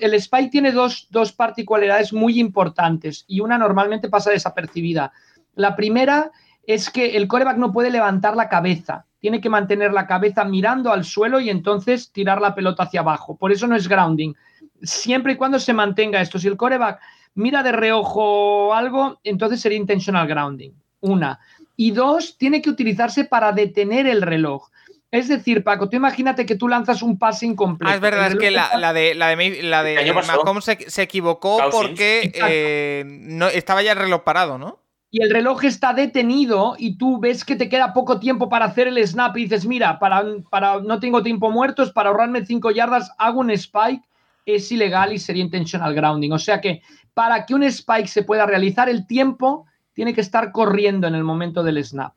[0.00, 5.10] el, spike tiene dos, dos particularidades muy importantes y una normalmente pasa desapercibida.
[5.56, 6.30] La primera
[6.68, 9.06] es que el coreback no puede levantar la cabeza.
[9.18, 13.36] Tiene que mantener la cabeza mirando al suelo y entonces tirar la pelota hacia abajo.
[13.36, 14.34] Por eso no es grounding.
[14.82, 16.38] Siempre y cuando se mantenga esto.
[16.38, 17.00] Si el coreback
[17.34, 20.72] mira de reojo algo, entonces sería intentional grounding.
[21.00, 21.40] Una.
[21.76, 24.68] Y dos, tiene que utilizarse para detener el reloj.
[25.10, 27.90] Es decir, Paco, tú imagínate que tú lanzas un pase incompleto.
[27.90, 32.32] Ah, es verdad, es que la, de, la de, la de Mahomes se, equivocó porque
[32.34, 34.80] eh, no, estaba ya el reloj parado, ¿no?
[35.16, 38.88] y el reloj está detenido y tú ves que te queda poco tiempo para hacer
[38.88, 43.10] el snap y dices, mira, para, para no tengo tiempo muertos, para ahorrarme cinco yardas,
[43.16, 44.02] hago un spike,
[44.46, 46.30] es ilegal y sería intentional grounding.
[46.30, 46.80] O sea que
[47.12, 51.24] para que un spike se pueda realizar, el tiempo tiene que estar corriendo en el
[51.24, 52.14] momento del snap.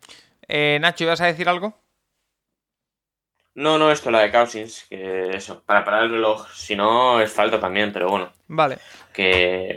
[0.48, 1.74] Eh, Nacho, ¿ibas a decir algo?
[3.56, 7.32] No, no, esto, la de Cousins, que eso, para parar el reloj, si no es
[7.32, 8.32] falta también, pero bueno.
[8.48, 8.78] Vale.
[9.12, 9.76] Que,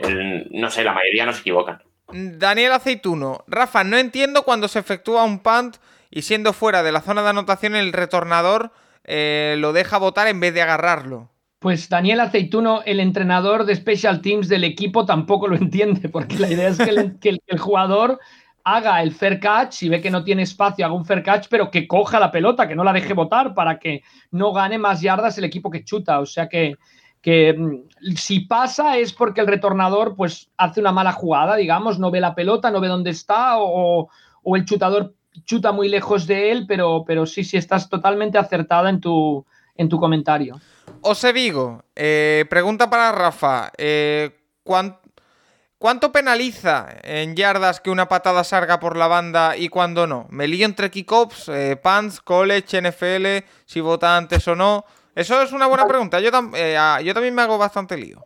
[0.51, 1.81] no sé, la mayoría no se equivocan.
[2.13, 3.43] Daniel Aceituno.
[3.47, 5.77] Rafa, no entiendo cuando se efectúa un punt
[6.11, 8.71] y siendo fuera de la zona de anotación el retornador
[9.03, 11.29] eh, lo deja botar en vez de agarrarlo.
[11.63, 16.51] Pues Daniel Aceituno, el entrenador de Special Teams del equipo, tampoco lo entiende, porque la
[16.51, 16.77] idea es
[17.21, 18.19] que el, jugador
[18.65, 21.71] haga el fair catch, si ve que no tiene espacio, haga un fair catch, pero
[21.71, 25.37] que coja la pelota, que no la deje botar para que no gane más yardas
[25.37, 26.19] el equipo que chuta.
[26.19, 26.75] O sea que
[27.21, 32.11] que mm, si pasa es porque el retornador pues hace una mala jugada, digamos, no
[32.11, 34.09] ve la pelota, no ve dónde está o,
[34.53, 35.15] el chutador
[35.45, 39.45] chuta muy lejos de él, pero, pero sí, sí, estás totalmente acertada en tu,
[39.75, 40.59] en tu comentario.
[41.01, 44.31] Ose Vigo, eh, pregunta para Rafa, eh,
[44.63, 50.27] ¿cuánto, penaliza en yardas que una patada salga por la banda y cuándo no?
[50.29, 54.85] ¿Me lío entre kickoffs, eh, pants, college, NFL, si vota antes o no?
[55.15, 56.19] Eso es una buena pregunta.
[56.19, 58.25] Yo, eh, yo también me hago bastante lío.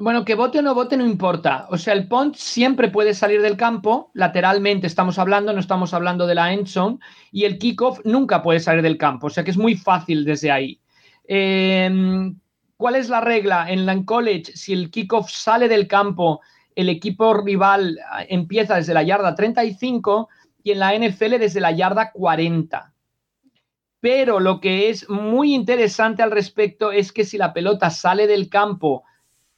[0.00, 1.66] Bueno, que vote o no vote no importa.
[1.70, 6.28] O sea, el punt siempre puede salir del campo, lateralmente estamos hablando, no estamos hablando
[6.28, 6.98] de la end zone,
[7.32, 9.26] y el kickoff nunca puede salir del campo.
[9.26, 10.80] O sea que es muy fácil desde ahí.
[11.24, 12.38] Em,
[12.76, 13.68] ¿Cuál es la regla?
[13.68, 16.42] En la college, si el kickoff sale del campo,
[16.76, 20.28] el equipo rival ah, empieza desde la yarda 35
[20.62, 22.94] y en la NFL desde la yarda 40.
[23.98, 28.48] Pero lo que es muy interesante al respecto es que si la pelota sale del
[28.48, 29.02] campo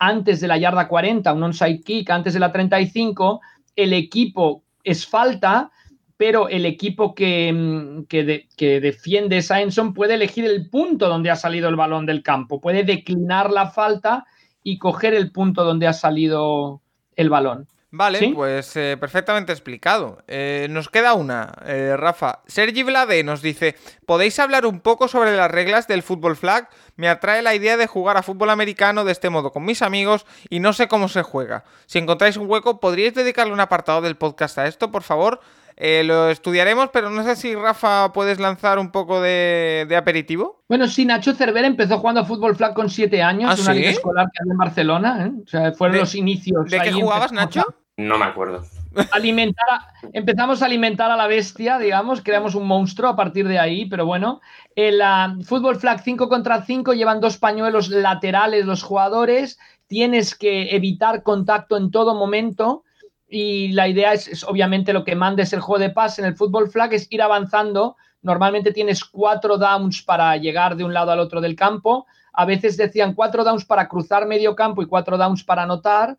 [0.00, 3.40] antes de la yarda 40, un onside kick antes de la 35,
[3.76, 5.70] el equipo es falta,
[6.16, 9.58] pero el equipo que, mm, que, defiende esa
[9.94, 14.24] puede elegir el punto donde ha salido el balón del campo, puede declinar la falta
[14.62, 16.80] y coger el punto donde ha salido
[17.14, 17.68] el balón.
[17.92, 20.22] Vale, pues eh, perfectamente explicado.
[20.28, 22.40] Eh, nos queda una, eh, Rafa.
[22.46, 23.74] Sergi Vlade nos dice,
[24.06, 26.68] ¿podéis hablar un poco sobre las reglas del fútbol flag?
[26.94, 30.24] Me atrae la idea de jugar a fútbol americano de este modo con mis amigos
[30.48, 31.64] y no sé cómo se juega.
[31.86, 35.40] Si encontráis un hueco, ¿podríais dedicarle un apartado del podcast a esto, por favor?
[35.82, 40.62] Eh, lo estudiaremos, pero no sé si Rafa puedes lanzar un poco de, aperitivo.
[40.68, 43.88] Bueno, sí, Nacho Cervera empezó jugando a fútbol flag con siete años, ¿Ah, una liga
[43.88, 45.26] escolar que había en Barcelona.
[45.26, 45.32] ¿eh?
[45.42, 46.70] O sea, fueron los inicios.
[46.70, 47.64] ¿De qué jugabas, Nacho?
[48.06, 48.64] No me acuerdo.
[49.12, 49.66] Alimentar
[50.12, 54.06] empezamos a alimentar a la bestia, digamos, creamos un monstruo a partir de ahí, pero
[54.06, 54.40] bueno,
[54.74, 55.00] el
[55.44, 61.76] fútbol flag 5 contra 5 llevan dos pañuelos laterales los jugadores, tienes que evitar contacto
[61.76, 62.84] en todo momento
[63.28, 66.68] y la idea es, obviamente lo que mandes el juego de pase en el fútbol
[66.68, 67.96] flag es ir avanzando.
[68.22, 72.06] Normalmente tienes cuatro downs para llegar de un lado al otro del campo.
[72.32, 76.18] A veces decían cuatro downs para cruzar medio campo y cuatro downs para anotar.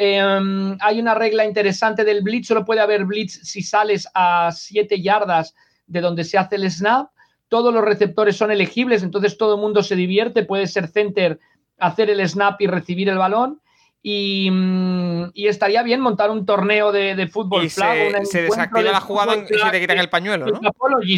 [0.00, 5.02] Em, hay una regla interesante del blitz, solo puede haber blitz si sales a siete
[5.02, 5.56] yardas
[5.88, 7.10] de donde se hace el snap.
[7.48, 10.44] Todos los receptores son elegibles, entonces todo el mundo se divierte.
[10.44, 11.40] Puede ser center,
[11.78, 13.60] hacer el snap y recibir el balón.
[14.04, 19.36] Mm, y, estaría bien montar un torneo de, fútbol y Se, se desactiva la jugada
[19.36, 20.60] y se te quitan el pañuelo, ¿no?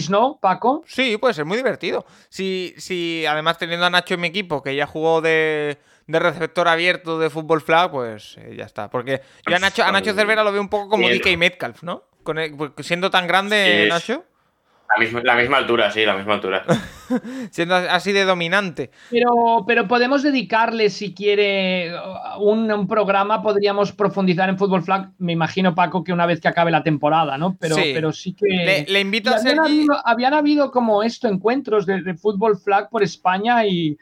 [0.08, 0.82] ¿no, Paco?
[0.86, 2.06] Sí, puede ser muy divertido.
[2.30, 5.78] Si, si además teniendo a Nacho en mi equipo, que ya jugó de,
[6.18, 8.90] receptor abierto de fútbol flag, pues eh, ya está.
[8.90, 12.04] Porque yo a Nacho, a Nacho Cervera lo veo un poco como DK Metcalf, ¿no?
[12.22, 12.38] Con
[12.82, 14.24] siendo tan grande, Nacho.
[14.96, 16.64] La misma, altura, sí, la misma altura.
[17.52, 18.90] Siendo así de dominante.
[19.08, 21.92] Pero, pero podemos dedicarle, si quiere,
[22.40, 25.10] un, programa, podríamos profundizar en Fútbol Flag.
[25.18, 27.56] Me imagino, Paco, que una vez que acabe la temporada, ¿no?
[27.60, 28.84] Pero sí, pero sí que.
[28.88, 33.64] Le, invito a habían habido, habían habido como esto, encuentros de, Fútbol Flag por España
[33.64, 33.96] y,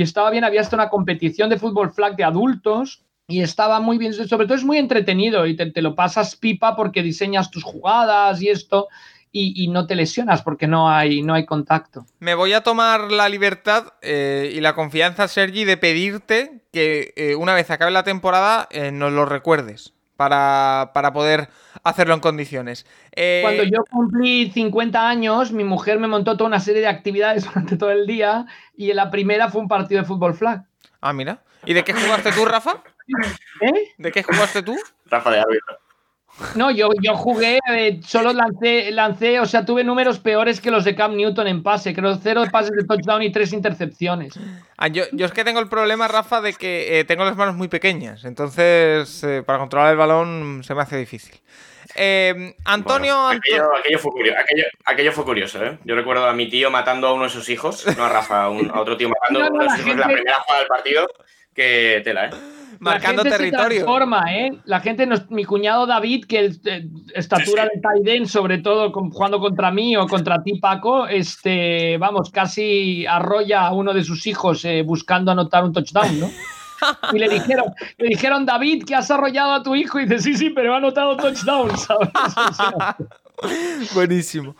[0.00, 4.14] estaba bien, había hasta una competición de Fútbol Flag de adultos y estaba muy bien,
[4.14, 8.40] sobre todo es muy entretenido y te, te, lo pasas pipa porque diseñas tus jugadas
[8.40, 8.88] y esto
[9.32, 12.04] y, no te lesionas porque no hay, no hay contacto.
[12.18, 17.34] Me voy a tomar la libertad eh, y la confianza, Sergi, de pedirte que eh,
[17.34, 19.94] una vez acabe la temporada eh, nos lo recuerdes.
[20.16, 21.48] Para, poder
[21.82, 22.86] hacerlo en condiciones.
[23.42, 27.76] Cuando yo cumplí 50 años, mi mujer me montó toda una serie de actividades durante
[27.76, 30.64] todo el día y la primera fue un partido de fútbol flag.
[31.00, 31.42] Ah, mira.
[31.64, 32.82] ¿Y de qué jugaste tú, Rafa?
[33.98, 34.76] ¿De qué jugaste tú?
[35.06, 35.78] Rafa de árbitro.
[36.54, 40.84] No, yo, yo jugué, eh, solo lancé, lancé, o sea, tuve números peores que los
[40.84, 41.94] de Cam Newton en pase.
[41.94, 44.34] Creo cero pases de touchdown y tres intercepciones.
[44.76, 47.54] Ah, yo, yo, es que tengo el problema, Rafa, de que eh, tengo las manos
[47.54, 48.24] muy pequeñas.
[48.24, 51.34] Entonces, eh, para controlar el balón se me hace difícil.
[52.64, 53.28] Antonio.
[53.28, 54.38] aquello, fue curioso,
[54.86, 55.78] aquello, fue curioso, ¿eh?
[55.84, 58.50] Yo recuerdo a mi tío matando a uno de sus hijos, no a Rafa, a,
[58.80, 61.06] otro tío la primera jugada del partido.
[61.54, 62.30] Que tela, ¿eh?
[62.82, 63.86] marcando territorio.
[64.28, 64.50] ¿eh?
[64.64, 66.84] La gente, mi cuñado David, que es eh,
[67.14, 73.06] estatura de Taiden, sobre todo jugando contra mí o contra ti, Paco, este, vamos, casi
[73.06, 76.30] arrolla a uno de sus hijos eh, buscando anotar un touchdown, ¿no?
[77.12, 77.66] Y le dijeron,
[77.98, 80.00] le dijeron, David, que has arrollado a tu hijo.
[80.00, 82.08] Y dice, sí, sí, pero ha anotado touchdown, ¿sabes?
[83.94, 84.56] Buenísimo.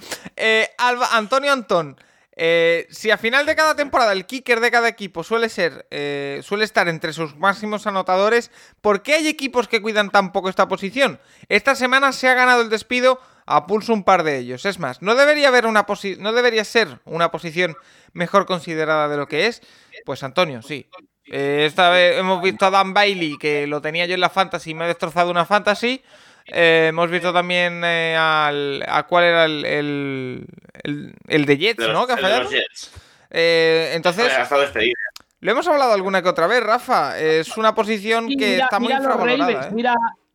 [1.13, 1.97] Antonio Antón.
[2.35, 6.41] Eh, si a final de cada temporada el kicker de cada equipo suele ser eh,
[6.43, 8.51] suele estar entre sus máximos anotadores,
[8.81, 11.21] ¿por qué hay equipos que cuidan tan poco esta posición?
[11.49, 14.65] Esta semana se ha ganado el despido a pulso un par de ellos.
[14.65, 15.87] Es más, no debería haber una
[16.19, 17.77] no debería ser una posición
[18.13, 19.61] mejor considerada de lo que es.
[20.07, 20.89] Pues Antonio, sí.
[21.27, 24.71] Eh, esta vez hemos visto a Dan Bailey, que lo tenía yo en la fantasy
[24.71, 26.03] y me ha destrozado una fantasy.
[26.47, 30.47] Eh, hemos visto también eh, al, a cuál era el,
[31.29, 32.07] el, de Jets, ¿no?
[32.07, 32.43] Que ha
[33.35, 34.31] eh, entonces,
[35.41, 37.19] lo hemos hablado alguna que otra vez, Rafa.
[37.19, 39.71] Es una posición que está muy infravalorada.
[39.71, 39.95] Mira,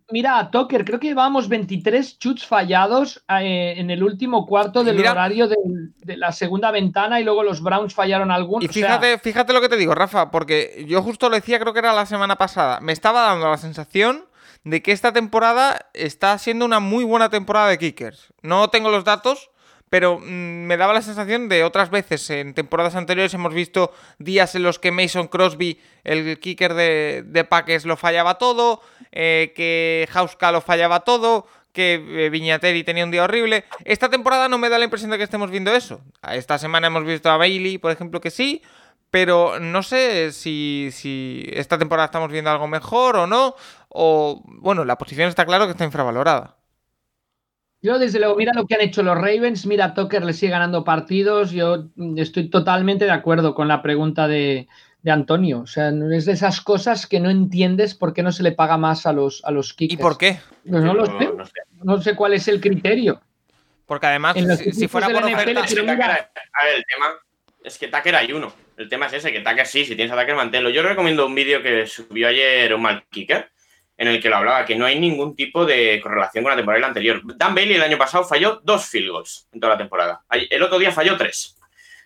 [0.10, 5.48] mira a Tucker, creo que llevamos 23 chuts fallados en el último cuarto del horario
[5.48, 8.64] de, la segunda ventana y luego los Browns fallaron algunos.
[8.64, 11.80] Y fíjate, fíjate lo que te digo, Rafa, porque yo justo lo decía, creo que
[11.80, 12.80] era la semana pasada.
[12.80, 14.26] Me estaba dando la sensación
[14.70, 18.34] de que esta temporada está siendo una muy buena temporada de kickers.
[18.42, 19.50] No tengo los datos,
[19.90, 24.56] pero mm, me daba la sensación de otras veces en temporadas anteriores hemos visto días
[24.56, 28.82] en los que Mason Crosby, el kicker de, de lo fallaba todo,
[29.14, 33.64] eh, que Hauska lo fallaba todo, que eh, Viñateri tenía un día horrible.
[33.86, 36.02] Esta temporada no me da la impresión de que estemos viendo eso.
[36.30, 38.62] Esta semana hemos visto a Bailey, por ejemplo, que sí,
[39.12, 43.56] pero no sé si, si esta temporada estamos viendo algo mejor o no,
[43.98, 46.58] o bueno, la posición está claro que está infravalorada.
[47.82, 50.84] Yo, desde luego, mira lo que han hecho los Ravens, mira, Tucker le sigue ganando
[50.84, 51.52] partidos.
[51.52, 54.68] Yo estoy totalmente de acuerdo con la pregunta de,
[55.06, 55.62] Antonio.
[55.62, 58.78] O sea, es de esas cosas que no entiendes por qué no se le paga
[58.78, 60.00] más a los, a los kickers.
[60.00, 60.40] ¿Y por qué?
[60.70, 61.30] Pues no, lo sé.
[61.84, 63.22] No sé cuál es el criterio.
[63.86, 64.36] Porque además,
[64.74, 65.40] si, fuera por oferta...
[65.40, 67.06] a ver, el tema
[67.64, 68.52] es que Tucker hay uno.
[68.76, 70.70] El tema es ese, que Tucker sí, si tienes a Tucker, manténlo.
[70.70, 73.50] Yo recomiendo un vídeo que subió ayer un mal kicker,
[73.98, 76.88] en el que lo hablaba, que no hay ningún tipo de correlación con la temporada
[76.88, 77.22] anterior.
[77.36, 80.22] Dan Bailey el año pasado falló dos field goals en toda la temporada.
[80.30, 81.58] El otro día falló tres.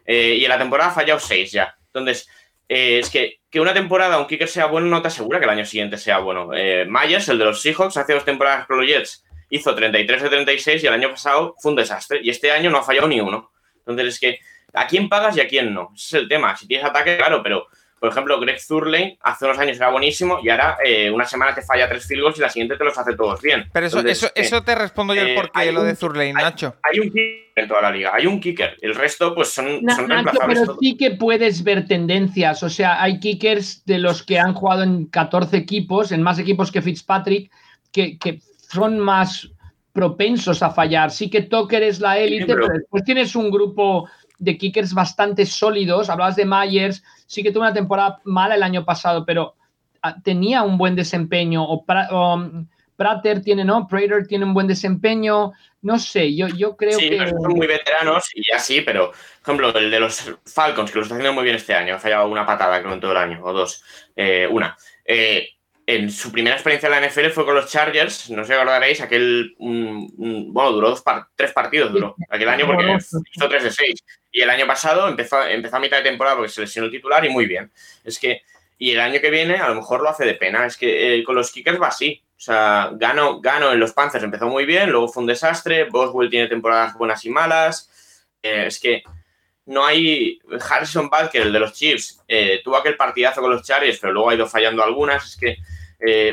[0.05, 1.76] Eh, y en la temporada ha fallado seis ya.
[1.88, 2.30] Entonces,
[2.69, 5.51] eh, es que, que una temporada un kicker sea bueno no te asegura que el
[5.51, 6.51] año siguiente sea bueno.
[6.55, 10.30] Eh, Myers, el de los Seahawks, hace dos temporadas con los Jets, hizo 33 de
[10.30, 12.22] 36 y el año pasado fue un desastre.
[12.23, 13.51] Y este año no ha fallado ni uno.
[13.80, 14.39] Entonces, es que
[14.73, 15.91] ¿a quién pagas y a quién no?
[15.93, 16.55] Ese es el tema.
[16.55, 17.68] Si tienes ataque, claro, pero
[18.02, 21.61] Por ejemplo, Greg Zurlane hace unos años era buenísimo y ahora eh, una semana te
[21.61, 23.69] falla tres field goals y la siguiente te los hace todos bien.
[23.72, 26.78] Pero eso, eso, eh, eso te respondo yo el porqué lo de Zurlane, Nacho.
[26.82, 28.76] Hay un kicker en toda la liga, hay un kicker.
[28.82, 32.64] El resto, pues son, son Nacho, Pero sí que puedes ver tendencias.
[32.64, 36.72] O sea, hay kickers de los que han jugado en 14 equipos, en más equipos
[36.72, 37.52] que Fitzpatrick,
[37.91, 39.48] que, que son más
[39.94, 41.11] propensos a fallar.
[41.11, 42.68] Sí que Tucker es la élite, pero...
[42.68, 44.10] después tienes un grupo
[44.41, 46.09] de kickers bastante sólidos.
[46.09, 49.55] Hablabas de Myers, sí que tuvo una temporada mala el año pasado, pero
[50.01, 51.63] ah, tenía un buen desempeño.
[51.63, 53.88] O, um, Prater tiene, ¿no?
[53.88, 55.53] Prater tiene un buen desempeño.
[55.84, 57.30] No sé, yo, yo creo sí, que.
[57.30, 61.15] son muy veteranos y así, pero, por ejemplo, el de los Falcons, que lo está
[61.15, 63.53] haciendo muy bien este año, ha fallado una patada, creo, en todo el año, o
[63.53, 63.84] dos.
[64.15, 64.76] Eh, una.
[65.05, 65.49] Eh,
[65.85, 69.01] en su primera experiencia en la NFL fue con los Chargers, no sé si acordaréis,
[69.01, 71.03] aquel, bueno, duró dos
[71.35, 72.97] tres partidos, duró aquel año porque
[73.35, 74.03] hizo tres de seis.
[74.32, 77.24] Y el año pasado empezó, empezó a mitad de temporada porque se lesionó el titular
[77.26, 77.72] y muy bien.
[78.03, 78.44] Es que,
[78.78, 81.24] y el año que viene a lo mejor lo hace de pena, es que eh,
[81.24, 82.24] con los Kickers va así.
[82.38, 86.30] O sea, gano, gano en los Panthers, empezó muy bien, luego fue un desastre, Boswell
[86.30, 87.90] tiene temporadas buenas y malas.
[88.41, 89.03] Eh, es que
[89.66, 90.40] no hay.
[90.70, 94.30] Harrison Butker, el de los Chiefs, eh, tuvo aquel partidazo con los Chargers, pero luego
[94.30, 95.26] ha ido fallando algunas.
[95.26, 95.58] Es que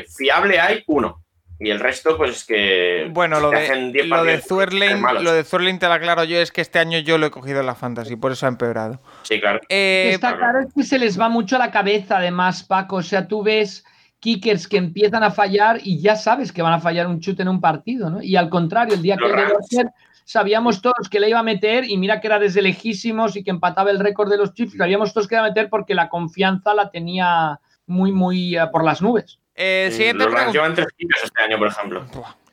[0.07, 1.23] fiable hay uno.
[1.59, 3.09] Y el resto, pues es que.
[3.11, 6.79] Bueno, lo de, lo de Zwerling, lo de te lo aclaro yo, es que este
[6.79, 9.01] año yo lo he cogido en la fantasy, por eso ha empeorado.
[9.23, 9.59] Sí, claro.
[9.67, 12.97] Eh, Está claro que se les va mucho a la cabeza, además, Paco.
[12.97, 13.83] O sea, tú ves
[14.19, 17.49] kickers que empiezan a fallar y ya sabes que van a fallar un chute en
[17.49, 18.21] un partido, ¿no?
[18.21, 19.89] Y al contrario, el día que le
[20.23, 23.49] sabíamos todos que le iba a meter y mira que era desde lejísimos y que
[23.49, 26.73] empataba el récord de los Chiefs, sabíamos todos que iba a meter porque la confianza
[26.73, 29.39] la tenía muy, muy eh, por las nubes.
[29.61, 32.05] Eh, siguiente los llevan tres equipos este año, por ejemplo.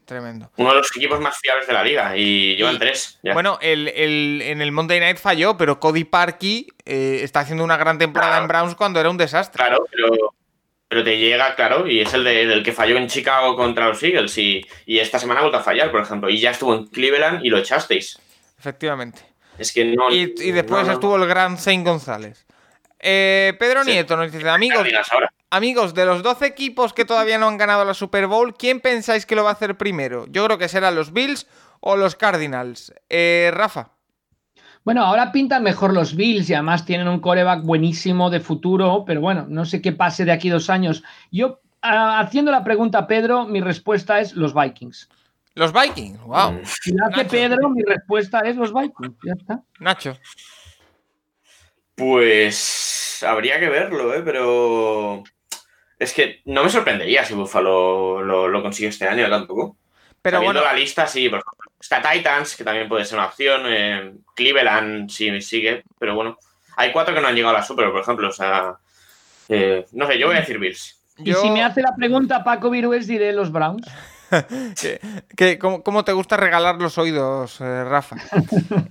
[0.04, 0.50] tremendo.
[0.56, 3.20] Uno de los equipos más fiables de la liga y llevan tres.
[3.32, 3.86] Bueno, el,
[4.42, 8.48] en el Monday Night falló, pero Cody Parkey eh, está haciendo una gran temporada en
[8.48, 9.64] Browns cuando era un desastre.
[9.64, 10.34] Claro, pero,
[10.88, 14.36] pero te llega, claro, y es el del que falló en Chicago contra los Eagles
[14.38, 17.44] y, y, esta semana ha vuelto a fallar, por ejemplo, y ya estuvo en Cleveland
[17.44, 18.18] y lo echasteis.
[18.58, 19.20] Efectivamente.
[19.58, 20.10] Es que no.
[20.10, 22.46] Y, después estuvo el gran Zane González.
[22.98, 24.84] Eh, Pedro Nieto nos dice, amigos,
[25.50, 29.26] amigos, de los 12 equipos que todavía no han ganado la Super Bowl, ¿quién pensáis
[29.26, 30.26] que lo va a hacer primero?
[30.28, 31.46] Yo creo que serán los Bills
[31.80, 32.92] o los Cardinals.
[33.08, 33.90] Eh, Rafa.
[34.84, 39.20] Bueno, ahora pintan mejor los Bills y además tienen un coreback buenísimo de futuro, pero
[39.20, 41.02] bueno, no sé qué pase de aquí dos años.
[41.32, 45.08] Yo, haciendo la pregunta a Pedro, mi respuesta es los Vikings.
[45.54, 46.60] Los Vikings, wow.
[46.62, 49.16] Si hace Pedro, mi respuesta es los Vikings.
[49.24, 49.62] Ya está.
[49.80, 50.16] Nacho.
[51.96, 54.22] Pues habría que verlo, ¿eh?
[54.22, 55.24] pero
[55.98, 59.76] es que no me sorprendería si Buffalo lo, consigue este año tampoco.
[60.22, 63.62] Pero bueno, la lista, sí, por ejemplo, está Titans, que también puede ser una opción.
[63.66, 66.36] Eh, Cleveland sí sigue, pero bueno,
[66.76, 68.28] hay cuatro que no han llegado a la Super, por ejemplo.
[68.28, 68.74] O sea,
[69.48, 71.00] eh, no sé, yo voy a decir Bills.
[71.18, 73.86] Y si me hace la pregunta Paco Virués, diré los Browns.
[75.84, 78.16] cómo, te gusta regalar los oídos, eh, Rafa?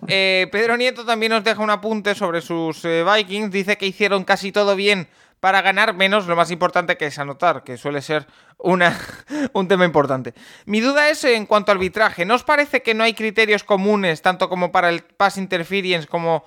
[0.08, 3.52] Eh, Pedro Nieto también nos deja un apunte sobre sus eh, Vikings.
[3.52, 5.08] Dice que hicieron casi todo bien
[5.40, 10.34] para ganar, menos lo más importante que es anotar, que suele ser un tema importante.
[10.66, 12.26] Mi duda es en cuanto al arbitraje.
[12.26, 16.46] ¿No os parece que no hay criterios comunes, tanto como para el pass interference como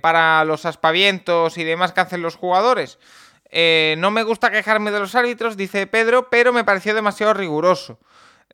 [0.00, 2.98] para los aspavientos y demás que hacen los jugadores?
[3.50, 7.98] Eh, no me gusta quejarme de los árbitros, dice Pedro, pero me pareció demasiado riguroso.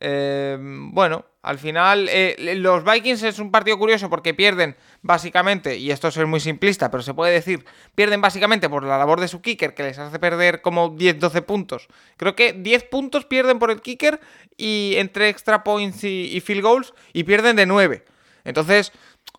[0.00, 5.90] Eh, bueno, al final eh, los Vikings es un partido curioso porque pierden básicamente, y
[5.90, 7.64] esto es muy simplista, pero se puede decir,
[7.94, 11.88] pierden básicamente por la labor de su kicker que les hace perder como 10-12 puntos.
[12.16, 14.20] Creo que 10 puntos pierden por el kicker
[14.56, 18.04] y entre extra points y, y field goals y pierden de 9.
[18.44, 18.92] Entonces,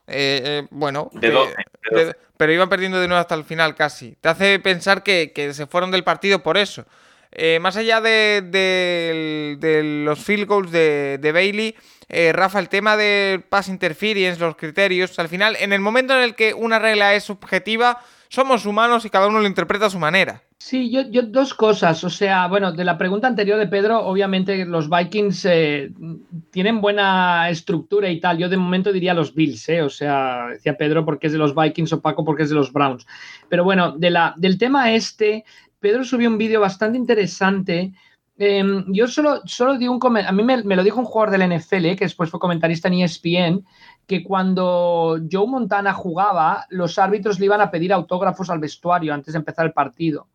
[0.10, 4.16] eh, eh, bueno, eh, pero iban perdiendo de nuevo hasta el final casi.
[4.22, 6.86] Te hace pensar que, se fueron del partido por eso.
[7.62, 9.58] Más allá de,
[10.06, 11.76] los field goals de, Bailey,
[12.34, 16.36] Rafa, el tema de pass interference, los criterios, al final, en el momento en el
[16.36, 18.00] que una regla es subjetiva,
[18.30, 20.44] somos humanos y cada uno lo interpreta a su manera.
[20.60, 22.04] Sí, yo, yo dos cosas.
[22.04, 25.92] O sea, bueno, de la pregunta anterior de Pedro, obviamente los Vikings eh,
[26.52, 28.40] tienen buena estructura y tal.
[28.40, 31.54] Yo de momento diría los Bills, eh, o sea, decía Pedro porque es de los
[31.56, 33.06] Vikings o Paco porque es de los Browns.
[33.48, 35.46] Pero bueno, de la, del tema este,
[35.80, 37.94] Pedro subió un vídeo bastante interesante.
[38.38, 41.52] Em, yo solo, solo di un comentario, a mí me, lo dijo un jugador del
[41.52, 43.66] NFL, que después fue comentarista en ESPN,
[44.06, 49.34] que cuando Joe Montana jugaba, los árbitros le iban a pedir autógrafos al vestuario antes
[49.34, 50.28] de empezar el partido.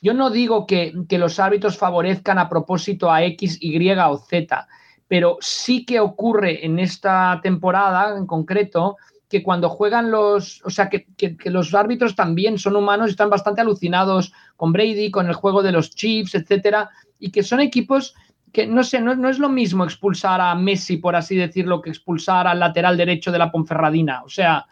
[0.00, 4.68] Yo no digo que, los árbitros favorezcan a propósito a X, Y o Z,
[5.08, 8.96] pero sí que ocurre en esta temporada en concreto
[9.28, 11.06] que cuando juegan los, o sea, que,
[11.44, 15.72] los árbitros también son humanos y están bastante alucinados con Brady, con el juego de
[15.72, 18.14] los Chiefs, etcétera, y que son equipos
[18.52, 22.46] que no sé, no, es lo mismo expulsar a Messi, por así decirlo, que expulsar
[22.46, 24.22] al lateral derecho de la Ponferradina.
[24.24, 24.66] O sea,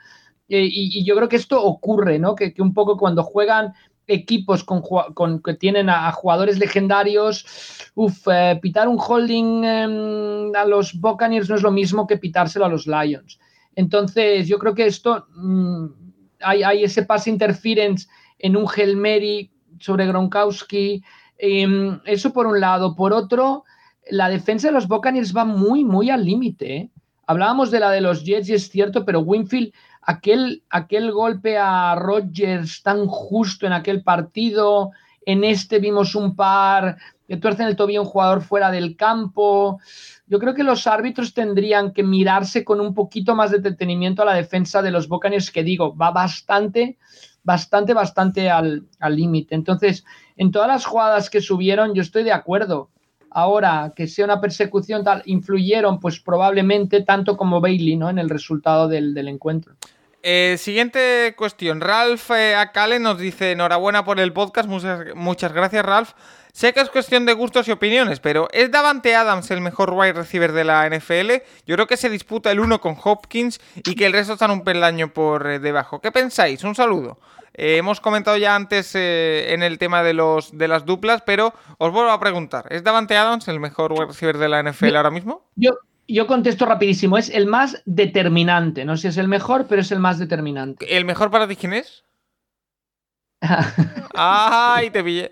[0.49, 2.35] eh, y, yo creo que esto ocurre, ¿no?
[2.35, 3.75] Que, un poco cuando juegan
[4.07, 7.45] equipos con, que tienen a, jugadores legendarios,
[7.95, 12.65] uff, eh, pitar un holding em, a los Buccaneers no es lo mismo que pitárselo
[12.65, 13.39] a los Lions.
[13.77, 15.87] Entonces, yo creo que esto, mm,
[16.41, 18.09] hay, ese pass interference
[18.39, 21.05] en un Helmeri sobre Gronkowski,
[21.39, 22.97] em, eso por un lado.
[22.97, 23.65] Por otro,
[24.11, 26.77] la defensa de los Buccaneers va muy, muy al límite.
[26.77, 26.91] ¿eh?
[27.27, 31.95] Hablábamos de la de los Jets y es cierto, pero Winfield, aquel, aquel golpe a
[31.97, 34.91] Rodgers tan justo en aquel partido,
[35.27, 36.97] en este vimos un par
[37.27, 39.81] que tuercen el tobillo un jugador fuera del campo.
[40.27, 44.27] Yo creo que los árbitros tendrían que mirarse con un poquito más de detenimiento a
[44.27, 46.99] la defensa de los Buccaneers, que digo, va bastante,
[47.43, 49.55] bastante, bastante al límite.
[49.55, 50.05] Entonces,
[50.37, 52.91] en todas las jugadas que subieron, yo estoy de acuerdo.
[53.31, 58.09] Ahora, que sea una persecución tal, influyeron, pues probablemente tanto como Bailey, ¿no?
[58.09, 59.75] En el resultado del, encuentro.
[60.23, 61.83] Eh, siguiente cuestión.
[61.83, 64.67] Ralph eh, Acale nos dice: Enhorabuena por el podcast.
[64.67, 66.13] Muchas, muchas gracias, Ralph.
[66.57, 70.15] Sé que es cuestión de gustos y opiniones, pero ¿es Davante Adams el mejor wide
[70.15, 71.33] receiver de la NFL?
[71.67, 74.65] Yo creo que se disputa el uno con Hopkins y que el resto están un
[74.65, 76.01] peldaño por eh, debajo.
[76.01, 76.65] ¿Qué pensáis?
[76.65, 77.19] Un saludo.
[77.53, 81.53] Eh, hemos comentado ya antes eh, en el tema de, los, de las duplas, pero
[81.77, 82.65] os vuelvo a preguntar.
[82.71, 85.45] ¿Es Davante Adams el mejor wide receiver de la NFL ahora mismo?
[85.57, 85.73] Yo,
[86.09, 87.19] yo contesto rapidísimo.
[87.19, 88.87] Es el más determinante.
[88.87, 90.97] No sé si es el mejor, pero es el más determinante.
[90.97, 92.03] ¿El mejor para ti quién es?
[94.15, 95.31] ¡Ay, te pillé!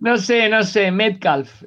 [0.00, 1.62] No sé, no sé, Metcalf.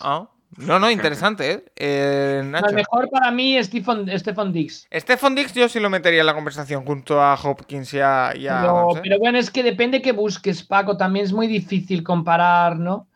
[0.00, 1.64] Ah, no, no, interesante, ¿eh?
[1.76, 2.42] eh
[2.72, 4.86] mejor para mí es Stephen, Dix.
[4.92, 8.32] Stephen Dix yo sí lo metería en la conversación junto a Hopkins y a...
[8.34, 9.00] ¿eh?
[9.02, 10.96] pero, bueno, es que depende que busques, Paco.
[10.96, 13.08] También es muy difícil comparar, ¿no?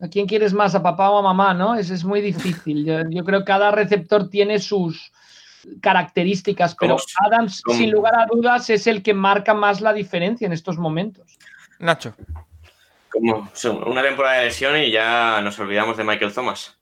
[0.00, 0.74] ¿A quién quieres más?
[0.76, 1.74] ¿A papá o a mamá, no?
[1.74, 2.84] Es, es muy difícil.
[2.86, 5.12] Yo, creo que cada receptor tiene sus
[5.82, 6.96] características, pero
[7.26, 11.36] Adams, sin lugar a dudas, es el que marca más la diferencia en estos momentos.
[11.80, 12.14] Nacho.
[13.10, 13.50] Como
[13.86, 16.80] una temporada de lesión y ya nos olvidamos de Michael Thomas.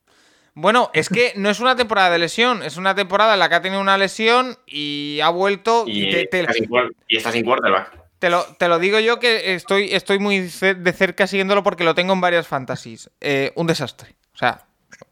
[0.60, 3.54] Bueno, es que no es una temporada de lesión, es una temporada en la que
[3.54, 5.84] ha tenido una lesión y ha vuelto.
[5.86, 7.92] Y, está, sin, quarterback.
[8.18, 11.94] Te lo, te lo, digo yo que estoy, estoy muy de cerca siguiéndolo porque lo
[11.94, 13.08] tengo en varias fantasies.
[13.20, 14.16] Eh, un desastre.
[14.34, 14.64] O sea,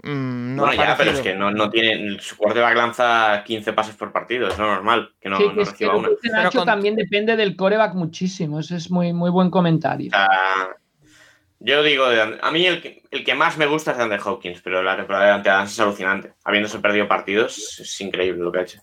[0.02, 2.18] mm, no ya, pero es que no, tiene.
[2.18, 6.08] Su quarterback lanza 15 pases por partido, es lo normal que no, reciba una.
[6.24, 10.10] Nacho también depende del coreback muchísimo, ese es muy, muy buen comentario.
[11.58, 12.80] Yo digo, a mí el
[13.24, 16.34] que, más me gusta es Andrew Hopkins, pero la temporada de Ante es alucinante.
[16.44, 18.80] Habiéndose perdido partidos, es increíble lo que ha hecho.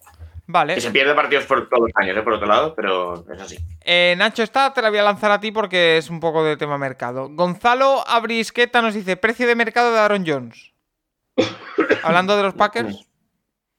[0.48, 0.76] Vale.
[0.76, 2.22] Que se pierde partidos por todos los años, ¿eh?
[2.22, 3.58] por otro lado, pero es así.
[3.82, 6.58] Eh, Nacho, esta te la voy a lanzar a ti porque es un poco de
[6.58, 7.30] tema mercado.
[7.30, 10.74] Gonzalo Abrisqueta nos dice: precio de mercado de Aaron Jones.
[12.04, 13.08] Hablando de los Packers.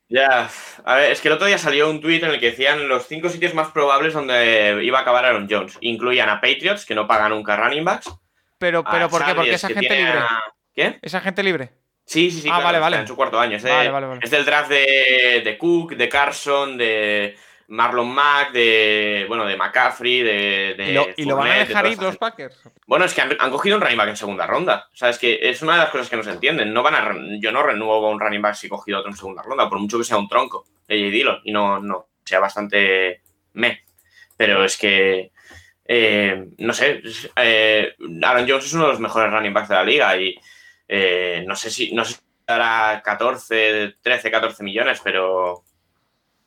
[0.09, 0.49] Ya,
[0.85, 3.07] a ver, es que el otro día salió un tuit en el que decían los
[3.07, 5.77] cinco sitios más probables donde iba a acabar Aaron Jones.
[5.81, 8.09] Incluían a Patriots, que no pagan nunca running backs
[8.65, 9.35] pero, pero ¿por qué?
[9.35, 10.21] Porque esa gente libre.
[10.75, 10.99] ¿Qué?
[11.03, 11.71] ¿Esa gente libre?
[12.07, 12.49] Sí, sí, sí.
[12.51, 12.97] Ah, vale, vale.
[12.99, 13.59] en su cuarto año.
[13.59, 17.37] Es, es del draft de, de, Cook, de Carson, de
[17.69, 21.15] Marlon Mack, de bueno, de McCaffrey, de.
[21.17, 22.59] ¿Y, lo, van a dejar ir los Packers?
[22.87, 24.89] Bueno, es que han, cogido un running back en segunda ronda.
[24.93, 26.73] O sea, es que es una de las cosas que no se entienden.
[26.73, 29.43] No van a, yo no renuevo un running back si he cogido otro en segunda
[29.43, 33.21] ronda, por mucho que sea un tronco, AJ Dillon, y no, no, sea bastante
[33.53, 33.85] me.
[34.39, 35.33] Pero es que
[35.87, 37.03] eh, no sé,
[37.37, 40.35] eh, Aaron Jones es uno de los mejores running backs de la liga y
[40.89, 42.17] eh, no sé si no sé
[42.47, 45.63] dará 14, 13, 14 millones, pero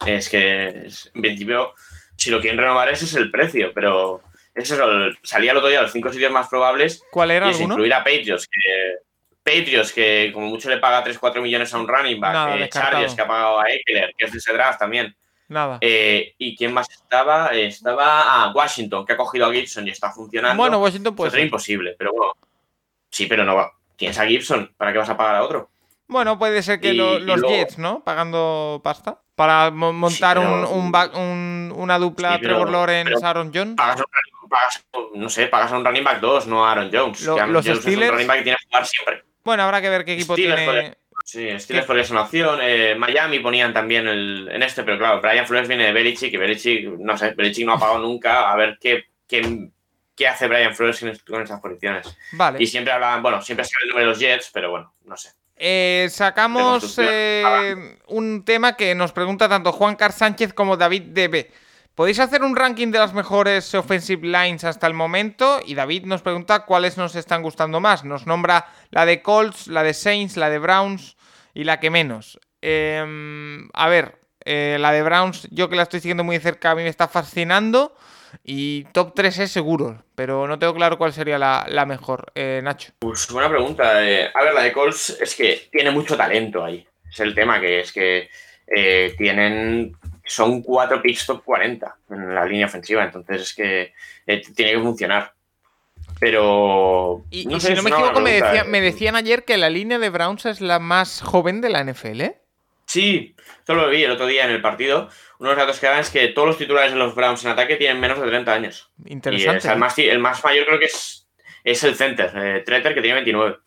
[0.05, 1.73] es que en principio,
[2.15, 4.21] si lo quieren renovar, ese es el precio, pero
[4.53, 4.75] eso
[5.23, 7.03] salía el otro día los cinco sitios más probables.
[7.11, 7.51] ¿Cuál era?
[7.51, 8.95] Y incluir a Patriots, que
[9.43, 13.21] Patriots, que como mucho le paga 3, 4 millones a un running back, Chargers, que
[13.21, 15.15] ha pagado a Eckler, que es de ese draft también.
[15.49, 15.77] Nada.
[15.81, 17.47] Eh, ¿Y quién más estaba?
[17.47, 20.61] Estaba a Washington, que ha cogido a Gibson y está funcionando.
[20.61, 21.39] Bueno, Washington puede ser.
[21.41, 22.33] imposible, pero bueno.
[23.09, 23.71] Sí, pero no va.
[23.95, 25.69] Tienes a Gibson, ¿para qué vas a pagar a otro?
[26.07, 28.03] Bueno, puede ser que los Jets, ¿no?
[28.03, 29.21] Pagando pasta.
[29.35, 33.75] Para montar un, una dupla Trevor Lawrence, Aaron Jones.
[33.75, 34.03] Pagas,
[35.13, 37.21] no sé, pagas a un running back 2, no a Aaron Jones.
[37.21, 39.23] los Steelers, es un running back que tiene que jugar siempre.
[39.43, 40.97] Bueno, habrá que ver qué equipo tiene.
[41.27, 42.59] Sí, Steelers una opción.
[42.61, 46.37] Eh, Miami ponían también el, en este, pero claro, Brian Flores viene de Belichick y
[46.37, 48.49] Belichick, no sé, Belichick no ha pagado nunca.
[48.49, 49.69] A ver qué, qué,
[50.15, 52.17] qué hace Brian Flores con esas posiciones.
[52.31, 52.63] Vale.
[52.63, 55.31] Y siempre hablaban, bueno, siempre sale el nombre de los Jets, pero bueno, no sé.
[55.57, 61.47] Eh, sacamos eh, un tema que nos pregunta tanto Juan Car Sánchez como David DB.
[61.93, 65.59] ¿Podéis hacer un ranking de las mejores offensive lines hasta el momento?
[65.65, 68.05] Y David nos pregunta cuáles nos están gustando más.
[68.05, 71.16] Nos nombra la de Colts, la de Saints, la de Browns
[71.57, 72.39] y la que menos.
[72.61, 76.75] Em, a ver, eh, la de Browns, yo que la estoy siguiendo muy cerca, a
[76.75, 77.95] mí me está fascinando.
[78.43, 82.31] Y top 3 es seguro, pero no tengo claro cuál sería la, mejor.
[82.35, 82.91] Eh, Nacho.
[82.99, 84.07] Pues buena pregunta.
[84.07, 86.85] Eh, a ver, la de Colts es que tiene mucho talento ahí.
[87.09, 88.29] Es el tema que es que
[89.17, 89.97] tienen
[90.27, 93.93] son cuatro picks top 40 en la línea ofensiva, entonces es que
[94.27, 95.33] eh, tiene que funcionar.
[96.19, 97.23] Pero.
[97.29, 100.79] Y, si no me equivoco, me, decían ayer que la línea de Browns es la
[100.79, 102.21] más joven de la NFL.
[102.21, 102.41] ¿eh?
[102.85, 105.09] Sí, esto lo vi el otro día en el partido.
[105.39, 107.51] Uno de los datos que dan es que todos los titulares de los Browns en
[107.51, 108.89] ataque tienen menos de 30 años.
[109.05, 109.67] Interesante.
[109.67, 111.27] el, más, el, más, mayor creo que es,
[111.63, 113.57] es el center, eh, Treter, que tiene 29.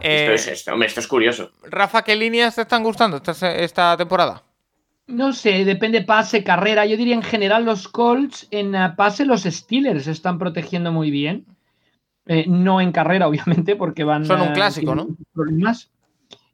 [0.00, 1.52] esto, es, esto, esto, es curioso.
[1.64, 4.42] Rafa, ¿qué líneas te están gustando esta, esta temporada?
[5.06, 6.84] No sé, depende pase, carrera.
[6.84, 11.46] Yo diría en general los Colts, en eh, pase los Steelers están protegiendo muy bien.
[12.30, 14.26] Eh, no en carrera, obviamente, porque van...
[14.26, 15.08] Son un eh, clásico, ¿no?
[15.32, 15.90] Problemas.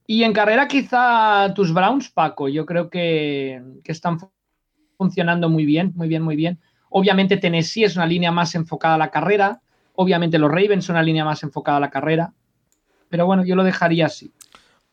[0.06, 4.18] Y en carrera quizá tus Browns, Paco, yo creo que, que, están
[4.96, 6.60] funcionando muy bien, muy bien, muy bien.
[6.90, 9.62] Obviamente Tennessee es una línea más enfocada a la carrera.
[9.96, 12.32] Obviamente los Ravens son una línea más enfocada a la carrera.
[13.08, 14.30] Pero bueno, yo lo dejaría así.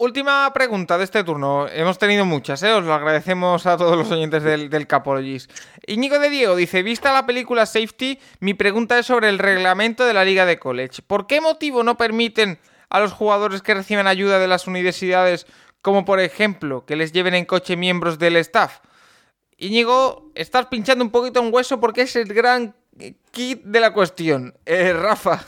[0.01, 1.67] Última pregunta de este turno.
[1.67, 2.73] Hemos tenido muchas, ¿eh?
[2.73, 5.47] Os lo agradecemos a todos los oyentes del, Capologis.
[5.85, 10.15] Íñigo de Diego dice: Vista la película Safety, mi pregunta es sobre el reglamento de
[10.15, 11.03] la Liga de College.
[11.05, 12.57] ¿Por qué motivo no permiten
[12.89, 15.45] a los jugadores que reciben ayuda de las universidades,
[15.83, 18.79] como por ejemplo que les lleven en coche miembros del staff?
[19.55, 22.73] Íñigo, estás pinchando un poquito un hueso porque es el gran
[23.29, 24.55] kit de la cuestión.
[24.65, 25.45] Eh, Rafa.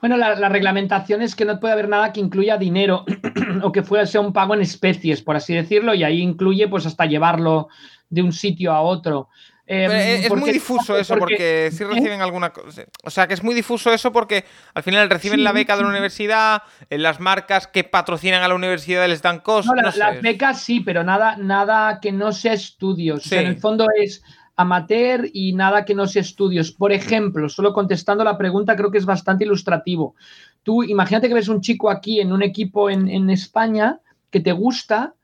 [0.00, 3.04] Bueno, la, reglamentación es que no puede haber nada que incluya dinero
[3.62, 6.86] o que fuera, sea un pago en especies, por así decirlo, y ahí incluye pues
[6.86, 7.68] hasta llevarlo
[8.08, 9.28] de un sitio a otro.
[9.68, 11.86] Em, es muy difuso eso porque, si ¿eh?
[11.88, 12.84] reciben alguna cosa.
[13.02, 14.44] O sea, que es muy difuso eso porque
[14.74, 18.54] al final reciben la beca de la universidad, en las marcas que patrocinan a la
[18.54, 19.72] universidad les dan cosas.
[19.74, 23.30] No, las becas sí, pero nada, nada que no sea estudios.
[23.32, 24.22] en el fondo es
[24.56, 26.72] amateur y nada que no sea estudios.
[26.72, 30.14] Por ejemplo, solo contestando la pregunta, creo que es bastante ilustrativo.
[30.62, 34.00] Tú imagínate que ves un chico aquí en un equipo en, España
[34.30, 35.14] que te gusta,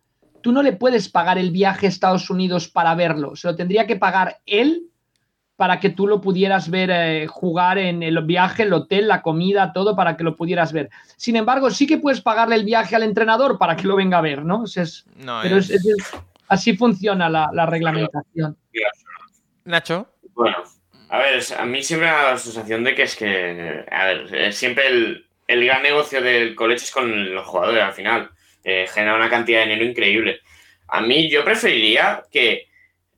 [0.40, 3.86] tú no le puedes pagar el viaje a Estados Unidos para verlo, se lo tendría
[3.86, 4.88] que pagar él
[5.56, 9.72] para que tú lo pudieras ver eh, jugar en el viaje, el hotel, la comida,
[9.72, 10.90] todo para que lo pudieras ver.
[11.16, 14.22] Sin embargo, sí que puedes pagarle el viaje al entrenador para que lo venga a
[14.22, 14.64] ver, ¿no?
[15.42, 15.58] pero
[16.48, 18.56] así funciona la, la reglamentación.
[19.64, 20.08] Nacho.
[20.34, 20.64] Bueno,
[21.08, 24.52] a ver, a mí siempre me da la sensación de que es que, a ver,
[24.54, 28.30] siempre el, gran negocio del colegio es con los jugadores al final.
[28.64, 30.40] Eh, genera una cantidad de dinero increíble.
[30.88, 32.68] A mí yo preferiría que,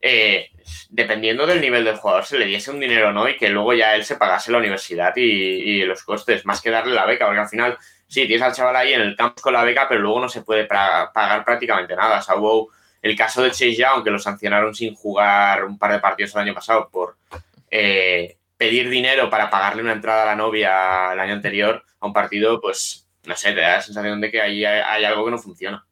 [0.01, 0.49] eh,
[0.89, 3.73] dependiendo del nivel del jugador, se le diese un dinero o no y que luego
[3.73, 7.41] ya él se pagase la universidad y, los costes, más que darle la beca, porque
[7.41, 7.77] al final,
[8.07, 10.41] sí, tienes al chaval ahí en el campo con la beca, pero luego no se
[10.41, 12.19] puede pagar prácticamente nada.
[12.19, 12.35] O sea,
[13.05, 16.41] el caso de Chase Young, que lo sancionaron sin jugar un par de partidos el
[16.41, 17.17] año pasado por
[17.69, 22.13] eh, pedir dinero para pagarle una entrada a la novia el año anterior a un
[22.13, 25.37] partido, pues no sé, te da la sensación de que ahí hay, algo que no
[25.37, 25.85] funciona.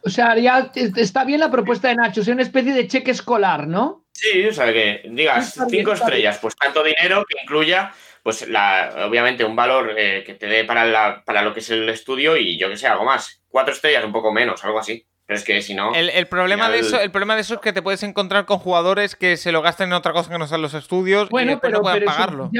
[0.00, 3.66] O sea, ya está bien la propuesta de Nacho, es una especie de cheque escolar,
[3.66, 4.06] ¿no?
[4.12, 7.92] Sí, o sea, que digas cinco estrellas, pues tanto dinero que incluya,
[8.22, 11.86] pues la, obviamente un valor eh, que te dé para, para lo que es el
[11.90, 13.42] estudio y yo que sé, algo más.
[13.48, 15.04] Cuatro estrellas, un poco menos, algo así.
[15.28, 15.92] Pero es que si no.
[15.94, 19.14] El, problema de eso, el problema de eso es que te puedes encontrar con jugadores
[19.14, 21.82] que se lo gasten en otra cosa que no sean los estudios y después no
[21.82, 22.50] puedan pagarlo.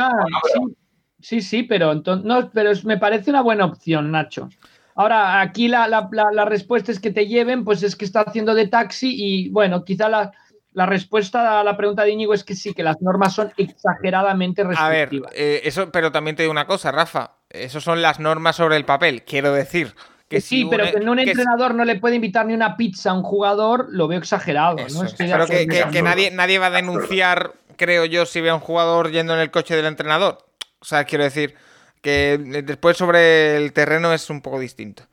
[1.19, 4.51] sí, sí, pero, entonces, no, pero me parece una buena opción, Nacho.
[4.97, 8.69] Ahora, aquí la, la, respuesta es que te lleven, pues es que está haciendo de
[8.69, 10.33] taxi y bueno, quizá la,
[10.75, 14.87] respuesta a la pregunta de Íñigo es que sí, que las normas son exageradamente restrictivas.
[14.87, 18.57] A ver, eh, eso, pero también te digo una cosa, Rafa, eso son las normas
[18.57, 19.95] sobre el papel, quiero decir
[20.41, 23.23] sí, pero e- que un entrenador no le puede invitar ni una pizza a un
[23.23, 24.77] jugador, lo veo exagerado.
[24.77, 25.47] ¿no?
[25.47, 29.41] que, nadie, nadie va a denunciar, creo yo, si ve a un jugador yendo en
[29.41, 30.39] el coche del entrenador.
[30.81, 31.55] O sea, quiero decir
[32.03, 35.05] que después sobre el terreno es un poco distinto.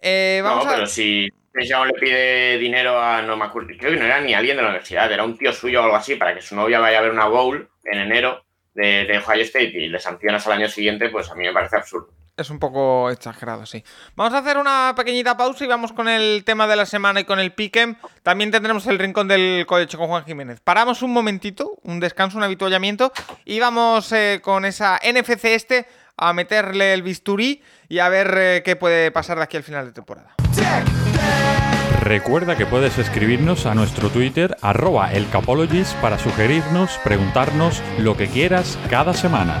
[0.00, 4.04] Eh, vamos no, pero si le pide dinero a, no me acuerdo, creo que no
[4.04, 6.42] era ni alguien de la universidad, era un tío suyo o algo así, para que
[6.42, 10.00] su novia vaya a ver una bowl en enero de, de Ohio State y le
[10.00, 12.12] sancionas al año siguiente, pues a mí me parece absurdo.
[12.36, 13.84] Es un poco exagerado, sí.
[14.16, 17.24] Vamos a hacer una pequeñita pausa y vamos con el tema de la semana y
[17.24, 17.94] con el piquem.
[18.24, 20.60] También tendremos el rincón del colecho con Juan Jiménez.
[20.60, 23.12] Paramos un momentito, un descanso, un habituallamiento
[23.44, 25.86] y vamos eh, con esa NFC este
[26.16, 29.86] a meterle el bisturí y a ver eh, qué puede pasar de aquí al final
[29.86, 30.34] de temporada.
[32.00, 38.76] Recuerda que puedes escribirnos a nuestro Twitter arroba elcapologist para sugerirnos, preguntarnos lo que quieras
[38.90, 39.58] cada semana.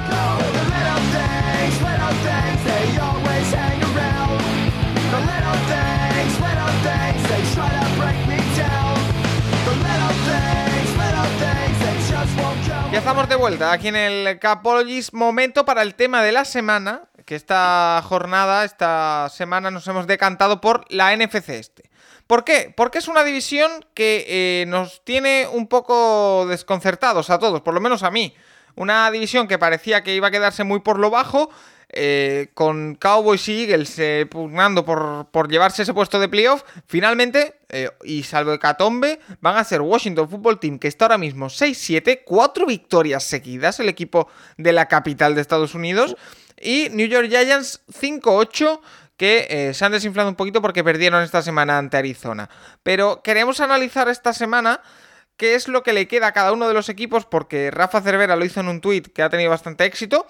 [12.94, 15.12] Ya estamos de vuelta aquí en el Capologist.
[15.14, 17.08] Momento para el tema de la semana.
[17.26, 21.90] Que esta jornada, esta semana nos hemos decantado por la NFC este.
[22.28, 22.72] ¿Por qué?
[22.76, 27.80] Porque es una división que eh, nos tiene un poco desconcertados a todos, por lo
[27.80, 28.32] menos a mí.
[28.76, 31.50] Una división que parecía que iba a quedarse muy por lo bajo,
[31.88, 37.56] eh, con Cowboys y Eagles eh, pugnando por, llevarse ese puesto de playoff, finalmente,
[38.04, 42.66] y salvo Hecatombe, van a ser Washington Football Team, que está ahora mismo 6-7, cuatro
[42.66, 46.16] victorias seguidas, el equipo de la capital de Estados Unidos,
[46.60, 48.80] y New York Giants 5-8
[49.16, 52.48] que eh, se han desinflado un poquito porque perdieron esta semana ante Arizona.
[52.82, 54.80] Pero queremos analizar esta semana
[55.36, 58.36] qué es lo que le queda a cada uno de los equipos, porque Rafa Cervera
[58.36, 60.26] lo hizo en un tuit que ha tenido bastante éxito,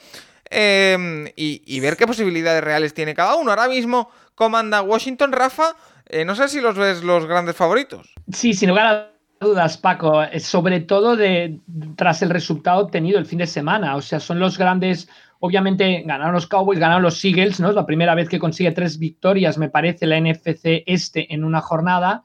[0.50, 3.50] em, y, ver qué posibilidades reales tiene cada uno.
[3.50, 5.76] Ahora mismo comanda Washington, Rafa,
[6.06, 8.14] eh, no sé si los ves los grandes favoritos.
[8.32, 9.10] Sí, sin lugar a
[9.44, 11.58] dudas, Paco, eh, sobre todo de,
[11.96, 15.08] tras el resultado obtenido el fin de semana, o sea, son los grandes
[15.46, 17.68] Obviamente ganaron los Cowboys, ganaron los Eagles, ¿no?
[17.68, 21.60] Es la primera vez que consigue tres victorias, me parece, la NFC este en una
[21.60, 22.22] jornada,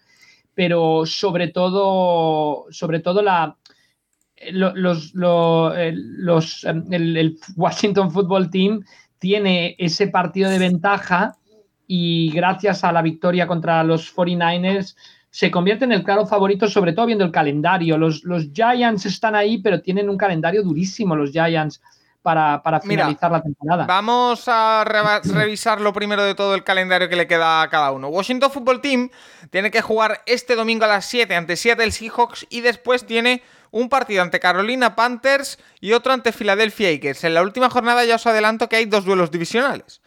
[0.55, 3.57] pero sobre todo, sobre todo la,
[4.51, 8.83] los, los, el, Washington Football Team
[9.17, 11.35] tiene ese partido de ventaja
[11.87, 14.95] y gracias a la victoria contra los 49ers
[15.31, 17.97] se convierte en el claro favorito, sobre todo viendo el calendario.
[17.97, 21.81] Los, los Giants están ahí, pero tienen un calendario durísimo los Giants
[22.21, 23.85] para, finalizar la temporada.
[23.85, 24.83] Vamos a
[25.23, 28.09] revisar lo primero de todo el calendario que le queda a cada uno.
[28.09, 29.09] Washington Football Team
[29.49, 33.41] tiene que jugar este domingo a las 7 ante Seattle Seahawks y después tiene
[33.71, 37.23] un partido ante Carolina Panthers y otro ante Philadelphia Eagles.
[37.23, 40.01] En la última jornada ya os adelanto que hay dos duelos divisionales.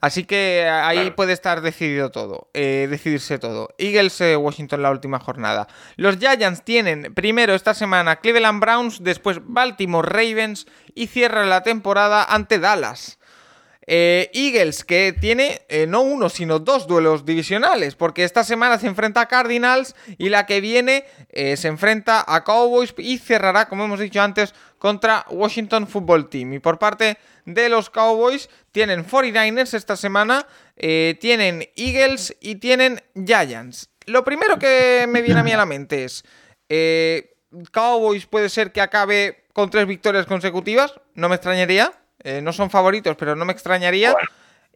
[0.00, 3.74] Así que ahí puede estar decidido todo, eh, decidirse todo.
[3.78, 5.66] Eagles eh, Washington la última jornada.
[5.96, 12.24] Los Giants tienen primero esta semana Cleveland Browns, después Baltimore Ravens y cierran la temporada
[12.24, 13.17] ante Dallas.
[13.90, 18.86] Eh, Eagles, que tiene eh, no uno, sino dos duelos divisionales, porque esta semana se
[18.86, 23.86] enfrenta a Cardinals y la que viene eh, se enfrenta a Cowboys y cerrará, como
[23.86, 26.52] hemos dicho antes, contra Washington Football Team.
[26.52, 27.16] Y por parte
[27.46, 30.46] de los Cowboys, tienen 49ers esta semana,
[30.76, 33.88] tienen Eagles y tienen Giants.
[34.04, 36.24] Lo primero que me viene a mí a la mente es,
[37.72, 41.90] Cowboys puede ser que acabe con tres victorias consecutivas, no me extrañaría.
[42.28, 44.14] Eh, no son favoritos, pero no me extrañaría.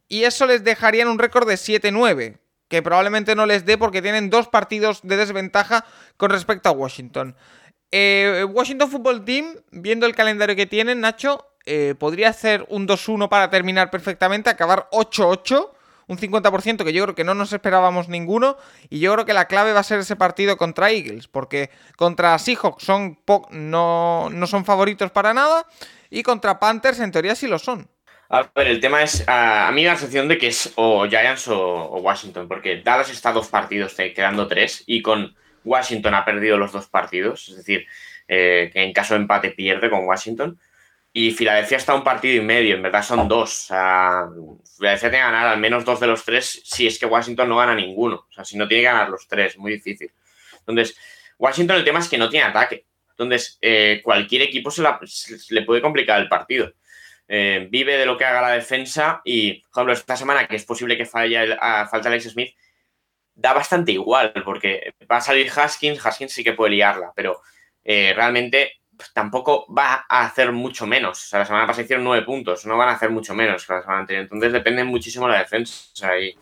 [0.08, 2.38] Y eso les dejaría en un récord de 7-9,
[2.68, 5.84] que probablemente no les dé porque tienen dos partidos de desventaja
[6.16, 7.36] con respecto a Washington.
[7.90, 13.28] Eh, Washington Football Team, viendo el calendario que tienen, Nacho, eh, podría hacer un 2-1
[13.28, 15.72] para terminar perfectamente, acabar 8-8
[16.06, 18.56] un 50% que yo creo que no nos esperábamos ninguno.
[18.88, 22.38] Y yo creo que la clave va a ser ese partido contra Eagles, porque contra
[22.38, 23.18] Seahawks son
[23.50, 25.66] no, no son favoritos para nada.
[26.10, 27.88] Y contra Panthers, en teoría, sí lo son.
[28.28, 31.48] A ver, el tema es, a, mí me la sensación de que es o Giants
[31.48, 36.72] o, Washington, porque Dallas está dos partidos, quedando tres, y con Washington ha perdido los
[36.72, 37.86] dos partidos, es decir,
[38.28, 40.58] eh, que en caso de empate pierde con Washington.
[41.14, 43.64] Y Filadelfia está un partido y medio, en verdad son dos.
[43.64, 44.28] O sea,
[44.76, 47.56] Filadelfia tiene que ganar al menos dos de los tres si es que Washington no
[47.56, 48.26] gana ninguno.
[48.28, 50.10] O sea, si no tiene que ganar los tres, muy difícil.
[50.60, 50.96] Entonces,
[51.38, 52.86] Washington el tema es que no tiene ataque.
[53.10, 54.82] Entonces, eh, cualquier equipo se,
[55.50, 56.72] le puede complicar el partido.
[57.28, 60.64] Eh, vive de lo que haga la defensa y, por ejemplo, esta semana que es
[60.64, 62.54] posible que falle a, falta Alex Smith,
[63.34, 67.40] da bastante igual porque va a salir Haskins, Haskins sí que puede liarla, pero
[67.84, 68.81] eh, realmente
[69.12, 71.22] tampoco va a hacer mucho menos.
[71.24, 73.72] O sea, la semana pasada hicieron nueve puntos, no van a hacer mucho menos que
[73.72, 74.24] la semana anterior.
[74.24, 75.86] Entonces depende muchísimo de la defensa.
[75.92, 76.36] O sea, y,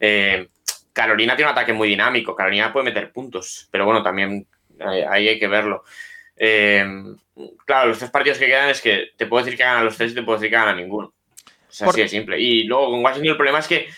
[0.00, 0.48] eh,
[0.92, 4.46] Carolina tiene un ataque muy dinámico, Carolina puede meter puntos, pero bueno, también
[4.80, 5.84] ahí hay que verlo.
[6.36, 6.84] Eh,
[7.64, 10.12] claro, los tres partidos que quedan es que te puedo decir que ganan los tres
[10.12, 11.12] y te puedo decir que ganan ninguno.
[11.70, 12.40] Es así de simple.
[12.40, 13.88] Y luego con Washington el problema es que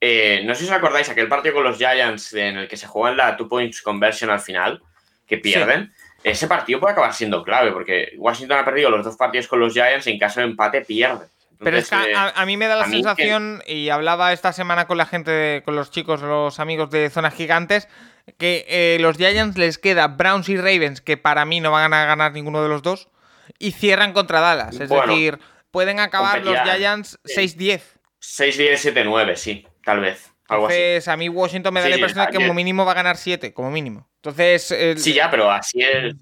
[0.00, 2.86] eh, no sé si os acordáis, aquel partido con los Giants en el que se
[2.86, 4.82] juega en la two points conversion al final,
[5.26, 9.48] que pierden ese partido puede acabar siendo clave, porque Washington ha perdido los dos partidos
[9.48, 11.26] con los Giants y en caso de empate pierde.
[11.58, 15.06] Pero es que a, mí me da la sensación, y hablaba esta semana con la
[15.06, 17.88] gente, con los chicos, los amigos de Zonas Gigantes,
[18.38, 22.04] que eh, los Giants les queda Browns y Ravens, que para mí no van a
[22.04, 23.08] ganar ninguno de los dos,
[23.58, 24.78] y cierran contra Dallas.
[24.78, 25.38] Es decir,
[25.70, 26.58] pueden acabar los.
[26.60, 27.40] Giants Sí.
[27.40, 27.80] 6-10.
[28.20, 30.32] 6-10, 7-9, sí, tal vez.
[30.48, 30.76] Algo así.
[30.76, 32.94] Entonces, a mí Washington me da Sí, la impresión de que como mínimo va a
[32.94, 34.08] ganar 7, como mínimo.
[34.16, 36.14] Entonces, el- Sí, ya, pero así es.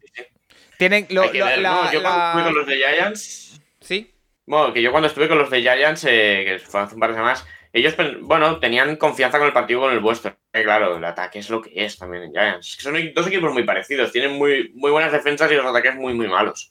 [0.79, 1.93] tienen lo- Hay que lo- ver, la- ¿no?
[1.93, 3.61] Yo cuando estuve con los de Giants.
[3.81, 4.11] Sí,
[4.47, 7.11] Bueno, que yo cuando estuve con los de Giants, eh, que fue hace un par
[7.11, 10.37] de semanas, ellos, pen- bueno, tenían confianza con el partido con el vuestro.
[10.53, 12.69] Eh, claro, el ataque es lo que es también en Giants.
[12.71, 15.95] Es que son dos equipos muy parecidos, tienen muy, muy buenas defensas y los ataques
[15.97, 16.71] muy, muy malos.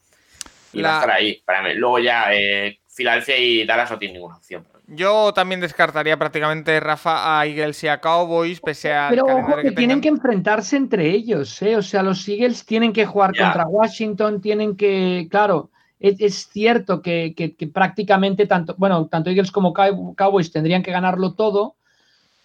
[0.72, 1.74] Y va La- a estar ahí, para mí.
[1.74, 4.68] Luego ya, eh, Filadelfia y Dallas no tienen ninguna opción.
[4.88, 9.64] Yo también descartaría prácticamente, Rafa, a Eagles y a Cowboys, pese al Pero ojo que
[9.64, 11.76] que tienen que enfrentarse entre ellos, ¿eh?
[11.78, 17.02] O sea, los Eagles tienen que jugar contra Washington, tienen que, claro, es, es cierto
[17.02, 21.76] que, que- que prácticamente tanto, bueno, tanto Eagles como Cow- Cowboys tendrían que ganarlo todo,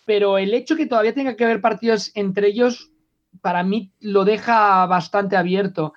[0.07, 2.91] pero el hecho que todavía tenga que haber partidos entre ellos,
[3.43, 5.93] para mí lo deja bastante abierto.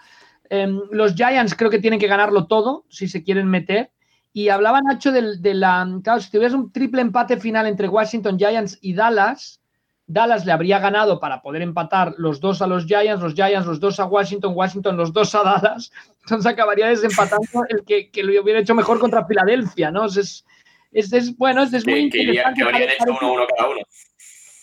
[0.49, 3.91] Em, los Giants creo que tienen que ganarlo todo si se quieren meter.
[4.33, 5.87] Y hablaba Nacho del- de, la.
[6.03, 9.59] Claro, si tuvieras un triple empate final entre Washington Giants y Dallas,
[10.07, 13.79] Dallas le habría ganado para poder empatar los dos a los Giants, los Giants los
[13.79, 15.91] dos a Washington, Washington los dos a Dallas.
[16.21, 20.05] Entonces acabaría desempatando el que, que lo hubiera hecho mejor contra Filadelfia, ¿no?
[20.05, 20.45] Es,
[20.91, 22.61] es, es- bueno, es, es muy Que, interesante.
[22.61, 23.79] que habrían hecho 1-1 cada uno.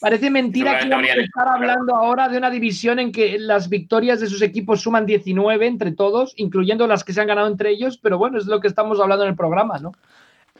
[0.00, 4.20] Parece mentira que vamos a estar hablando ahora de una división en que las victorias
[4.20, 7.98] de sus equipos suman 19 entre todos, incluyendo las que se han ganado entre ellos,
[7.98, 9.92] pero bueno, es lo que estamos hablando en el programa, ¿no?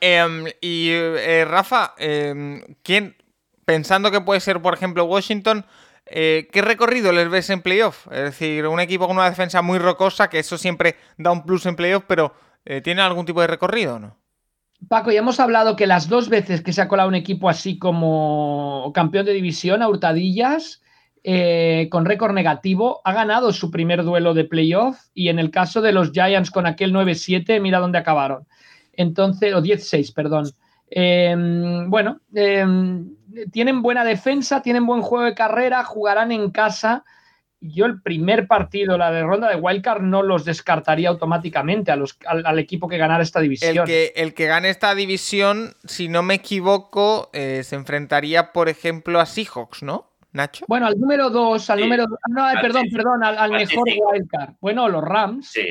[0.00, 3.16] Em, y eh, Rafa, em, ¿quién,
[3.64, 5.64] pensando que puede ser, por ejemplo, Washington,
[6.06, 8.06] eh, ¿qué recorrido les ves en playoff?
[8.10, 11.66] Es decir, un equipo con una defensa muy rocosa, que eso siempre da un plus
[11.66, 12.34] en playoff, pero
[12.64, 14.17] eh, ¿tiene algún tipo de recorrido o no?
[14.86, 17.78] Paco, ya hemos hablado que las dos veces que se ha colado un equipo así
[17.78, 20.82] como campeón de división, a hurtadillas,
[21.24, 25.80] eh, con récord negativo, ha ganado su primer duelo de playoff y en el caso
[25.82, 28.46] de los Giants con aquel 9-7, mira dónde acabaron.
[28.92, 30.46] Entonces, o 10-6, perdón.
[30.90, 31.34] Eh,
[31.88, 32.64] bueno, eh,
[33.50, 37.04] tienen buena defensa, tienen buen juego de carrera, jugarán en casa.
[37.60, 42.16] Yo el primer partido, la de ronda de Wildcard, no los descartaría automáticamente a los,
[42.26, 43.76] al, al equipo que ganara esta división.
[43.78, 48.68] El que, el que gane esta división, si no me equivoco, eh, se enfrentaría, por
[48.68, 50.08] ejemplo, a Seahawks, ¿no?
[50.30, 50.66] Nacho.
[50.68, 51.84] Bueno, al número 2, al Sí.
[51.84, 52.04] número.
[52.28, 52.94] No, Al perdón, sí.
[52.94, 53.98] perdón, al, al Al mejor sí.
[54.00, 54.50] wildcard.
[54.60, 55.50] Bueno, los Rams.
[55.50, 55.66] Sí,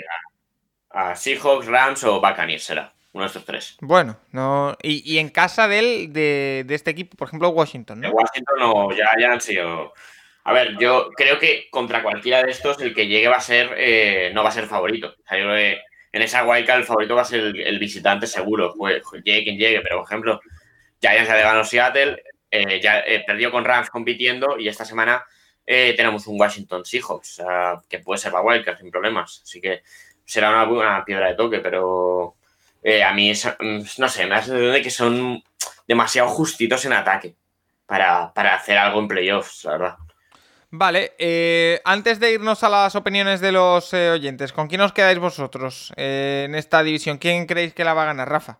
[0.92, 2.92] a, a Seahawks, Rams o Buccaneers será.
[3.14, 3.78] Uno de estos tres.
[3.82, 4.76] Bueno, no.
[4.84, 8.14] Y, y en casa de él, de, de este equipo, por ejemplo, Washington, De ¿no?
[8.14, 9.94] Washington o Giants y o...
[10.50, 13.74] A ver, yo creo que contra cualquiera de estos el que llegue va a ser,
[13.78, 15.08] eh, no va a ser favorito.
[15.10, 15.82] O sea, yo creo que
[16.14, 19.82] en esa wildcard el favorito va a ser el, visitante seguro, jue- llegue quien llegue.
[19.82, 20.40] Pero, por ejemplo,
[21.02, 25.26] Giants ya le ganó Seattle, eh, ya eh, perdió con Rams compitiendo y esta semana
[25.66, 27.42] eh, tenemos un Washington Seahawks,
[27.90, 29.42] que puede ser la wildcard sin problemas.
[29.44, 29.84] Así que
[30.26, 32.36] será una buena piedra de toque, pero
[33.06, 35.44] a mí, es- mm, no sé, me da la sensación de que son
[35.88, 37.36] demasiado justitos en ataque
[37.86, 39.96] para, para hacer algo en playoffs, la verdad.
[40.70, 44.92] Vale, eh, antes de irnos a las opiniones de los eh, oyentes, ¿con quién os
[44.92, 47.18] quedáis vosotros eh, en esta división?
[47.20, 48.60] ¿Quién creéis que la va a ganar, Rafa?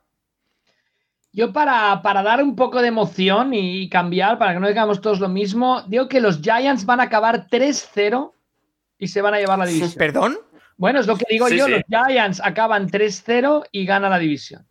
[1.34, 5.20] Yo, para, para dar un poco de emoción y cambiar, para que no digamos todos
[5.20, 8.32] lo mismo, digo que los Giants van a acabar 3-0
[8.98, 9.92] y se van a llevar la división.
[9.98, 10.40] ¿Perdón?
[10.78, 11.66] Bueno, es lo que digo Sí, yo.
[11.66, 11.72] sí.
[11.72, 14.67] Los Giants acaban 3-0 y ganan la división.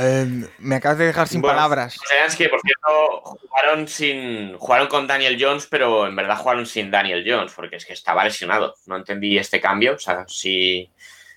[0.00, 1.96] Eh, me acabas de dejar sin Bueno, palabras.
[2.24, 4.56] Los que, por cierto, jugaron sin.
[4.58, 8.24] Jugaron con Daniel Jones, pero en verdad jugaron sin Daniel Jones, porque es que estaba
[8.24, 8.74] lesionado.
[8.86, 9.94] No entendí este cambio.
[9.94, 10.90] O sea, si.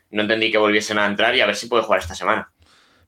[0.10, 2.52] No entendí que volviesen a entrar y a ver si puede jugar esta semana.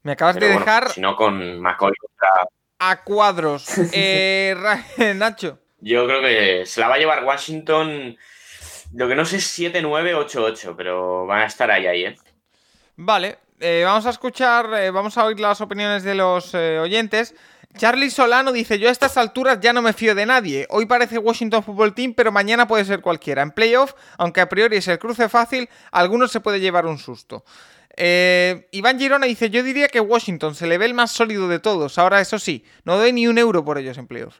[0.03, 2.47] Me acabas Pero de bueno, dejar si no, con McCoy contra-
[2.79, 3.65] a cuadros.
[3.93, 4.55] Eh,
[5.15, 5.59] Nacho.
[5.79, 8.17] Yo creo que se la va a llevar Washington.
[8.93, 12.15] Lo que no sé es 7-9, 8-8, pero van a estar ahí, ahí, ¿eh?
[12.95, 17.35] Vale, eh, vamos a escuchar, eh, vamos a oír las opiniones de los eh, oyentes.
[17.77, 20.65] Charlie Solano dice, yo a estas alturas ya no me fío de nadie.
[20.69, 23.41] Hoy parece Washington Football Team, pero mañana puede ser cualquiera.
[23.41, 27.43] En playoff, aunque a priori es el cruce fácil, algunos se puede llevar un susto.
[27.99, 31.97] Iván Girona dice, yo diría que Washington se le ve el más sólido de todos.
[31.97, 34.39] Ahora, eso sí, no doy ni un euro por ellos en playoff.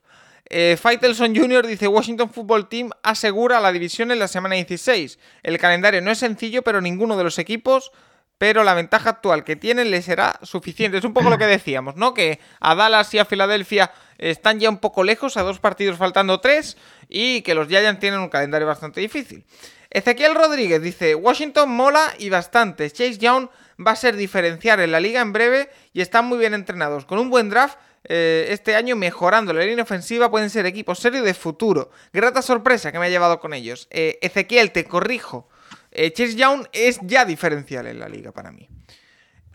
[0.49, 1.67] Eh, Faitelson Jr.
[1.67, 5.19] dice Washington Football Team asegura la división en la semana 16.
[5.43, 7.91] El calendario no es sencillo, pero ninguno de los equipos,
[8.37, 10.97] pero la ventaja actual que tienen les será suficiente.
[10.97, 12.13] Es un poco lo que decíamos, ¿no?
[12.13, 16.39] Que a Dallas y a Filadelfia están ya un poco lejos, a dos partidos faltando
[16.39, 16.77] tres,
[17.09, 19.45] y que los Giants tienen un calendario bastante difícil.
[19.89, 22.89] Ezequiel Rodríguez dice, Washington mola y bastante.
[22.91, 23.47] Chase Young
[23.85, 27.05] va a ser diferenciar en la liga en breve y están muy bien entrenados.
[27.05, 31.25] Con un buen draft eh, este año mejorando la línea ofensiva pueden ser equipos serios
[31.25, 31.89] de futuro.
[32.13, 33.87] Grata sorpresa que me ha llevado con ellos.
[33.89, 35.49] Eh, Ezequiel, te corrijo.
[35.97, 38.69] Eh, Chase Young es ya diferencial en la liga para mí.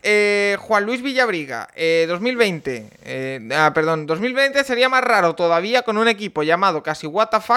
[0.01, 1.69] Eh, Juan Luis Villabriga,
[2.07, 2.89] 2020.
[3.05, 7.49] Eh, ah, perdón, 2020 sería más raro todavía con un equipo llamado casi WTF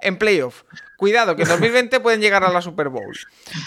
[0.00, 0.62] en playoff.
[0.96, 3.16] Cuidado, que en 2020 pueden llegar a la Super Bowl.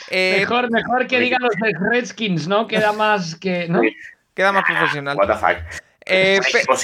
[0.09, 1.53] mejor, mejor que digan los
[1.91, 2.65] Redskins, ¿no?
[2.65, 3.67] Queda más que.
[3.67, 3.81] ¿no?
[4.33, 5.17] Queda más profesional.
[6.13, 6.39] Eh,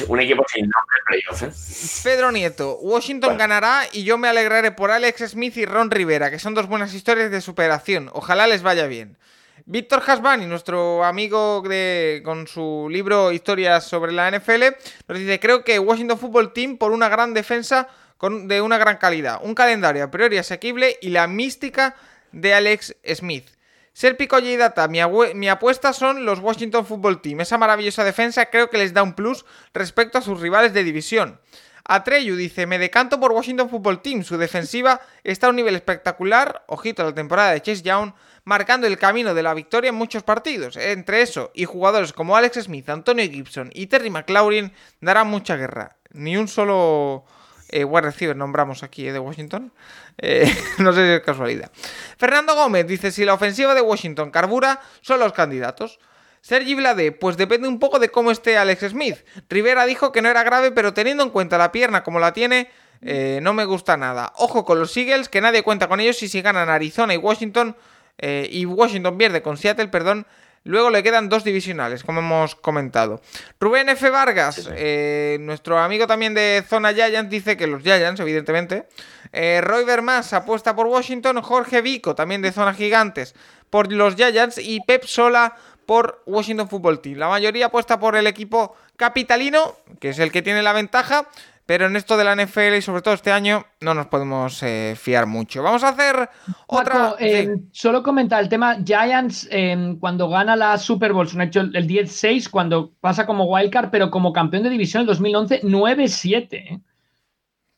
[0.07, 1.43] un, equipo, sin nombre playoff.
[1.43, 2.01] ¿eh?
[2.01, 6.39] Pedro Nieto, Washington ganará y yo me alegraré por Alex Smith y Ron Rivera, que
[6.39, 8.09] son dos buenas historias de superación.
[8.13, 9.17] Ojalá les vaya bien.
[9.65, 14.63] Víctor Hasbani, nuestro amigo de, con su libro Historias sobre la NFL,
[15.09, 18.95] nos dice, creo que Washington Football Team por una gran defensa con, de una gran
[18.95, 21.95] calidad, un calendario a priori asequible y la mística
[22.31, 23.56] de Alex Smith.
[23.97, 24.99] Serpico y Data, mi,
[25.33, 27.41] mi, apuesta son los Washington Football Team.
[27.41, 29.43] Esa maravillosa defensa creo que les da un plus
[29.73, 31.41] respecto a sus rivales de división.
[31.83, 34.23] Atreyu dice, me decanto por Washington Football Team.
[34.23, 38.13] Su defensiva está a un nivel espectacular, ojito a la temporada de Chase Young,
[38.43, 40.77] marcando el camino de la victoria en muchos partidos.
[40.77, 45.97] Entre eso y jugadores como Alex Smith, Antonio Gibson y Terry McLaurin darán mucha guerra.
[46.11, 47.25] Ni un solo
[47.69, 49.71] eh, wide receiver nombramos aquí eh, de Washington.
[50.17, 51.71] Eh, no sé si es casualidad.
[52.17, 55.99] Fernando Gómez dice: Si la ofensiva de Washington carbura, son los candidatos.
[56.41, 59.17] Sergi Vlade, pues depende un poco de cómo esté Alex Smith.
[59.49, 62.69] Rivera dijo que no era grave, pero teniendo en cuenta la pierna como la tiene,
[63.01, 64.31] eh, no me gusta nada.
[64.37, 67.75] Ojo con los Eagles, que nadie cuenta con ellos y si ganan Arizona y Washington,
[68.19, 70.25] y Washington pierde con Seattle, perdón,
[70.63, 73.21] Luego le quedan dos divisionales, como hemos comentado.
[73.59, 74.09] Rubén F.
[74.09, 78.87] Vargas, eh, nuestro amigo también de Zona Giants, dice que los Giants, evidentemente.
[79.31, 81.41] Eh, Roy Vermas apuesta por Washington.
[81.41, 83.35] Jorge Vico, también de Zona Gigantes,
[83.69, 84.57] por los Giants.
[84.57, 85.55] Y Pep Sola
[85.85, 87.17] por Washington Football Team.
[87.17, 91.27] La mayoría apuesta por el equipo capitalino, que es el que tiene la ventaja.
[91.67, 94.95] Pero en esto de la NFL y sobre todo este año no nos podemos eh,
[94.97, 95.61] fiar mucho.
[95.61, 96.29] Vamos a hacer
[96.65, 97.15] otra.
[97.19, 101.85] Eh, solo comentar el tema Giants eh, cuando gana la Super Bowl, han hecho el
[101.85, 106.81] 10-6 cuando pasa como wildcard, pero como campeón de división en 2011 9-7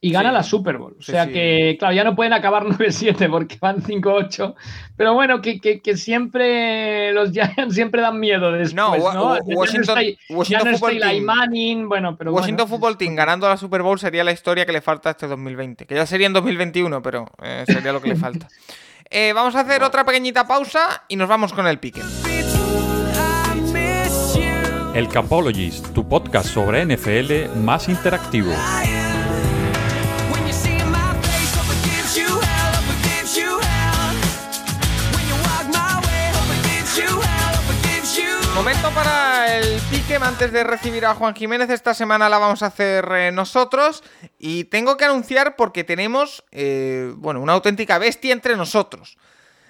[0.02, 0.96] y gana la Super Bowl.
[0.98, 4.56] O sea que, claro, ya no pueden acabar 9-7 porque van 5-8.
[4.96, 8.96] Pero bueno, que, que, siempre los Giants siempre dan miedo después, ¿no?
[9.14, 9.38] ¿no?
[9.44, 10.00] Washington,
[10.30, 11.24] Washington Football Team.
[11.24, 12.78] Manning, bueno, pero Washington bueno.
[12.78, 15.86] Football Team ganando la Super Bowl sería la historia que le falta a este 2020.
[15.86, 18.48] Que ya sería en 2021, pero eh, sería lo que le falta.
[19.10, 22.02] Eh, vamos a hacer otra pequeñita pausa y nos vamos con el pique.
[24.94, 28.52] El Capologist, tu podcast sobre NFL más interactivo.
[38.60, 41.70] Momento para el pique antes de recibir a Juan Jiménez.
[41.70, 44.04] Esta semana la vamos a hacer eh, nosotros.
[44.38, 49.18] Y tengo que anunciar porque tenemos, eh, bueno, una auténtica bestia entre nosotros.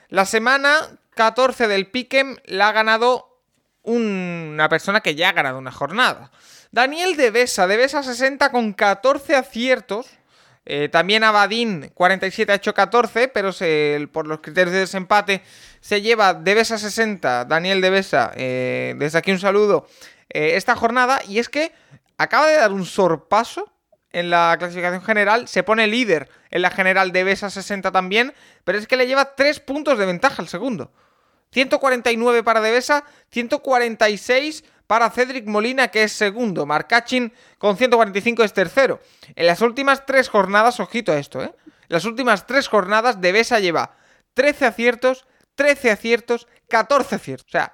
[0.07, 0.76] La semana
[1.11, 3.40] 14 del Piquem la ha ganado
[3.84, 6.32] una persona que ya ha ganado una jornada.
[6.72, 10.07] Daniel Devesa, Devesa 60 con 14 aciertos.
[10.72, 13.50] Eh, también Abadín 47 ha hecho 14, pero
[14.12, 15.41] por los criterios de desempate
[15.82, 19.88] se lleva Devesa 60, Daniel Devesa, eh, desde aquí un saludo,
[20.30, 21.22] eh, esta jornada.
[21.28, 21.72] Y es que
[22.20, 23.74] acaba de dar un sorpaso
[24.12, 28.86] en la clasificación general, se pone líder en la general Devesa 60 también, pero es
[28.86, 30.91] que le lleva 3 puntos de ventaja al segundo.
[31.52, 36.66] 149 para Devesa, 146 para Cedric Molina, que es segundo.
[36.66, 38.99] Marcachin con 145 es tercero.
[39.36, 41.53] En las últimas tres jornadas, ojito a esto, ¿eh?
[41.68, 43.95] En las últimas tres jornadas, Devesa lleva
[44.34, 47.45] 13 aciertos, 13 aciertos, 14 aciertos.
[47.45, 47.74] O sea,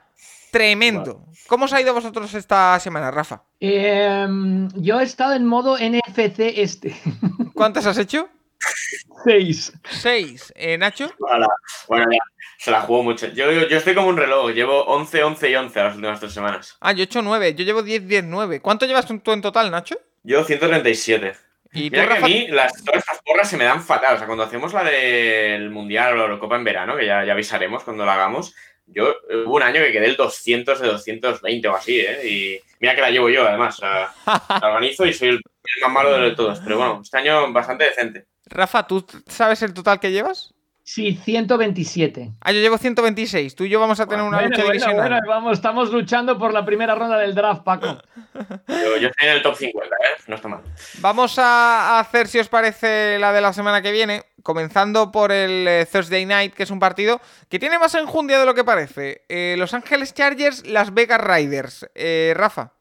[0.51, 1.25] tremendo.
[1.47, 3.43] ¿Cómo os ha ido vosotros esta semana, Rafa?
[3.61, 6.97] Em, yo he estado en modo NFC este.
[7.53, 8.27] ¿Cuántas has hecho?
[9.23, 9.71] Seis.
[9.89, 10.51] Seis.
[10.57, 11.09] ¿Eh, Nacho?
[11.87, 12.19] Bueno, ya,
[12.57, 13.27] se la jugó mucho.
[13.27, 14.51] Yo, yo, estoy como un reloj.
[14.51, 16.77] Llevo 11, 11 y 11 las últimas tres semanas.
[16.79, 17.55] Ah, yo he hecho 9.
[17.55, 18.61] Yo llevo 10, 10, 9.
[18.61, 19.99] ¿Cuánto llevas tú en total, Nacho?
[20.23, 21.33] Yo 137.
[21.73, 24.15] ¿Y Mira que a mí las, todas estas porras se me dan fatal.
[24.15, 27.33] O sea, cuando hacemos la del Mundial o la Eurocopa en verano, que ya, ya
[27.33, 28.55] avisaremos cuando la hagamos,
[28.87, 29.15] yo
[29.45, 32.27] hubo un año que quedé el 200 de 220 o así, ¿eh?
[32.27, 33.75] Y mira que la llevo yo, además.
[33.75, 34.13] O sea,
[34.61, 35.41] la organizo y soy el,
[35.81, 36.59] más malo de todos.
[36.59, 38.25] Pero bueno, este año bastante decente.
[38.45, 40.54] Rafa, ¿tú sabes el total que llevas?
[40.87, 42.33] Sí, 127.
[42.41, 43.55] Ah, yo llevo 126.
[43.55, 45.09] Tú y yo vamos a tener una lucha divisional.
[45.09, 47.87] Bueno, vamos, estamos luchando por la primera ronda del draft, Paco.
[48.67, 50.21] yo, estoy en el top 50, ¿eh?
[50.27, 50.61] No está mal.
[50.99, 54.25] Vamos a hacer, si os parece, la de la semana que viene.
[54.43, 58.45] Comenzando por el eh, Thursday Night, que es un partido que tiene más enjundia de
[58.45, 59.23] lo que parece.
[59.27, 61.89] Eh, Los Ángeles Chargers, Las Vegas Riders.
[61.95, 62.73] Eh, Rafa,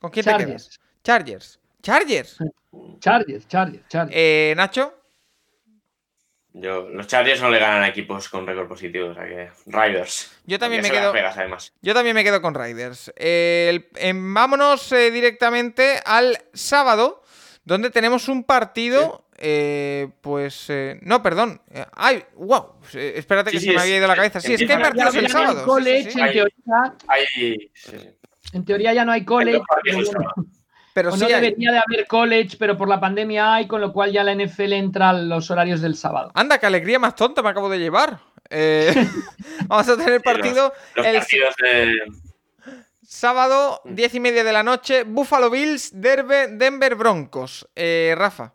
[0.00, 0.80] ¿con quién te quedas?
[1.04, 1.60] Chargers.
[1.82, 2.38] Chargers.
[2.98, 4.56] Chargers, Chargers, Chargers.
[4.56, 5.01] Nacho.
[6.54, 10.30] Yo, los Chargers no le ganan a equipos con récord positivo, o sea que Riders.
[10.44, 11.10] Yo también me quedo.
[11.12, 11.72] Además.
[11.80, 13.10] Yo también me quedo con Riders.
[13.16, 17.22] Eh, el- vámonos eh, directamente al sábado,
[17.64, 19.26] donde tenemos un partido.
[19.44, 20.66] eh, pues.
[20.68, 21.62] eh, no, perdón.
[21.96, 22.74] Ay, wow.
[22.92, 24.40] espérate Sí, que sí, se me había ido la cabeza.
[24.40, 25.64] Sí, es que hay partidos el sábado.
[25.64, 26.10] college.
[26.12, 27.26] En, Hay- teoría, Hay,
[27.74, 28.08] sí.
[28.52, 29.60] en teoría ya no hay Hay college.
[30.94, 31.34] Pero o sí no hay.
[31.34, 34.72] debería de haber college, pero por la pandemia hay, con lo cual ya la NFL
[34.74, 36.30] entra a los horarios del sábado.
[36.34, 38.18] Anda, qué alegría más tonta me acabo de llevar.
[38.50, 38.92] Eh,
[39.68, 41.92] vamos a tener partido Los el partidos de.
[43.02, 43.94] sábado, Mm.
[43.94, 45.04] 10 y media de la noche.
[45.04, 47.68] Buffalo Bills, Derbe- Denver Broncos.
[47.74, 48.52] Eh, Rafa.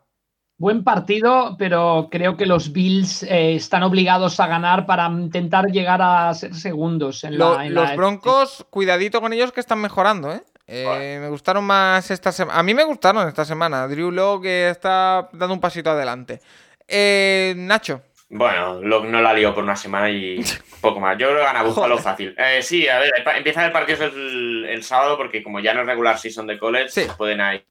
[0.60, 6.02] Buen partido, pero creo que los Bills eh, están obligados a ganar para intentar llegar
[6.02, 7.66] a ser segundos en Lo- la.
[7.66, 10.42] en los la- Broncos, cuidadito con ellos que están mejorando, ¿eh?
[10.68, 11.18] Eh.
[11.20, 12.58] Me gustaron más esta semana.
[12.58, 13.88] A mí me gustaron esta semana.
[13.88, 16.40] Drew que está dando un pasito adelante.
[16.86, 18.02] Eh, Nacho.
[18.30, 20.38] Bueno, lo- no la lió por una semana y
[20.82, 21.16] poco más.
[21.16, 22.02] Yo creo que gana Buffalo Joder.
[22.04, 22.34] fácil.
[22.36, 25.86] Eh, sí, a ver, empieza el partido el, el sábado porque como ya no es
[25.86, 27.06] regular season de college, Sí.
[27.16, 27.64] pueden ahí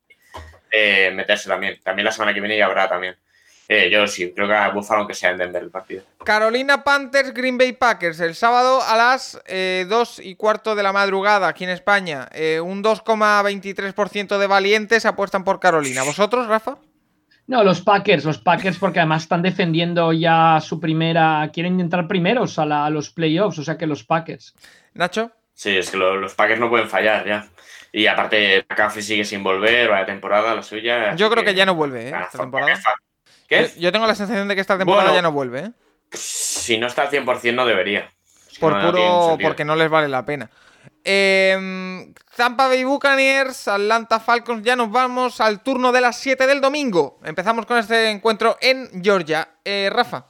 [0.71, 1.79] eh, meterse también.
[1.83, 3.15] También la semana que viene ya habrá también.
[3.69, 6.03] Eh, yo sí, creo que gana Buffalo aunque sea en Denver el partido.
[6.23, 8.19] Carolina Panthers, Green Bay Packers.
[8.21, 9.39] El sábado a las
[9.87, 12.29] 2 y cuarto de la madrugada aquí en España.
[12.31, 16.03] Eh, un 2,23% de valientes apuestan por Carolina.
[16.03, 16.77] ¿Vosotros, Rafa?
[17.47, 21.49] No, los Packers, los Packers, porque además están defendiendo ya su primera.
[21.53, 24.53] Quieren entrar primeros a, la- a los playoffs, o sea que los Packers.
[24.93, 25.31] Nacho.
[25.53, 27.47] Sí, es que lo- los Packers no pueden fallar ya.
[27.93, 31.15] Y aparte, McCaffrey sigue sin volver, vaya temporada la suya.
[31.15, 32.13] Yo creo que ya no vuelve, ¿eh?
[32.21, 32.73] Esta temporada.
[33.47, 33.71] ¿Qué?
[33.75, 35.17] Yo, yo tengo la sensación de que esta temporada Bueno.
[35.17, 35.71] ya no vuelve, ¿eh?
[36.13, 38.09] Si no está al 100% no debería.
[38.51, 39.37] Es Por no- puro.
[39.41, 40.49] porque no les vale la pena.
[41.03, 44.63] Eh, Tampa Bay Buccaneers, Atlanta Falcons.
[44.63, 47.19] Ya nos vamos al turno de las 7 del domingo.
[47.23, 49.47] Empezamos con este encuentro en Georgia.
[49.63, 50.27] Eh, Rafa,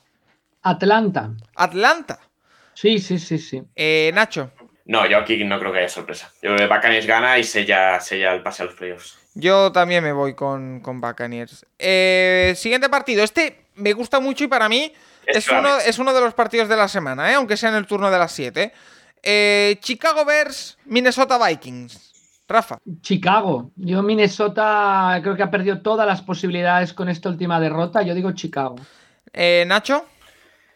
[0.62, 1.32] Atlanta.
[1.56, 2.20] Atlanta.
[2.74, 3.64] Sí, sí, sí, sí.
[3.76, 4.52] Eh, Nacho,
[4.86, 6.32] No, yo aquí no creo que haya sorpresa.
[6.42, 9.18] Yo creo que Buccaneers gana y sella, sella el pase a los playoffs.
[9.40, 11.66] Yo también me voy con, con Buccaneers.
[11.78, 13.24] Eh, siguiente partido.
[13.24, 14.92] Este me gusta mucho y para mí
[15.26, 17.36] Es uno, es uno de los partidos de la semana, ¿eh?
[17.36, 18.74] aunque sea en el turno de las 7.
[19.22, 22.08] Eh, Chicago Bears, Minnesota Vikings.
[22.48, 22.80] Rafa.
[23.02, 23.72] Chicago.
[23.76, 28.02] Yo, Minnesota, creo que ha perdido todas las posibilidades con esta última derrota.
[28.04, 28.78] Yo digo Chicago.
[29.34, 30.06] Eh, Nacho.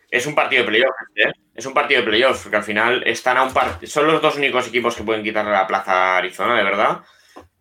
[0.09, 1.31] Es un partido de playoff, ¿eh?
[1.55, 3.89] Es un partido de playoff, porque al final están a un partido.
[3.89, 6.99] Son los dos únicos equipos que pueden quitarle la plaza a Arizona, de verdad.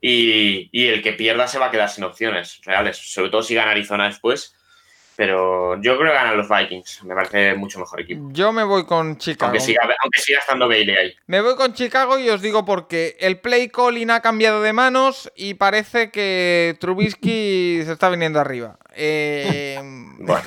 [0.01, 3.55] Y, y el que pierda se va a quedar sin opciones reales, sobre todo si
[3.55, 4.55] gana Arizona después.
[5.17, 7.05] Pero yo creo que ganan los Vikings.
[7.05, 8.31] Me parece mucho mejor equipo.
[8.33, 9.51] Yo me voy con Chicago.
[9.51, 11.15] Aunque siga, aunque siga estando Bailey ahí.
[11.27, 15.31] Me voy con Chicago y os digo porque el play calling ha cambiado de manos
[15.37, 18.79] y parece que Trubisky se está viniendo arriba.
[18.95, 19.79] Eh,
[20.21, 20.43] Bueno,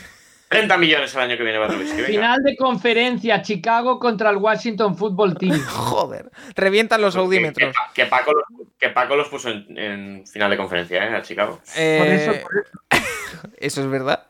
[0.53, 2.05] 30 millones el año que viene venga.
[2.05, 5.59] Final de conferencia, Chicago contra el Washington Football Team.
[5.67, 7.75] joder, revientan los audímetros.
[7.93, 11.15] que Paco, los, que Paco los puso en, en final de conferencia, ¿eh?
[11.15, 11.59] A Chicago.
[11.75, 13.47] Eh, Por eso, por eso.
[13.57, 14.27] ¿Eso es verdad?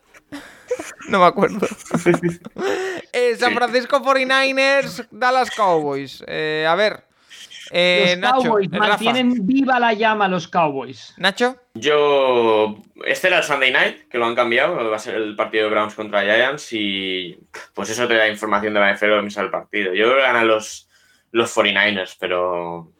[1.07, 1.67] No me acuerdo.
[3.15, 3.53] Eh, San.
[3.53, 6.23] Francisco 49ers, Dallas Cowboys.
[6.25, 7.03] Eh, a ver.
[7.75, 8.87] Eh, los Nacho, Cowboys Rafa.
[8.87, 11.13] mantienen viva la llama los Cowboys.
[11.17, 12.77] Nacho, Yo.
[13.05, 14.89] Este era el Sunday night, que lo han cambiado.
[14.89, 16.69] Va a ser el partido de Browns contra Giants.
[16.73, 17.37] Y
[17.73, 19.93] pues eso te da información de la NFL al mismo del partido.
[19.93, 20.87] Yo creo que ganan los,
[21.31, 22.91] los 49ers, pero.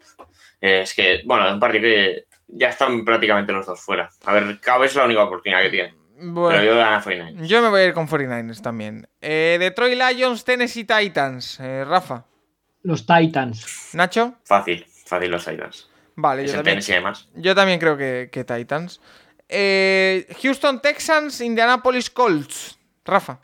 [0.61, 4.09] eh, es que, bueno, es un partido que ya están prácticamente los dos fuera.
[4.25, 5.93] A ver, Cowboys es la única oportunidad que tiene.
[6.17, 7.45] bueno, Pero yo gana 49ers.
[7.47, 9.07] yo me voy a ir con 49ers también.
[9.21, 11.59] Eh, Detroit Lions, Tennessee Titans.
[11.59, 12.25] Eh, Rafa,
[12.83, 13.89] Los Titans.
[13.93, 15.89] Nacho, Fácil, fácil los Titans.
[16.15, 17.27] vale, Es yo también, además.
[17.35, 19.01] yo también creo que, que Titans.
[19.49, 22.77] Eh, Houston Texans, Indianapolis Colts.
[23.05, 23.39] Rafa,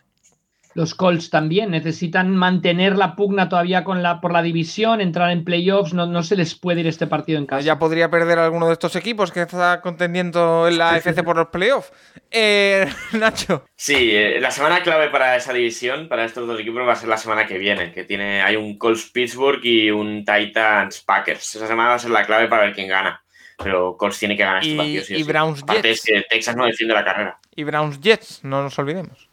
[0.76, 5.44] Los Colts también necesitan mantener la pugna todavía con la, por la división, entrar en
[5.44, 5.94] playoffs.
[5.94, 7.62] No, no se les puede ir este partido en casa.
[7.62, 11.48] ya podría perder alguno de estos equipos que está contendiendo en la FC por los
[11.48, 11.92] playoffs.
[12.32, 16.94] Eh, Nacho, Sí, eh, la semana clave para esa división, para estos dos equipos, va
[16.94, 21.02] a ser la semana que viene, que tiene, hay un Colts Pittsburgh y un Titans
[21.02, 21.56] Packers.
[21.56, 23.22] Esa semana va a ser la clave para ver quién gana.
[23.62, 25.04] Pero Colts tiene que ganar este Y- partido.
[25.04, 25.24] sí y sí.
[25.24, 26.00] Browns Aparte Jets.
[26.00, 27.40] es que Texas no defiende la carrera.
[27.56, 29.29] y Browns Jets, no nos olvidemos.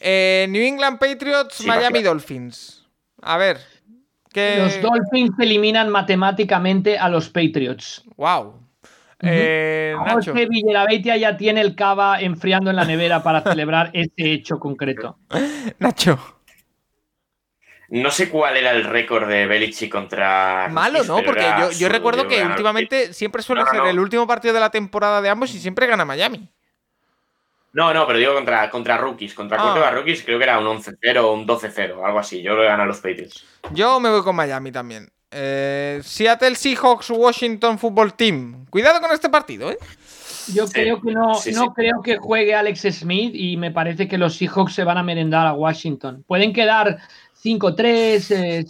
[0.00, 2.02] Eh, New England Patriots, Sí, Miami.
[2.02, 2.86] Dolphins.
[3.22, 3.58] A ver.
[4.32, 4.56] ¿qué...
[4.58, 8.02] Los Dolphins eliminan matemáticamente a los Patriots.
[8.16, 8.60] Wow.
[9.20, 10.32] Eh, Nacho.
[10.32, 15.18] José Villarabeitia ya tiene el cava enfriando en la nevera para celebrar este hecho concreto.
[15.78, 16.18] Nacho.
[17.88, 20.68] No sé cuál era el récord de Belichick contra.
[20.70, 21.22] Malo, ¿no?
[21.22, 21.46] Porque
[21.78, 23.88] yo, recuerdo que últimamente siempre suele No, no, ser no.
[23.88, 26.48] el último partido de la temporada de ambos y siempre gana Miami.
[27.76, 29.34] No, no, pero digo contra, contra rookies.
[29.34, 29.90] Contra Ah.
[29.90, 32.40] rookies creo que era un 11-0 o un 12-0, algo así.
[32.40, 33.44] Yo lo he ganado los Patriots.
[33.72, 35.10] Yo me voy con Miami también.
[35.30, 38.64] Eh, Seattle Seahawks Washington Football Team.
[38.70, 39.76] Cuidado con este partido, ¿eh?
[40.54, 41.68] Yo Sí, creo que no, sí, no sí.
[41.74, 45.46] creo que juegue Alex Smith y me parece que los Seahawks se van a merendar
[45.46, 46.24] a Washington.
[46.26, 46.96] Pueden quedar
[47.34, 48.64] 5-3, eh,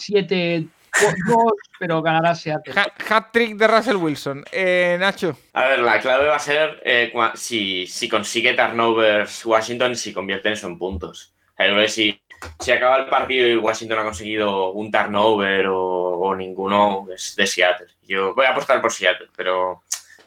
[1.00, 2.74] 7-2, pero ganará Seattle.
[2.76, 4.44] Ha- Hat trick de Russell Wilson.
[4.52, 5.36] Eh, Nacho.
[5.52, 10.12] A ver, la clave va a ser eh, si, si consigue turnovers Washington y si
[10.12, 11.32] convierte eso en puntos.
[11.58, 12.20] Yo creo que si,
[12.60, 15.78] si acaba el partido y Washington ha conseguido un turnover o,
[16.18, 17.86] o ninguno, es de Seattle.
[18.06, 19.82] Yo voy a apostar por Seattle, pero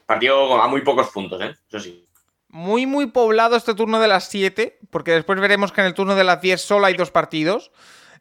[0.06, 1.56] partido a muy pocos puntos, ¿eh?
[1.68, 2.04] Eso sí.
[2.52, 6.16] Muy, muy poblado este turno de las 7, porque después veremos que en el turno
[6.16, 7.72] de las 10 solo hay dos partidos.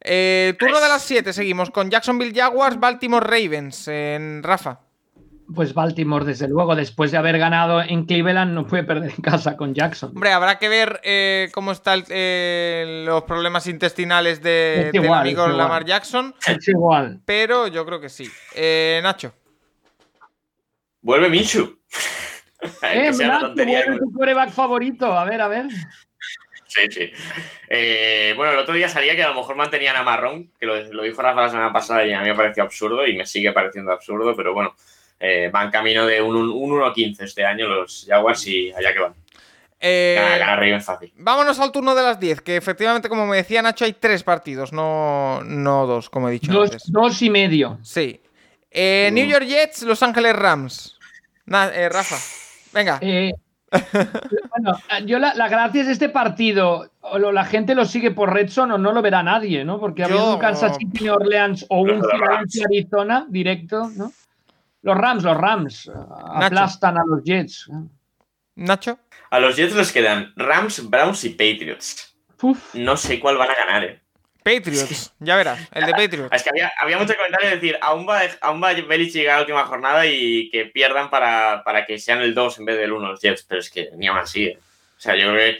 [0.00, 3.88] Eh, turno de las 7 seguimos con Jacksonville Jaguars, Baltimore Ravens.
[3.88, 4.80] En Rafa.
[5.54, 9.56] Pues Baltimore, desde luego, después de haber ganado en Cleveland, no puede perder en casa
[9.56, 10.10] con Jackson.
[10.10, 12.00] Hombre, habrá que ver eh, cómo están
[13.06, 15.56] los problemas intestinales de, Es del igual, amigo igual.
[15.56, 17.20] Lamar Jackson, Es igual.
[17.24, 18.28] pero yo creo que sí.
[18.54, 19.32] Eh, Nacho.
[21.00, 21.78] Vuelve Minshew.
[22.82, 23.12] Eh.
[23.14, 25.06] ¿cuál es tu quarterback favorito?
[25.16, 25.66] A ver, a ver.
[26.68, 27.10] Sí, sí.
[27.68, 30.76] Eh, bueno, el otro día salía que a lo mejor mantenían a Marrón, que lo,
[30.92, 33.52] lo dijo Rafa la semana pasada y a mí me pareció absurdo y me sigue
[33.52, 34.74] pareciendo absurdo, pero bueno,
[35.18, 39.14] eh, van camino de un, un 1-15 este año los Jaguars y allá que van.
[39.80, 41.12] Eh, Gana, gana Ravens fácil.
[41.16, 44.72] vámonos al turno de las 10, que efectivamente, como me decía Nacho, hay tres partidos,
[44.72, 46.90] no, no dos, como he dicho Dos, antes.
[46.92, 47.78] dos y medio.
[47.82, 48.20] Sí.
[48.70, 49.30] Eh, New Mm.
[49.30, 50.98] York Jets, Los Ángeles Rams.
[51.46, 52.16] Na- eh, Rafa,
[52.72, 52.98] venga.
[53.72, 53.78] Eh,
[54.50, 56.90] bueno, yo la, la gracia es este partido.
[57.00, 59.78] O lo- la gente lo sigue por Redson o no lo verá nadie, ¿no?
[59.80, 64.12] Porque habiendo Yo- un Kansas City, New Orleans o un Philadelphia, Arizona directo, ¿no?
[64.82, 65.92] Los Rams, los Rams uh,
[66.42, 67.68] aplastan a los Jets.
[68.54, 68.98] Nacho.
[69.30, 72.16] A los Jets les quedan Rams, Browns y Patriots.
[72.42, 74.00] Uf, No sé cuál van a ganar, eh.
[74.54, 76.34] Patriots, ya verás, el de Patriots.
[76.34, 79.40] Es que había, había mucho comentario de decir, aún va, aún va Belichick a la
[79.40, 83.08] última jornada y que pierdan para, para que sean el 2 en vez del 1
[83.08, 84.44] los Jets, pero es que ni aún así.
[84.46, 84.58] eh.
[84.96, 85.58] O sea, yo creo que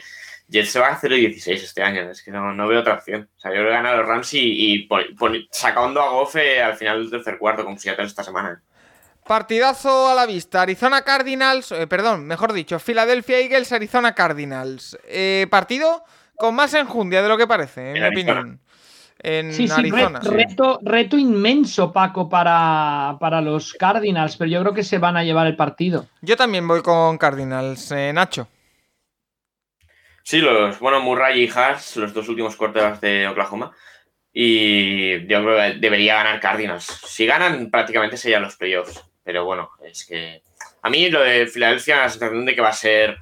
[0.49, 2.95] Jets se va a hacer el 16 este año, es que no, no veo otra
[2.95, 3.29] opción.
[3.37, 6.75] O sea, yo creo que ganan los Rams y, y pon- sacando a Gofe al
[6.75, 8.61] final del tercer cuarto, como Seattle esta semana.
[9.27, 10.63] Partidazo a la vista.
[10.63, 14.97] Arizona Cardinals, eh, perdón, mejor dicho, Philadelphia Eagles, Arizona Cardinals.
[15.07, 16.03] Eh, partido
[16.35, 18.39] con más enjundia de lo que parece, en, En mi Arizona.
[18.39, 18.59] opinión.
[19.21, 20.21] En sí, sí, re- Arizona.
[20.21, 20.29] sí.
[20.29, 25.23] reto, reto inmenso, Paco, para, para los Cardinals, pero yo creo que se van a
[25.23, 26.07] llevar el partido.
[26.21, 28.47] Yo también voy con Cardinals, eh, Nacho.
[30.23, 33.71] Sí, los, bueno, Murray y Haas, los dos últimos quarterbacks de Oklahoma.
[34.31, 36.85] Y yo creo que debería ganar Cardinals.
[36.85, 39.03] Si ganan, prácticamente serían los playoffs.
[39.23, 40.43] Pero bueno, es que.
[40.81, 43.17] A mí lo de Filadelfia me da la sensación de que va a ser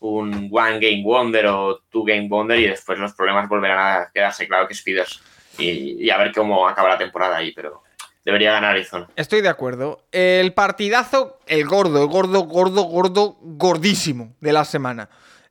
[0.00, 4.46] un One Game Wonder o Two Game Wonder y después los problemas volverán a quedarse
[4.46, 5.22] claro que es Speeders.
[5.58, 7.82] Y, y a ver cómo acaba la temporada ahí, pero
[8.24, 9.08] debería ganar Arizona.
[9.16, 10.04] Estoy de acuerdo.
[10.12, 15.08] El partidazo, el gordo, el gordo, gordo, gordo, gordísimo de la semana.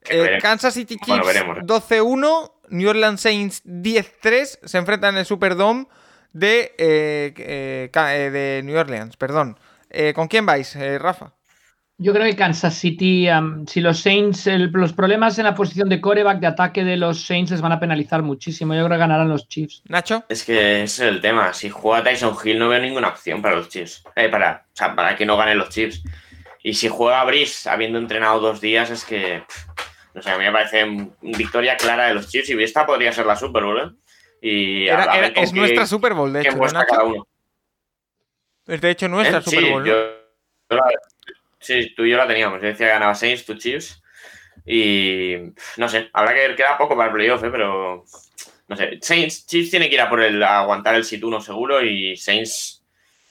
[0.09, 0.37] Eh.
[0.41, 1.57] Kansas City Chiefs Bueno, veremos.
[1.59, 5.87] 12-1, New Orleans Saints 10-3, se enfrentan en el Superdome
[6.33, 9.57] de, eh, eh, eh, de New Orleans, perdón.
[10.13, 11.31] ¿Con quién vais, eh, Rafa?
[11.99, 13.27] Yo creo que Kansas City,
[13.65, 17.25] si los Saints, el- los problemas en la posición de coreback, de ataque de los
[17.25, 18.75] Saints les van a penalizar muchísimo.
[18.75, 19.81] Yo creo que ganarán los Chiefs.
[19.85, 20.23] Nacho.
[20.29, 21.53] Es que ese es el tema.
[21.53, 24.03] Si juega Tyson Hill no veo ninguna opción para los Chiefs.
[24.15, 26.03] Eh, para, o sea, para que no ganen los Chiefs.
[26.61, 29.43] Y si juega Brice habiendo entrenado dos días, es que.
[29.47, 29.65] pff,
[30.13, 30.85] No sé, a mí me parece
[31.21, 32.49] victoria clara de los Chiefs.
[32.49, 33.91] Y esta podría ser la Super Bowl, ¿eh?
[34.41, 37.05] Y Era- a es qué- nuestra Super Bowl, de hecho, ¿no, cada Nacho?
[37.05, 37.27] uno.
[38.67, 39.41] Es de hecho nuestra ¿Eh?
[39.43, 39.87] Super sí, Bowl, ¿no?
[39.87, 39.95] yo-
[40.69, 40.83] yo la-
[41.67, 42.61] sí, tú y yo la teníamos.
[42.61, 44.01] Yo decía que ganaba Saints, tú Chiefs.
[44.65, 45.35] Y
[45.77, 47.49] no sé, habrá que ver, queda poco para el playoff, ¿eh?
[47.51, 48.03] pero
[48.67, 48.97] no sé.
[49.01, 52.17] Saints, Chiefs tiene que ir a por el a aguantar el sit 1 seguro y
[52.17, 52.83] Saints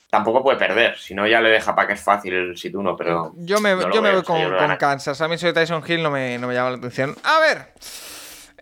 [0.08, 0.96] tampoco puede perder.
[0.96, 3.74] Si no, ya le deja para que es fácil el sit 1, pero Yo me,
[3.74, 4.76] No yo me voy yo con.
[4.78, 5.20] Kansas.
[5.20, 7.14] A mí soy Tyson Hill no me, no me llama la atención.
[7.22, 7.66] A ver.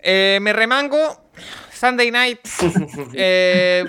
[0.02, 1.30] eh, me remango.
[1.72, 2.40] Sunday night.
[3.14, 3.84] eh,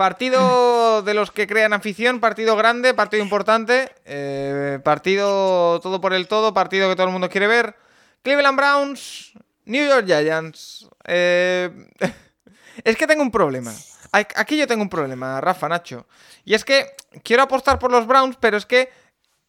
[0.00, 2.20] partido de los que crean afición.
[2.20, 3.92] Partido grande, partido importante.
[4.06, 6.54] eh, partido todo por el todo.
[6.54, 7.76] Partido que todo el mundo quiere ver.
[8.22, 9.32] Cleveland Browns.
[9.66, 10.88] New York Giants.
[11.04, 11.68] eh,
[12.84, 13.74] es que tengo un problema.
[14.10, 16.06] Aquí yo tengo un problema, Rafa, Nacho.
[16.46, 16.86] Y es que
[17.22, 18.88] quiero apostar por los Browns, pero es que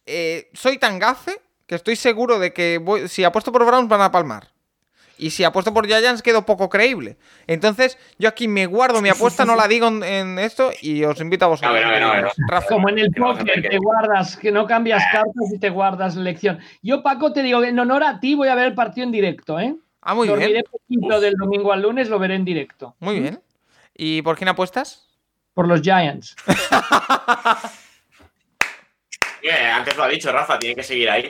[0.04, 4.12] eh, soy tan gafe que estoy seguro de que si apuesto por Browns van a
[4.12, 4.51] palmar.
[5.22, 7.16] Y si apuesto por Giants quedo poco creíble.
[7.46, 11.44] Entonces, yo aquí me guardo mi apuesta, no la digo en esto y os invito
[11.44, 11.80] a vosotros.
[12.68, 16.58] Como en el póker, te guardas, que no cambias cartas y te guardas la elección.
[16.82, 19.60] Yo, Paco, te digo, en honor a ti voy a ver el partido en directo,
[19.60, 19.76] ¿eh?
[20.00, 20.64] Ah, muy bien.
[20.68, 22.96] poquito del domingo al lunes, lo veré en directo.
[22.98, 23.40] Muy bien.
[23.94, 25.06] ¿Y por quién apuestas?
[25.54, 26.34] Por los Giants.
[29.50, 31.28] antes lo ha dicho Rafa, tiene que seguir ahí.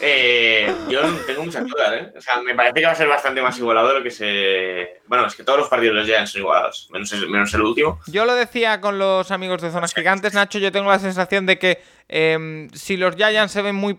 [0.00, 2.12] Eh, yo tengo muchas dudas, ¿eh?
[2.16, 5.00] O sea, me parece que va a ser bastante más igualado de lo que se.
[5.06, 8.00] Bueno, es que todos los partidos de los Giants son igualados, menos, menos el último.
[8.06, 11.58] Yo lo decía con los amigos de Zonas Gigantes, Nacho, yo tengo la sensación de
[11.58, 11.82] que
[12.12, 13.96] Em, si los Giants se ven muy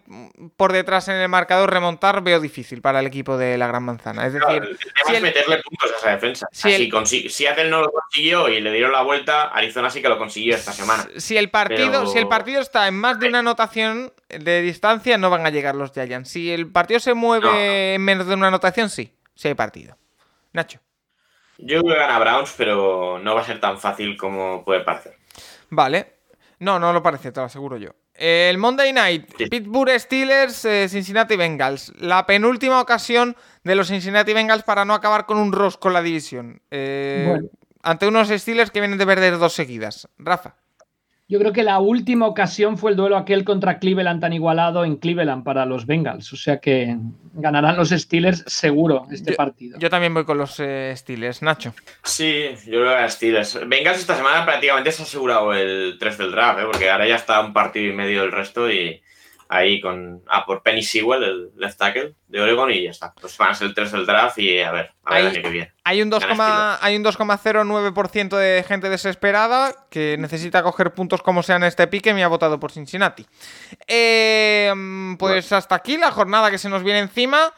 [0.58, 4.28] por detrás en el marcador, remontar veo difícil para el equipo de la Gran Manzana.
[4.28, 4.78] Es decir,
[5.08, 6.48] si meterle puntos a esa defensa.
[6.52, 10.56] Si Seattle no lo consiguió y le dieron la vuelta, Arizona sí que lo consiguió
[10.56, 11.08] esta semana.
[11.16, 15.30] Si el partido, si el partido está en más de una anotación de distancia, no
[15.30, 16.30] van a llegar los Giants.
[16.30, 19.98] Si el partido se mueve en menos de una anotación, sí, sí hay partido.
[20.54, 20.80] Nacho.
[21.58, 25.18] Yo creo que gana Browns, pero no va a ser tan fácil como puede parecer.
[25.70, 26.16] Vale.
[26.60, 27.92] No, no lo parece, te lo aseguro yo.
[28.14, 31.92] El Monday Night, Pittsburgh Steelers, eh, Cincinnati Bengals.
[31.98, 36.02] La penúltima ocasión de los Cincinnati Bengals para no acabar con un rosco en la
[36.02, 36.62] división.
[36.70, 37.36] Eh,
[37.82, 40.08] ante unos Steelers que vienen de perder dos seguidas.
[40.18, 40.56] Rafa.
[41.32, 44.98] Yo creo que la última ocasión fue el duelo aquel contra Cleveland tan igualado en
[44.98, 46.34] Cleveland para los Bengals.
[46.34, 46.98] O sea que
[47.32, 49.80] ganarán los Steelers seguro este partido.
[49.80, 51.42] Yo también voy con los eh, Steelers.
[51.42, 51.74] Nacho.
[52.04, 53.60] Sí, yo creo que los Steelers.
[53.66, 56.64] Bengals esta semana prácticamente se ha asegurado el 3 del draft, ¿eh?
[56.70, 59.02] porque ahora ya está un partido y medio del resto y
[59.52, 60.24] ahí con.
[60.28, 63.14] Ah, por Penny Sewell, el left tackle de Oregon, y ya está.
[63.20, 65.42] Pues van a ser el 3 del draft y a ver, a ver el año
[65.42, 65.74] que viene.
[65.84, 72.14] Hay un 2,09% de gente desesperada que necesita coger puntos como sea en este pique.
[72.14, 73.26] Me ha votado por Cincinnati.
[73.88, 74.74] Eh,
[75.20, 77.54] pues hasta aquí la jornada que se nos viene encima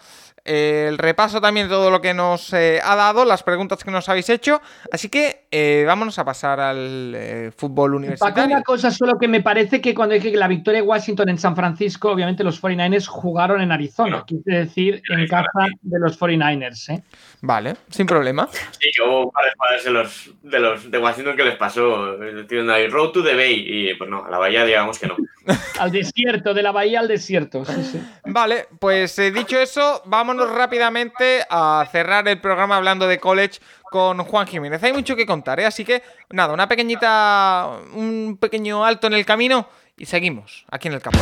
[0.46, 4.10] el repaso también de todo lo que nos eh, ha dado, las preguntas que nos
[4.10, 4.62] habéis hecho.
[4.92, 8.56] Así que eh, vámonos a pasar al eh, fútbol universitario.
[8.56, 11.38] una cosa solo que me parece que cuando dije que la victoria de Washington en
[11.38, 17.04] San Francisco, obviamente los 49ers jugaron en Arizona, quiere decir en casa de los 49ers.
[17.42, 18.50] Vale, sin problema.
[18.52, 23.12] Sí, hubo varios de los, de los de Washington que les pasó, diciendo ahí, road
[23.12, 25.16] to the bay, y pues no, a la bahía digamos que no.
[25.80, 27.64] al desierto, de la bahía al desierto.
[28.26, 33.60] Vale, pues dicho eso, vamos rápidamente a cerrar el programa hablando de college
[33.94, 34.82] con Juan Jiménez.
[34.82, 35.68] Hay mucho que contar, ¿eh?
[35.68, 36.02] Así que,
[36.32, 41.20] nada, una pequeñita, un pequeño alto en el camino y seguimos aquí en el campo.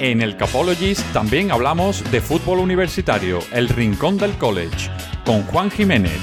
[0.00, 4.90] En el Capologist también hablamos de fútbol universitario, el rincón del college,
[5.24, 6.20] con Juan Jiménez.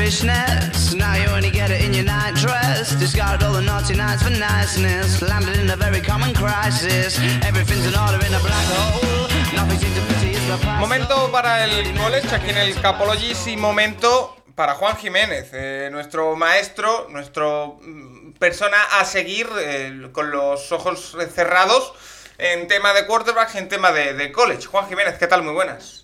[0.00, 2.04] Now you get it in your
[3.44, 5.20] all the naughty nights for niceness.
[5.20, 7.18] In a very common crisis.
[7.44, 9.28] Everything's in in a black hole.
[10.78, 16.34] Momento para el college aquí en el Capologis y momento para Juan Jiménez, eh, nuestro
[16.34, 21.92] maestro, nuestro mm, persona a seguir eh, con los ojos cerrados
[22.38, 24.64] en tema de quarterbacks en tema de college.
[24.64, 25.42] Juan Jiménez, ¿qué tal?
[25.42, 25.99] Muy buenas.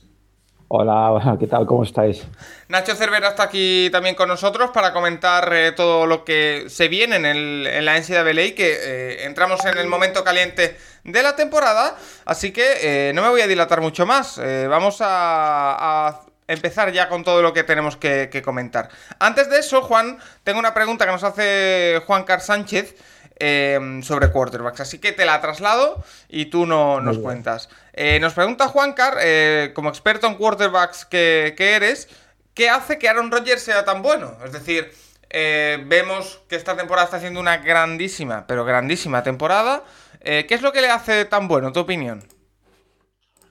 [0.69, 1.65] Hola, ¿qué tal?
[1.65, 2.25] ¿Cómo estáis?
[2.67, 7.17] Nacho Cervera está aquí también con nosotros para comentar eh, todo lo que se viene
[7.17, 11.97] en, el, en la NCAA, que eh, entramos en el momento caliente de la temporada,
[12.25, 14.41] así que eh, no me voy a dilatar mucho más.
[14.69, 18.89] vamos a, empezar ya con todo lo que tenemos que, que, comentar.
[19.21, 22.95] Antes de eso, Juan, tengo una pregunta que nos hace Juan Car Sánchez.
[23.39, 24.81] Em, sobre quarterbacks.
[24.81, 27.69] Así que te la traslado y tú no, nos cuentas.
[27.93, 32.09] Eh, nos pregunta Juan Car, eh, como experto en quarterbacks que, eres,
[32.55, 34.39] ¿qué hace que Aaron Rodgers sea tan bueno?
[34.43, 34.91] Es decir,
[35.29, 39.85] eh, vemos que esta temporada está haciendo una grandísima, pero grandísima temporada.
[40.23, 42.27] ¿Qué es lo que le hace tan bueno, tu opinión?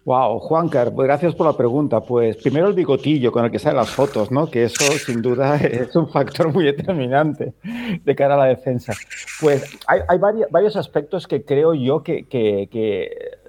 [0.06, 2.00] Wow, Juancar, pues gracias por la pregunta.
[2.02, 4.46] Pues primero el bigotillo con el que salen las fotos, ¿no?
[4.46, 7.56] Que eso sin duda es un factor muy determinante
[8.04, 8.94] de cara a la defensa.
[9.42, 12.28] Pues hay, varios, aspectos que creo yo que,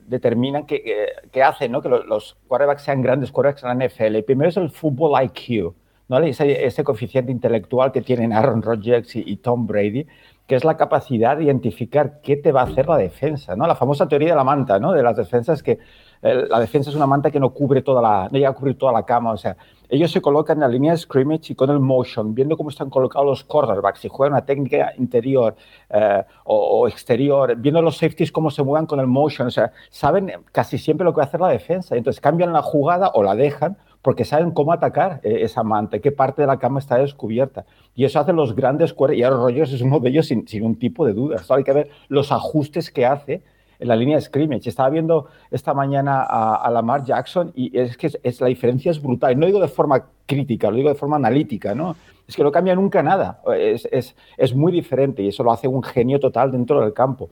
[0.07, 1.83] determinan, que, hacen ¿no?
[1.83, 4.17] que los, quarterbacks sean grandes quarterbacks en la NFL.
[4.17, 5.75] El primero es el fútbol IQ,
[6.09, 6.19] ¿no?
[6.21, 10.07] Ese, coeficiente intelectual que tienen Aaron Rodgers y, Tom Brady,
[10.47, 13.67] que es la capacidad de identificar qué te va a hacer la defensa, ¿no?
[13.67, 14.93] La famosa teoría de la manta, ¿no?
[14.93, 15.79] De las defensas que
[16.23, 18.93] la defensa es una manta que no cubre toda la, no llega a cubrir toda
[18.93, 19.57] la cama, o sea,
[19.89, 22.91] ellos se colocan en la línea de scrimmage y con el motion, viendo cómo están
[22.91, 25.55] colocados los quarterbacks, si juegan una técnica interior
[25.91, 30.33] eh, o, exterior, viendo los safeties cómo se mueven con el motion, o sea, saben
[30.53, 33.35] casi siempre lo que va a hacer la defensa, entonces cambian la jugada o la
[33.35, 37.65] dejan porque saben cómo atacar eh, esa manta, qué parte de la cama está descubierta.
[37.95, 40.65] Y eso hacen los grandes cuerpos, y Aaron Rodgers es uno de ellos sin, sin
[40.65, 41.39] un tipo de duda.
[41.39, 43.43] Solo hay que ver los ajustes que hace
[43.79, 44.69] en la línea de scrimmage.
[44.69, 49.39] Estaba viendo esta mañana a, Lamar Jackson y es que es, la diferencia es brutal.
[49.39, 51.97] No digo de forma crítica, lo digo de forma analítica, ¿no?
[52.27, 53.41] Es que no cambia nunca nada.
[53.57, 57.31] Es, es, es muy diferente y eso lo hace un genio total dentro del campo.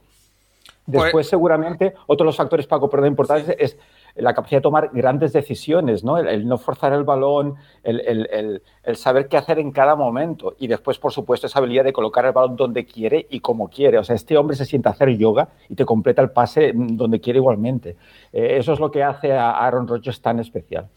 [0.87, 3.79] Después, pues seguramente, otro de los factores, Paco, pero importantes es
[4.17, 6.19] la capacidad de tomar grandes decisiones, ¿no?
[6.19, 8.63] El, no forzar el balón, el,
[8.95, 10.55] saber qué hacer en cada momento.
[10.59, 13.99] Y después, por supuesto, esa habilidad de colocar el balón donde quiere y como quiere.
[13.99, 17.21] O sea, este hombre se sienta a hacer yoga y te completa el pase donde
[17.21, 17.97] quiere igualmente.
[18.33, 20.89] Eh, eso es lo que hace a Aaron Rodgers tan especial.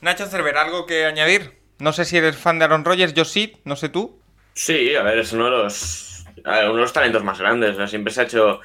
[0.00, 1.58] Nacho Cerver, ¿algo que añadir?
[1.78, 4.18] No sé si eres fan de Aaron Rodgers, yo sí, no sé tú.
[4.52, 7.76] Sí, a ver, es uno de los, uno de los talentos más grandes.
[7.90, 8.60] Siempre se ha hecho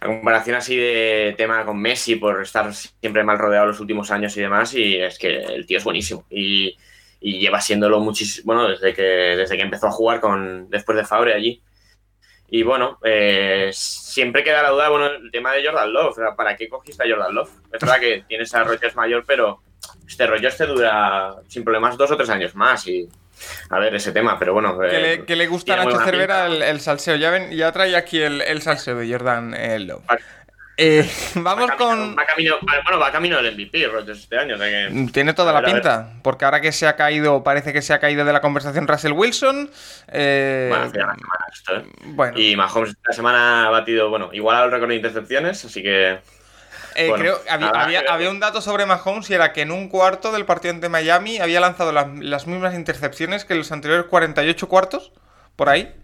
[0.00, 4.36] la comparación así de tema con Messi por estar siempre mal rodeado los últimos años
[4.36, 6.24] y demás, y es que el tío es buenísimo.
[6.30, 6.76] Y,
[7.20, 11.34] lleva siéndolo muchísimo, bueno, desde que, desde que empezó a jugar con después de Fabre
[11.34, 11.62] allí.
[12.48, 16.68] Y bueno, eh, siempre queda la duda, bueno, el tema de Jordan Love, ¿para qué
[16.68, 17.50] cogiste a Jordan Love?
[17.72, 19.60] Es verdad que tienes a Rogers mayor, pero
[20.08, 23.08] este rollo este dura sin problemas dos o tres años más y
[23.70, 24.78] a ver ese tema, pero bueno.
[24.78, 27.16] que, le, eh, gusta a Nacho Cervera el, salseo.
[27.16, 30.02] Ya, ven, ya trae aquí el, salseo de Jordan eh, Love.
[30.82, 32.16] Eh, vamos con.
[32.16, 34.56] Va camino, bueno, va camino del MVP este año.
[35.12, 36.14] Tiene toda la pinta.
[36.22, 39.12] Porque ahora que se ha caído, parece que se ha caído de la conversación Russell
[39.12, 39.68] Wilson.
[40.10, 42.38] Bueno, hace una semana esto, Bueno.
[42.38, 46.18] Y Mahomes esta semana ha batido, bueno, igual el récord de intercepciones, así que.
[46.94, 50.44] Eh, creo había, había, un dato sobre Mahomes y era que en un cuarto del
[50.44, 55.12] partido ante Miami había lanzado las, mismas intercepciones que en los anteriores 48 cuartos,
[55.56, 55.94] por ahí.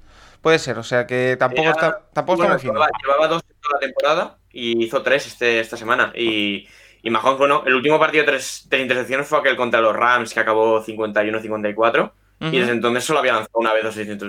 [0.42, 4.84] Puede ser, o sea que tampoco está, tampoco está llevaba, dos toda la temporada y
[4.84, 6.12] hizo tres este, esta semana.
[6.14, 6.68] Y,
[7.02, 10.40] y Mahomes, bueno, el último partido de tres, intercepciones fue aquel contra los Rams que
[10.40, 12.12] acabó 51-54.
[12.38, 13.82] Y desde entonces solo había lanzado una vez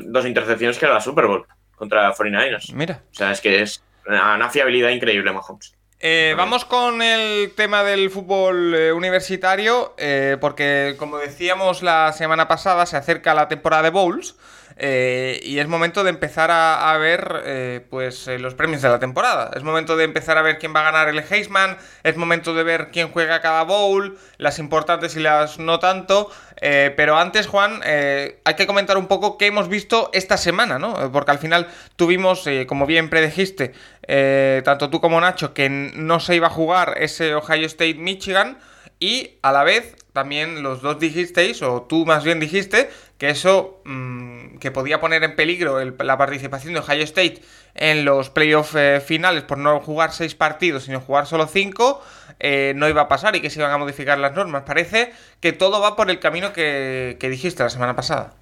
[0.06, 2.74] dos, intercepciones que era la Super Bowl contra 49ers.
[2.74, 3.04] Mira.
[3.12, 5.77] O sea, es que es una fiabilidad increíble Mahomes.
[6.00, 12.48] Eh, vamos con el tema del fútbol eh, universitario, eh, porque como decíamos la semana
[12.48, 14.36] pasada, se acerca la temporada de Bowls.
[14.80, 19.00] Eh, y es momento de empezar a, ver eh, pues eh, los premios de la
[19.00, 19.52] temporada.
[19.56, 21.78] Es momento de empezar a ver quién va a ganar el Heisman.
[22.04, 26.30] Es momento de ver quién juega cada bowl, las importantes y las no tanto.
[26.60, 31.12] pero antes, Juan, hay que comentar un poco qué hemos visto esta semana, ¿no?
[31.12, 33.74] Porque al final tuvimos, como bien predijiste,
[34.64, 38.58] tanto tú como Nacho, que no se iba a jugar ese Ohio State-Michigan.
[39.00, 42.90] Y a la vez, también los dos dijisteis, o tú más bien dijiste,
[43.20, 47.44] que eso mm, que podía poner en peligro la participación de Ohio State
[47.76, 52.02] en los playoffs eh, finales por no jugar seis partidos, sino jugar solo cinco,
[52.40, 54.64] eh, no iba a pasar y que se iban a modificar las normas.
[54.66, 58.34] Parece que todo va por el camino que dijiste la semana pasada.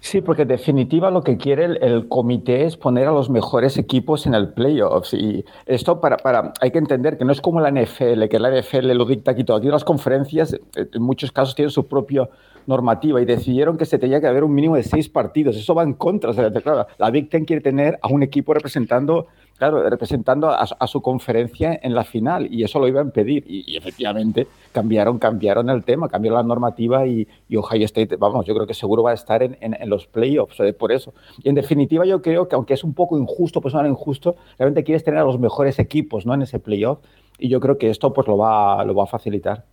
[0.00, 4.26] Sí, porque en definitiva lo que quiere el, comité es poner a los mejores equipos
[4.26, 5.12] en el playoffs.
[5.12, 8.50] Y esto para, para, hay que entender que no es como la NFL, que la
[8.50, 9.56] NFL lo dicta aquí todo.
[9.56, 12.28] Aquí las conferencias en muchos casos tienen su propia
[12.66, 15.56] normativa y decidieron que se tenía que haber un mínimo de seis partidos.
[15.56, 16.32] Eso va en contra.
[16.34, 19.26] claro, la Big Ten quiere tener a un equipo representando
[19.58, 23.76] claro, representando a, su conferencia en la final y eso lo iba a impedir y,
[23.76, 28.74] efectivamente cambiaron, cambiaron el tema, cambiaron la normativa y, Ohio State, vamos, yo creo que
[28.74, 31.12] seguro va a estar en, los playoffs eh, por eso.
[31.42, 34.84] Y en definitiva yo creo que aunque es un poco injusto, pues no injusto, realmente
[34.84, 36.34] quieres tener a los mejores equipos ¿no?
[36.34, 37.00] en ese playoff
[37.38, 39.64] y yo creo que esto pues lo va, lo va a facilitar.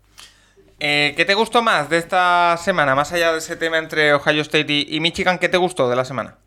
[0.79, 4.41] Eh, ¿Qué te gustó más de esta semana, más allá de ese tema entre Ohio
[4.41, 5.39] State y Michigan?
[5.39, 6.37] ¿Qué te gustó de la semana?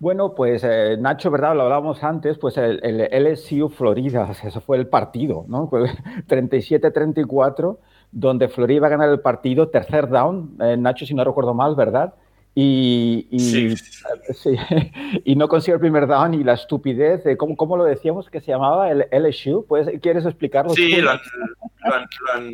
[0.00, 1.56] Bueno, pues eh, Nacho, ¿verdad?
[1.56, 5.68] Lo hablábamos antes, pues el, LSU Florida, eso fue el partido, ¿no?
[5.70, 7.78] 37-34,
[8.12, 11.74] donde Florida iba a ganar el partido, tercer down, eh, Nacho, si no recuerdo mal,
[11.74, 12.14] ¿verdad?
[12.54, 14.56] Y, y, sí.
[15.24, 18.40] y no consiguió el primer down y la estupidez, de, ¿cómo, ¿cómo, lo decíamos que
[18.40, 18.90] se llamaba?
[18.90, 19.66] El LSU,
[20.00, 20.74] ¿quieres explicarlo?
[20.74, 21.20] Sí, lo han,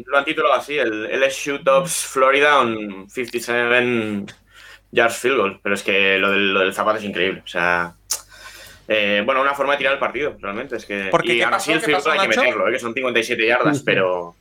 [0.06, 4.34] lo, han, titulado así, el LSU Tops Florida on 57
[4.94, 7.42] yards field goal, pero es que lo del, lo del zapato es increíble.
[7.44, 7.94] O sea,
[8.88, 10.76] eh, bueno, una forma de tirar el partido, realmente.
[10.76, 12.72] Es que, Porque y ahora sí el field goal hay que meterlo, ¿eh?
[12.72, 14.34] que son 57 yardas, pero.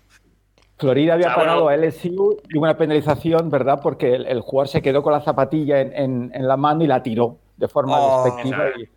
[0.77, 3.79] Florida había pagado a LSU y una penalización, ¿verdad?
[3.81, 7.37] Porque el, jugador se quedó con la zapatilla en, en, la mano y la tiró
[7.63, 8.65] de forma oh, despectiva.
[8.77, 8.89] y,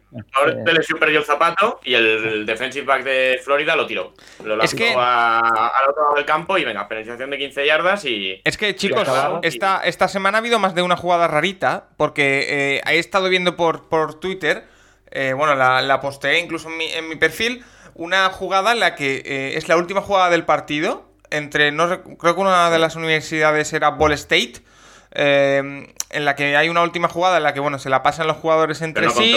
[0.44, 4.12] el de LSU perdió el zapato y el, defensive back de Florida lo tiró.
[4.44, 8.40] Lo lanzó al otro lado del campo y venga, penalización de 15 yardas y.
[8.43, 9.09] Es que, chicos,
[9.43, 13.55] esta, esta semana ha habido más de una jugada rarita, porque eh, he estado viendo
[13.55, 14.64] por, por Twitter,
[15.12, 17.64] eh, bueno, la, la, posteé incluso en mi, en mi, perfil,
[17.94, 21.05] una jugada en la que eh, es la última jugada del partido.
[21.30, 24.55] entre, no creo que una de las universidades era Ball State,
[25.18, 28.26] eh, en la que hay una última jugada en la que, bueno, se la pasan
[28.26, 29.34] los jugadores entre sí.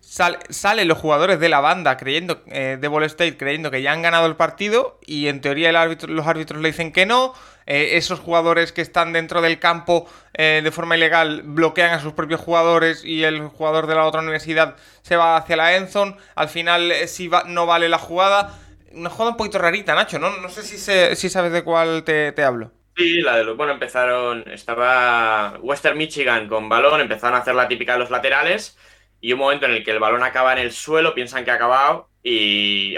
[0.00, 4.02] salen los jugadores de la banda creyendo eh, de Ball State creyendo que ya han
[4.02, 7.32] ganado el partido y en teoría el árbitro, los árbitros le dicen que no.
[7.66, 12.40] Eh, esos jugadores que están dentro del campo de forma ilegal bloquean a sus propios
[12.40, 16.16] jugadores y el jugador de la otra universidad se va hacia la Enzone.
[16.34, 18.58] Al final, si va, no vale la jugada.
[18.92, 20.18] Una jugada un poquito rarita, Nacho.
[20.18, 20.76] No, no sé si,
[21.16, 22.72] si sabes de cuál te hablo.
[22.96, 27.66] Sí, la de los, bueno, empezaron, estaba Western Michigan con balón, empezaron a hacer la
[27.66, 28.78] típica de los laterales
[29.20, 31.54] y un momento en el que el balón acaba en el suelo, piensan que ha
[31.54, 32.94] acabado y,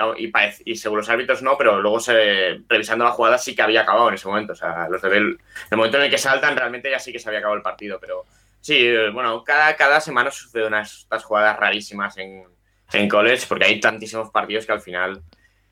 [0.65, 4.09] y, según los árbitros no, pero luego se, revisando la jugada sí que había acabado
[4.09, 4.53] en ese momento.
[4.53, 5.39] O sea, los de el,
[5.73, 8.25] momento en el que saltan realmente ya sí que se había acabado el partido, pero
[8.61, 12.45] sí, bueno, cada, cada semana suceden unas, estas jugadas rarísimas en,
[12.93, 15.23] en college porque hay tantísimos partidos que al final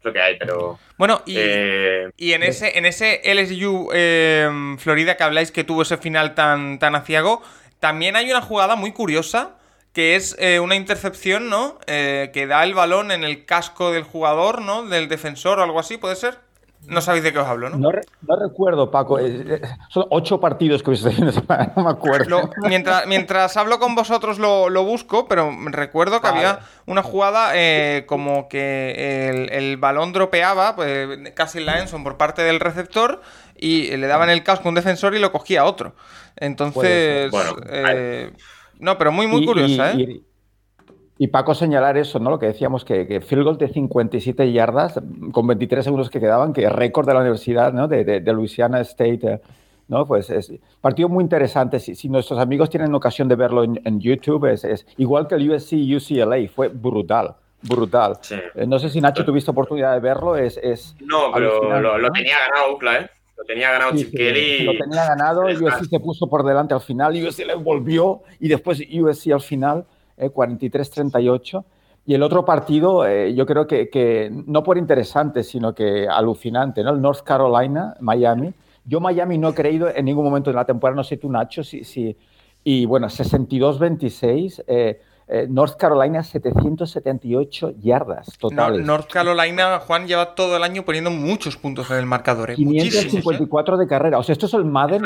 [0.05, 0.79] lo que hay, pero.
[0.97, 5.97] Bueno, y, eh, en ese, en ese LSU eh, Florida que habláis que tuvo ese
[5.97, 7.43] final tan, tan aciago,
[7.81, 9.57] también hay una jugada muy curiosa
[9.93, 11.79] que es eh, una intercepción, ¿no?
[11.87, 14.85] que da el balón en el casco del jugador, ¿no?
[14.87, 16.44] Del defensor o algo así, ¿puede ser?
[16.87, 17.77] No sabéis de qué os hablo, ¿no?
[17.79, 19.19] No, recuerdo, Paco.
[19.89, 21.11] Son ocho partidos que visto
[21.77, 22.51] no me acuerdo.
[22.69, 28.49] mientras, mientras hablo con vosotros lo, busco, pero recuerdo que había una jugada eh, como
[28.49, 33.23] que el, balón dropeaba pues, casi en la Enson por parte del receptor
[33.57, 35.95] y le daban el casco a un defensor y lo cogía otro.
[36.37, 37.33] Entonces,
[37.69, 38.33] eh,
[38.79, 40.01] no, pero muy, muy curiosa, ¿eh?
[40.01, 40.25] Y
[41.29, 42.31] Paco señalar eso, ¿no?
[42.31, 45.01] Lo que decíamos, que, que field goal de 57 yardas
[45.33, 47.87] con 23 segundos que quedaban, que récord de la Universidad ¿no?
[47.87, 49.41] de, de, Louisiana State, eh,
[49.87, 50.07] ¿no?
[50.07, 51.79] Pues es partido muy interesante.
[51.79, 55.51] Si, si nuestros amigos tienen ocasión de verlo en, YouTube, es, es, igual que el
[55.51, 57.37] USC UCLA, fue brutal.
[57.63, 58.19] Brutal.
[58.55, 60.37] Eh, no sé si Nacho tuviste oportunidad de verlo.
[60.37, 63.11] Es, es no, pero lo, tenía ganado UCLA, ¿eh?
[63.37, 64.65] Lo tenía ganado Chip Kelly.
[64.65, 68.81] Lo tenía ganado, USC se puso por delante al final, USC le volvió y después
[68.81, 69.87] USC al final
[70.19, 71.61] 43-38.
[71.61, 71.65] Eh,
[72.07, 76.91] y el otro partido, eh, yo creo que, no por interesante, sino que alucinante, ¿no?
[76.91, 78.53] El North Carolina, Miami.
[78.85, 81.65] Yo Miami no he creído en ningún momento de la temporada, no sé tú, Nacho,
[81.65, 82.15] si, si
[82.63, 84.65] y bueno, 62-26.
[85.27, 88.85] Eh, North Carolina 778 yardas totales.
[88.85, 92.51] North Carolina, Juan, lleva todo el año poniendo muchos puntos en el marcador.
[92.51, 92.55] ¿eh?
[92.57, 94.19] 554 de carrera.
[94.19, 95.03] O sea, esto es el Madden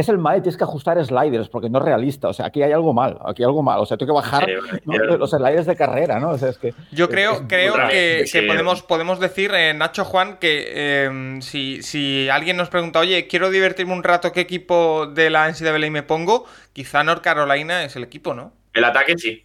[0.00, 2.28] es el mal y tienes que ajustar sliders porque no es realista.
[2.28, 3.80] O sea, aquí hay algo mal, aquí hay algo mal.
[3.80, 4.48] O sea, tengo que bajar
[4.84, 6.30] los sliders de carrera, ¿no?
[6.30, 11.04] O sea, es que, Yo creo, creo que, podemos, podemos decir, eh, Nacho Juan, que
[11.04, 15.48] em, si, si, alguien nos pregunta, oye, quiero divertirme un rato, ¿qué equipo de la
[15.48, 16.46] NCAA me pongo?
[16.72, 18.52] Quizá North Carolina es el equipo, ¿no?
[18.72, 19.44] El ataque sí.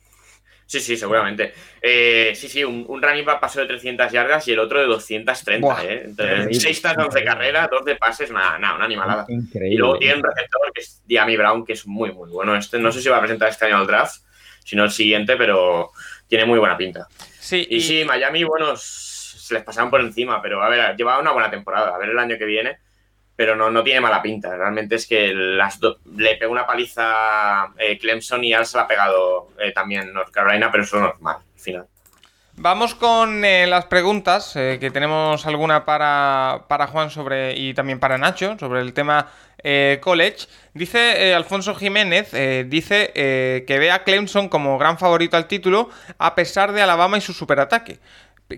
[0.68, 1.54] Sí, sí, seguramente.
[1.80, 4.88] Eh, sí, sí, un, un running back pasó de 300 yardas y el otro de
[4.88, 6.02] 230, ¿eh?
[6.06, 9.26] Entonces, 6 touchdowns de carrera, 2 de pases, nada, nada, una animalada.
[9.28, 9.76] Increíble.
[9.76, 12.56] Y luego tiene un receptor que es Diami Brown, que es muy, muy bueno.
[12.56, 14.24] Este, no sé si va a presentar este año al draft,
[14.64, 15.92] sino el siguiente, pero
[16.28, 17.08] tiene muy buena pinta.
[17.40, 21.20] Sí, y, y sí, Miami, bueno, se les pasaron por encima, pero a ver, lleva
[21.20, 21.94] una buena temporada.
[21.96, 22.80] A ver el año que viene
[23.36, 24.56] pero no, no tiene mala pinta.
[24.56, 25.80] Realmente es que las
[26.16, 30.32] le pegó una paliza eh, Clemson y ahora se la ha pegado eh, también North
[30.32, 31.86] Carolina, pero eso es normal al final.
[32.58, 38.18] Vamos con eh, las preguntas, que tenemos alguna para, para, Juan sobre y también para
[38.18, 39.28] Nacho sobre el tema
[40.00, 40.48] college.
[40.74, 42.32] Dice Alfonso Jiménez,
[42.70, 45.90] dice que ve a Clemson como gran favorito al título
[46.20, 48.00] a pesar de Alabama y su superataque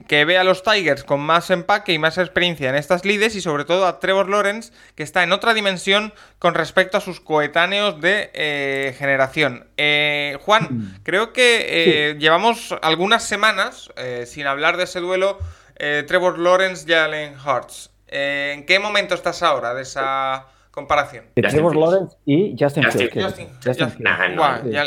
[0.08, 3.42] que ve a los Tigers con más empaque y más experiencia en estas lides y
[3.42, 8.02] sobre todo a Trevor Lawrence que está en otra dimensión con respecto a sus coetáneos
[8.02, 9.68] de eh, generación.
[9.78, 11.66] Eh, Juan, creo que
[12.10, 13.90] eh, llevamos algunas semanas
[14.26, 15.40] sin hablar de ese duelo
[15.76, 17.92] Trevor Lawrence y Allen Hurts.
[18.08, 21.26] ¿En qué momento estás ahora de esa comparación?
[21.34, 24.06] Trevor Lawrence y Justin, Justin, Justin, Justin,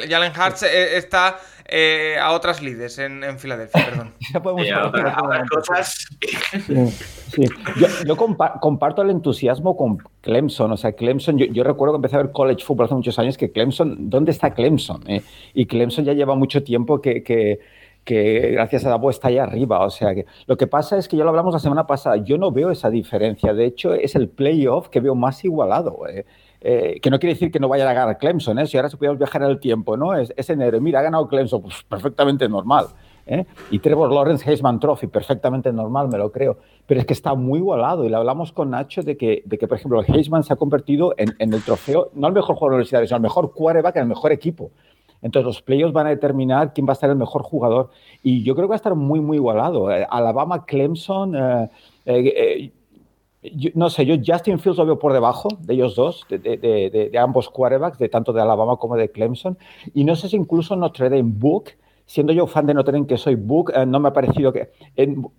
[0.09, 1.37] Jalen Hurts está
[1.67, 4.13] eh, a otras lides en, Filadelfia, perdón.
[8.07, 8.17] Yo,
[8.61, 10.71] comparto el entusiasmo con Clemson.
[10.71, 13.51] O sea, Clemson, yo, recuerdo que empecé a ver college football hace muchos años, que
[13.51, 15.03] Clemson, ¿dónde está Clemson?
[15.09, 15.23] Eh?
[15.55, 17.59] Y Clemson ya lleva mucho tiempo que, que,
[18.07, 19.85] gracias a Dabo está ahí arriba.
[19.85, 22.39] O sea, que lo que pasa es que ya lo hablamos la semana pasada, yo
[22.39, 23.55] no veo esa diferencia.
[23.55, 26.07] De hecho, es el playoff que veo más igualado.
[26.09, 26.25] Eh.
[26.63, 28.67] Eh, que no quiere decir que no vaya a ganar Clemson, ¿eh?
[28.67, 30.15] si ahora se pudiera viajar el tiempo, ¿no?
[30.15, 32.89] Es, enero, mira, ha ganado Clemson, pues perfectamente normal.
[33.27, 33.47] ¿eh?
[33.71, 36.59] Y Trevor Lawrence Heisman Trophy, perfectamente normal, me lo creo.
[36.87, 39.67] Pero es que está muy igualado y le hablamos con Nacho de que, de que
[39.67, 43.17] por ejemplo, Heisman se ha convertido en, el trofeo, no al mejor jugador universitario, sino
[43.17, 44.71] al mejor quarterback el mejor equipo.
[45.23, 47.91] Entonces los playoffs van a determinar quién va a ser el mejor jugador.
[48.23, 49.89] Y yo creo que va a estar muy, muy igualado.
[49.89, 51.37] Alabama, Clemson,
[53.75, 57.19] no sé, yo Justin Fields lo veo por debajo de ellos dos, de, de, de,
[57.19, 59.57] ambos quarterbacks, de tanto de Alabama como de Clemson.
[59.95, 61.71] Y no sé si incluso Notre Dame Book
[62.11, 64.73] siendo yo fan de Notre Dame, que soy Book, eh, no me ha parecido que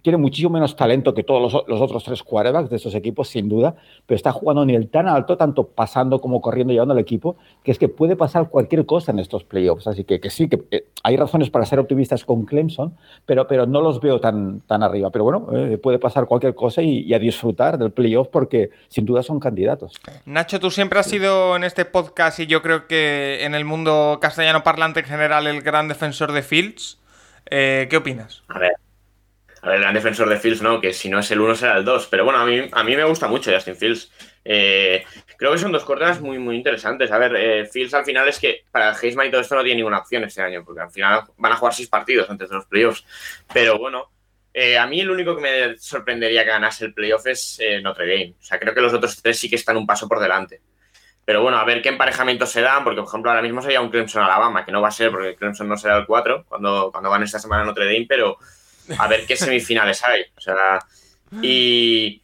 [0.02, 3.76] tiene muchísimo menos talento que todos los, otros tres quarterbacks de esos equipos, sin duda,
[4.06, 7.72] pero está jugando a nivel tan alto, tanto pasando como corriendo, llevando al equipo, que
[7.72, 9.86] es que puede pasar cualquier cosa en estos playoffs.
[9.86, 13.66] Así que, que sí, que eh, hay razones para ser optimistas con Clemson, pero, pero
[13.66, 15.10] no los veo tan, tan arriba.
[15.10, 19.24] Pero bueno, eh, puede pasar cualquier cosa y, a disfrutar del playoff porque sin duda
[19.24, 20.00] son candidatos.
[20.24, 24.20] Nacho, tú siempre has sido en este podcast y yo creo que en el mundo
[24.22, 26.76] castellano parlante en general el gran defensor de Phil
[27.54, 28.44] eh, ¿Qué opinas?
[28.48, 28.74] A ver,
[29.62, 31.78] a ver, el gran defensor de Fields, no, que si no es el 1 será
[31.78, 32.08] el 2.
[32.08, 34.12] Pero bueno, a mí, a mí me gusta mucho Justin Fields.
[34.46, 35.04] Eh,
[35.38, 37.12] creo que son dos cortas muy, muy interesantes.
[37.12, 39.78] A ver, eh, Fields al final es que para Heisman y todo esto no tiene
[39.78, 42.66] ninguna opción este año, porque al final van a jugar seis partidos antes de los
[42.66, 43.06] playoffs.
[43.54, 44.12] Pero bueno,
[44.80, 48.36] a mí el único que me sorprendería que ganase el playoff es Notre Dame.
[48.40, 50.62] O sea, creo que los otros tres sí que están un paso por delante.
[51.32, 53.90] Pero bueno, a ver qué emparejamientos se dan, porque por ejemplo ahora mismo sería un
[53.90, 57.10] Clemson Alabama, que no va a ser porque Clemson no será el 4 cuando, cuando
[57.10, 58.38] van esta semana a Notre Dame, pero
[58.98, 60.24] a ver qué semifinales hay.
[60.36, 60.80] O sea,
[61.42, 62.22] y,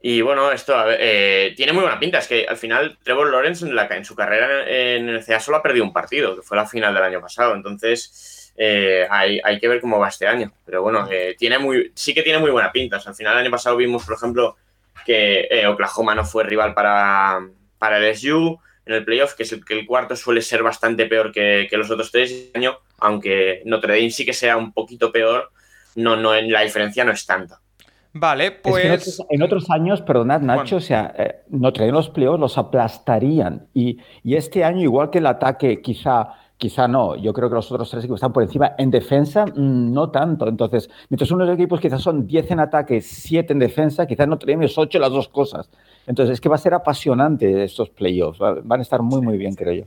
[0.00, 2.20] y bueno, esto eh, tiene muy buena pinta.
[2.20, 5.58] Es que al final Trevor Lawrence en, la, en su carrera en, el CA solo
[5.58, 7.54] ha perdido un partido, que fue la final del año pasado.
[7.54, 10.50] Entonces eh, hay, hay, que ver cómo va este año.
[10.64, 12.96] Pero bueno, eh, tiene muy, sí que tiene muy buena pinta.
[12.96, 14.56] al final el año pasado vimos, por ejemplo,
[15.04, 17.42] que Oklahoma no fue rival para
[17.80, 21.06] para el SU en el playoff, que es el que el cuarto suele ser bastante
[21.06, 25.10] peor que, los otros tres este año, aunque Notre Dame sí que sea un poquito
[25.10, 25.50] peor,
[25.96, 27.60] no, no, la diferencia no es tanta.
[28.12, 29.20] Vale, pues.
[29.30, 33.68] en, otros, años, perdonad, Nacho, o sea, eh, Notre Dame los playoffs los aplastarían.
[33.72, 37.16] Y, y, este año, igual que el ataque, quizá Quizá no.
[37.16, 38.72] Yo creo que los otros tres equipos están por encima.
[38.76, 40.46] En defensa, mm, no tanto.
[40.46, 44.76] Entonces, mientras unos equipos quizás son 10 en ataque, 7 en defensa, quizás no tenemos
[44.76, 45.70] 8 las dos cosas.
[46.06, 48.38] Entonces, es que va a ser apasionante estos playoffs.
[48.38, 49.84] Van a estar muy, muy bien, creo yo.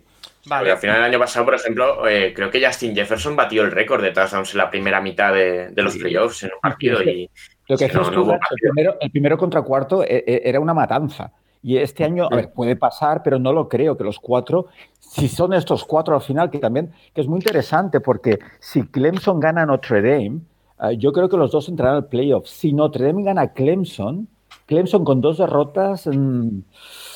[0.47, 0.71] Vale.
[0.71, 4.01] al final del año pasado, por ejemplo, eh, creo que Justin Jefferson batió el récord
[4.01, 7.03] de touchdowns en la primera mitad de, los playoffs en un partido.
[7.03, 7.29] y,
[7.67, 11.31] lo que el, primero, contra cuarto e, e, era una matanza.
[11.63, 14.67] Y este año, a ver, puede pasar, pero no lo creo que los cuatro,
[14.99, 19.39] si son estos cuatro al final, que también que es muy interesante porque si Clemson
[19.39, 20.41] gana Notre Dame,
[20.81, 22.47] eh, yo creo que los dos entrarán al playoff.
[22.47, 24.27] Si Notre Dame gana Clemson,
[24.65, 26.05] Clemson con dos derrotas.
[26.05, 26.59] Mm,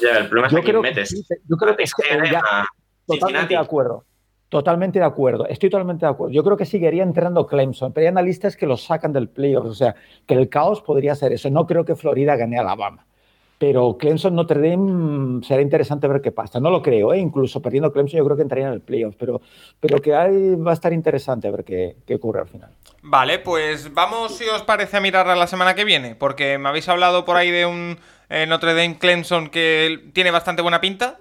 [0.02, 1.26] ya, el problema es que metes.
[1.48, 1.92] yo creo que, es
[3.06, 4.06] totalmente de acuerdo.
[4.50, 6.34] Totalmente de acuerdo, estoy totalmente de acuerdo.
[6.34, 9.74] Yo creo que seguiría entrando Clemson, pero hay analistas que lo sacan del playoff, o
[9.74, 9.96] sea,
[10.26, 11.50] que el caos podría ser eso.
[11.50, 13.06] No creo que Florida gane a Alabama.
[13.60, 16.60] Pero Clemson Notre Dame mm, será interesante ver qué pasa.
[16.60, 17.18] No lo creo, ¿eh?
[17.18, 19.42] incluso perdiendo Clemson yo creo que entraría en el playoff, pero,
[19.80, 22.70] pero que hay va a estar interesante ver qué, qué, ocurre al final.
[23.02, 26.70] Vale, pues vamos, si os parece, a mirar a la semana que viene, porque me
[26.70, 27.98] habéis hablado por ahí de un
[28.30, 31.18] eh, Notre Dame Clemson que tiene bastante buena pinta.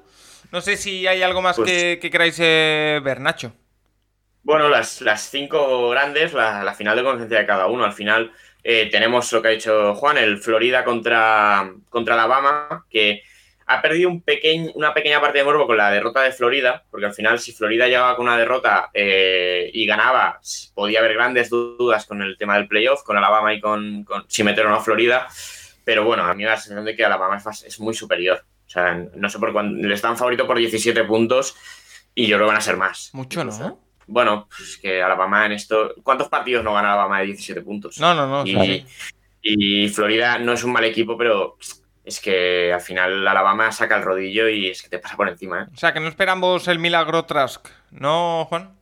[0.52, 3.52] No sé si hay algo más pues que, queráis eh, ver, Nacho.
[4.42, 7.84] Bueno, las, las cinco grandes, la, la final de conciencia de cada uno.
[7.84, 8.30] Al final
[8.68, 13.22] eh, tenemos lo que ha dicho Juan, el Florida contra, contra Alabama, que
[13.64, 14.24] ha perdido un
[14.74, 17.86] una pequeña parte de morbo con la derrota de Florida, porque al final si Florida
[17.86, 20.40] llegaba con una derrota eh, y ganaba,
[20.74, 24.66] podía haber grandes dudas con el tema del playoff, con Alabama y con, si meter
[24.66, 25.28] o no a Florida,
[25.84, 28.44] pero bueno, a mí me da la sensación de que Alabama es, muy superior.
[28.66, 31.54] O sea, no sé por cuándo, les dan favorito por 17 puntos
[32.16, 33.10] y yo creo que van a ser más.
[33.12, 33.85] Mucho, ¿no?
[34.06, 35.94] Bueno, pues que Alabama en esto.
[36.02, 37.98] ¿Cuántos partidos no gana Alabama de 17 puntos?
[37.98, 38.46] No, no, no.
[38.46, 38.86] Y,
[39.42, 41.56] y Florida no es un mal equipo, pero
[42.06, 45.62] es que al final Alabama saca el rodillo y es que te pasa por encima.
[45.62, 45.66] ¿eh?
[45.74, 48.75] O sea, que no esperamos el milagro Trask, ¿no, Juan?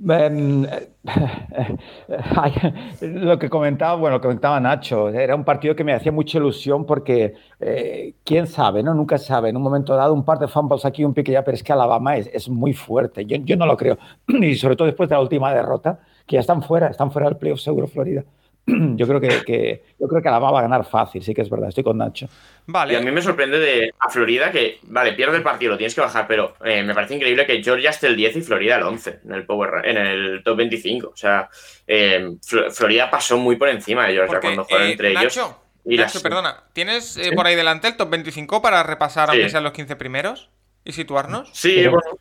[0.00, 0.64] Em,
[3.00, 6.38] lo que comentaba, bueno, lo que comentaba Nacho, era un partido que me hacía mucha
[6.38, 8.94] ilusión porque eh, quién sabe, ¿no?
[8.94, 9.48] Nunca sabe.
[9.48, 11.72] En un momento dado, un par de fumbles aquí, un pique ya, pero es que
[11.72, 13.24] Alabama es, muy fuerte.
[13.26, 13.98] Yo, yo, no lo creo.
[14.28, 17.38] Y sobre todo después de la última derrota, que ya están fuera, están fuera del
[17.38, 18.24] playoff seguro Florida.
[18.96, 21.70] yo creo que, yo creo que Alabama va a ganar fácil, sí que es verdad,
[21.70, 22.28] estoy con Nacho.
[22.66, 22.92] Vale.
[22.92, 25.94] Y a mí me sorprende de a Florida que, vale, pierde el partido, lo tienes
[25.94, 28.82] que bajar, pero eh, me parece increíble que Georgia esté el 10 y Florida el
[28.82, 31.08] 11 en el, power, en el top 25.
[31.08, 31.48] O sea,
[31.86, 32.36] eh,
[32.70, 35.40] Florida pasó muy por encima de Georgia cuando fueron eh, entre ellos.
[35.84, 39.72] Y Nacho, perdona, ¿tienes por ahí delante el top 25 para repasar, aunque sean los
[39.72, 40.50] 15 primeros?
[40.84, 41.48] ¿Y situarnos?
[41.52, 42.18] Sí, bueno.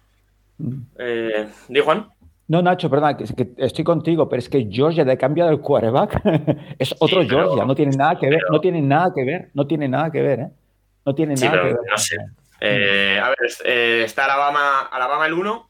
[0.98, 2.08] Eh, ¿Di Juan?
[2.48, 6.22] No, Nacho, perdón, que, estoy contigo, pero es que Georgia de cambio del quarterback
[6.80, 9.90] es otro Georgia, no tiene nada que ver, no tiene nada que ver, no tiene
[9.90, 10.50] nada que ver, ¿eh?
[11.06, 11.78] No tiene nada que ver.
[11.90, 12.16] No sé.
[12.60, 15.70] Eh, a ver, eh, está Alabama, Alabama el 1,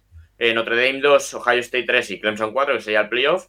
[0.53, 3.47] Notre Dame 2, Ohio State 3 y Clemson 4, que sería el playoff.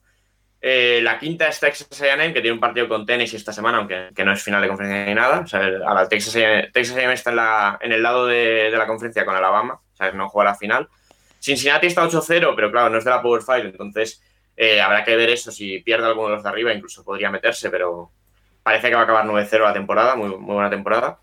[0.60, 4.08] Eh, la quinta es Texas A&M, que tiene un partido con Tennessee esta semana, aunque
[4.14, 5.40] que no es final de conferencia ni nada.
[5.40, 8.70] O sea, a la Texas A&M Texas A&M está en, la, en el lado de,
[8.70, 10.88] de la conferencia con Alabama, o sea, no juega la final.
[11.40, 14.22] Cincinnati está 8-0, pero claro, no es de la Power Five, entonces
[14.56, 15.50] eh, habrá que ver eso.
[15.52, 18.10] Si pierde alguno de los de arriba, incluso podría meterse, pero
[18.62, 21.18] parece que va a acabar 9-0 la temporada, muy, muy buena temporada.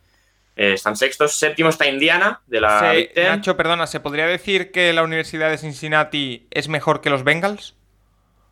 [0.55, 1.33] Eh, están sextos.
[1.33, 3.27] Séptimo está Indiana, de la Ten.
[3.27, 7.75] Nacho, perdona, ¿se podría decir que la Universidad de Cincinnati es mejor que los Bengals?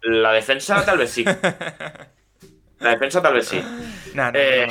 [0.02, 1.24] La defensa tal vez sí.
[2.80, 3.64] La defensa tal vez sí.
[4.14, 4.68] Nah, no, Eh.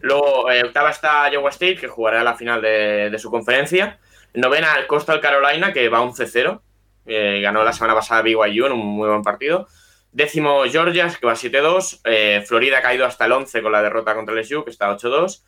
[0.00, 3.98] Luego, eh, octava está Iowa State, que jugará la final de, de su conferencia.
[4.34, 6.60] Novena, el Coastal Carolina, que va 11-0.
[7.06, 9.68] Eh, ganó la semana pasada BYU en un muy buen partido.
[10.10, 12.00] Décimo, Georgia, que va 7-2.
[12.04, 14.90] Eh, Florida ha caído hasta el 11 con la derrota contra el SU, que está
[14.96, 15.42] 8-2.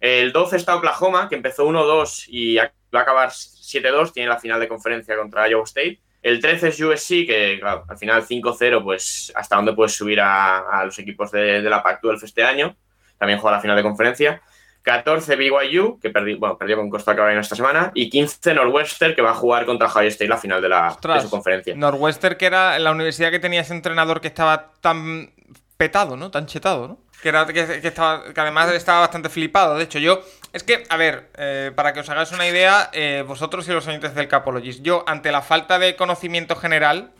[0.00, 4.12] El 12 está Oklahoma, que empezó 1-2 y va a acabar 7-2.
[4.12, 6.00] Tiene la final de conferencia contra Iowa State.
[6.22, 10.58] El 13 es USC, que claro, al final 5-0, pues hasta dónde puedes subir a,
[10.58, 12.76] a los equipos de, de la Pac-12 este año.
[13.18, 14.42] También juega la final de conferencia.
[14.82, 17.90] 14 BYU, que perdi- bueno, perdió con Costa Carolina esta semana.
[17.94, 21.20] Y 15 Northwestern, que va a jugar contra Ohio State la final de, la, de
[21.20, 21.74] su conferencia.
[21.76, 25.30] Northwestern, que era la universidad que tenía ese entrenador que estaba tan
[25.76, 26.30] petado, ¿no?
[26.30, 26.98] Tan chetado, ¿no?
[27.22, 29.76] Que, era, que, que estaba, que además estaba bastante flipado.
[29.76, 30.22] De hecho, yo.
[30.52, 33.86] Es que, a ver, eh, para que os hagáis una idea, eh, vosotros y los
[33.86, 37.10] oyentes del Capologist, yo, ante la falta de conocimiento general,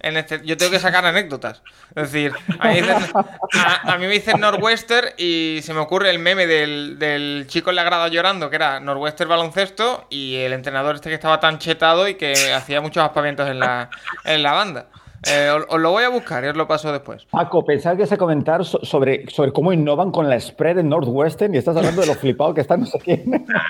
[0.00, 1.62] en este, yo tengo que sacar anécdotas.
[1.94, 7.46] Es decir, a mí, me dicen, Northwestern y se me ocurre el meme del, del
[7.46, 11.38] chico en la grada llorando, que era Northwestern baloncesto, y el entrenador este que estaba
[11.38, 13.88] tan chetado y que hacía muchos aspavientos en la,
[14.24, 14.86] en la banda.
[15.28, 17.26] Eh, os, os lo voy a buscar y os lo paso después.
[17.30, 21.54] Paco, pensaba que ese comentar so- sobre, sobre cómo innovan con la spread en Northwestern
[21.54, 23.22] y estás hablando de lo flipado que está no sé quién.
[23.30, 23.42] Nada,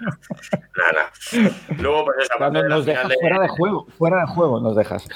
[0.53, 1.51] nada.
[1.79, 5.09] Luego, pues de Nos dejas de, fuera de juego, fuera de juego nos dejas.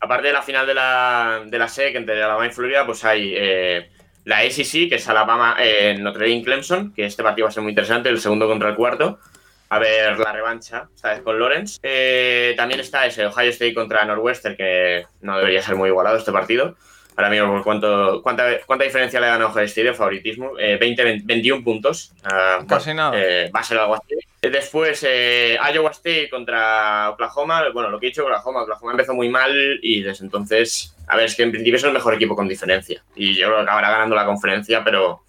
[0.00, 3.32] aparte de la final de la, de la SEC entre Alabama y Florida, pues hay
[3.36, 3.88] eh,
[4.24, 7.62] la ACC, que es Alabama en Notre Dame Clemson, que este partido va a ser
[7.62, 9.18] muy interesante, el segundo contra el cuarto.
[9.68, 11.78] A ver la revancha, esta vez con Lawrence.
[11.82, 16.30] Eh, también está ese Ohio State contra Northwestern, que no debería ser muy igualado este
[16.32, 16.76] partido.
[17.16, 20.52] Ahora mismo, ¿por cuánto, cuánta, ¿cuánta diferencia le dan a Ohio State de favoritismo?
[20.58, 22.12] Eh, 20, 20, 21 puntos.
[22.22, 23.20] Ah, Casi bueno, nada.
[23.20, 24.14] eh, va a ser algo así.
[24.42, 27.64] Eh, Después, eh, Iowa State contra Oklahoma.
[27.72, 28.62] Bueno, lo que he dicho, Oklahoma.
[28.62, 31.92] Oklahoma empezó muy mal y desde entonces, a ver, es que en principio es el
[31.92, 33.02] mejor equipo con diferencia.
[33.16, 35.22] Y yo creo que acabará ganando la conferencia, pero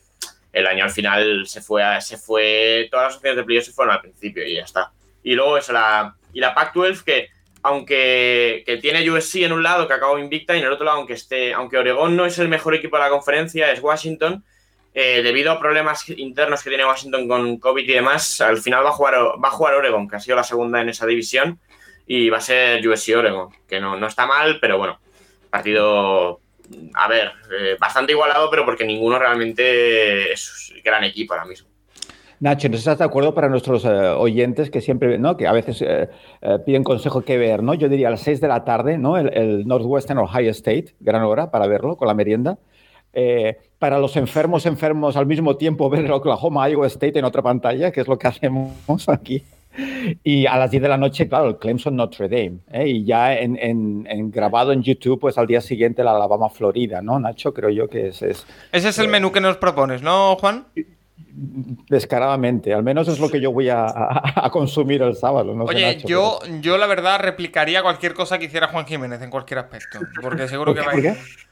[0.58, 3.72] el año al final se fue, a- se fue todas las opciones de playoff se
[3.74, 4.92] fueron al principio y ya está.
[5.24, 7.30] Y luego eso, la, y la Pac-12 que
[7.64, 10.98] aunque que tiene USC en un lado que acabó invicta y en el otro lado
[11.00, 14.44] aunque esté aunque Oregón no es el mejor equipo de la conferencia es Washington
[14.94, 18.90] eh, debido a problemas internos que tiene Washington con COVID y demás al final va
[18.90, 21.60] a jugar va a jugar Oregon que ha sido la segunda en esa división
[22.06, 25.00] y va a ser USC Oregon que no, no está mal pero bueno
[25.50, 26.40] partido
[26.94, 31.70] a ver eh, bastante igualado pero porque ninguno realmente es gran equipo ahora mismo
[32.40, 35.38] Nacho, ¿no estás de acuerdo para nuestros eh, oyentes que siempre, ¿no?
[35.38, 36.08] Que a veces eh,
[36.42, 37.74] eh, piden consejo qué ver, ¿no?
[37.74, 39.18] Yo diría a las 6 de la tarde, ¿no?
[39.18, 42.60] El, el Northwestern Ohio State, gran hora para verlo con la merienda.
[43.20, 47.42] Eh, para los enfermos, enfermos al mismo tiempo ver el Oklahoma Iowa State en otra
[47.42, 49.44] pantalla, que es lo que hacemos aquí.
[50.24, 52.60] Y a las 10 de la noche, claro, el Clemson Notre Dame.
[52.72, 52.88] ¿eh?
[52.88, 57.02] Y ya en, en- en grabado en YouTube, pues al día siguiente la Alabama Florida,
[57.02, 57.54] ¿no, Nacho?
[57.54, 60.66] Creo yo que es, es Ese es el menú que nos propones, ¿no, Juan?
[61.90, 62.74] descaradamente.
[62.74, 65.54] Al menos es lo que yo voy a, a- a consumir el sábado.
[65.54, 69.22] No sé, Oye, Nacho, yo, yo la verdad replicaría cualquier cosa que hiciera Juan Jiménez
[69.22, 70.00] en cualquier aspecto.
[70.22, 70.88] Porque seguro ¿Por que qué?
[70.88, 71.48] va ¿Por qué?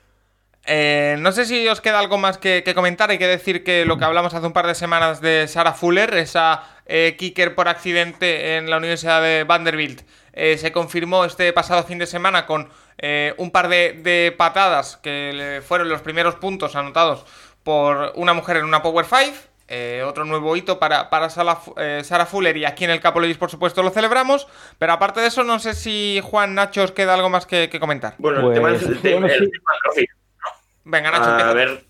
[0.67, 3.11] Eh, no sé si os queda algo más que, que comentar.
[3.11, 6.11] Hay que decir que lo que hablamos hace un par de semanas de Sarah Fuller,
[6.15, 10.01] esa eh, kicker por accidente en la Universidad de Vanderbilt,
[10.33, 14.97] eh, se confirmó este pasado fin de semana con eh, un par de, de patadas
[14.97, 17.25] que le fueron los primeros puntos anotados
[17.63, 19.37] por una mujer en una Power 5.
[19.67, 23.37] Eh, otro nuevo hito para, para Sala- eh, Sarah Fuller y aquí en el Capologis
[23.37, 24.47] por supuesto lo celebramos,
[24.77, 27.79] pero aparte de eso no sé si Juan Nacho os queda algo más que, que
[27.79, 28.13] comentar.
[28.19, 30.05] bueno Pues, el tema es el, bueno, el tema trophy.
[30.83, 31.53] Venga Nacho, A empieza.
[31.53, 31.84] ver,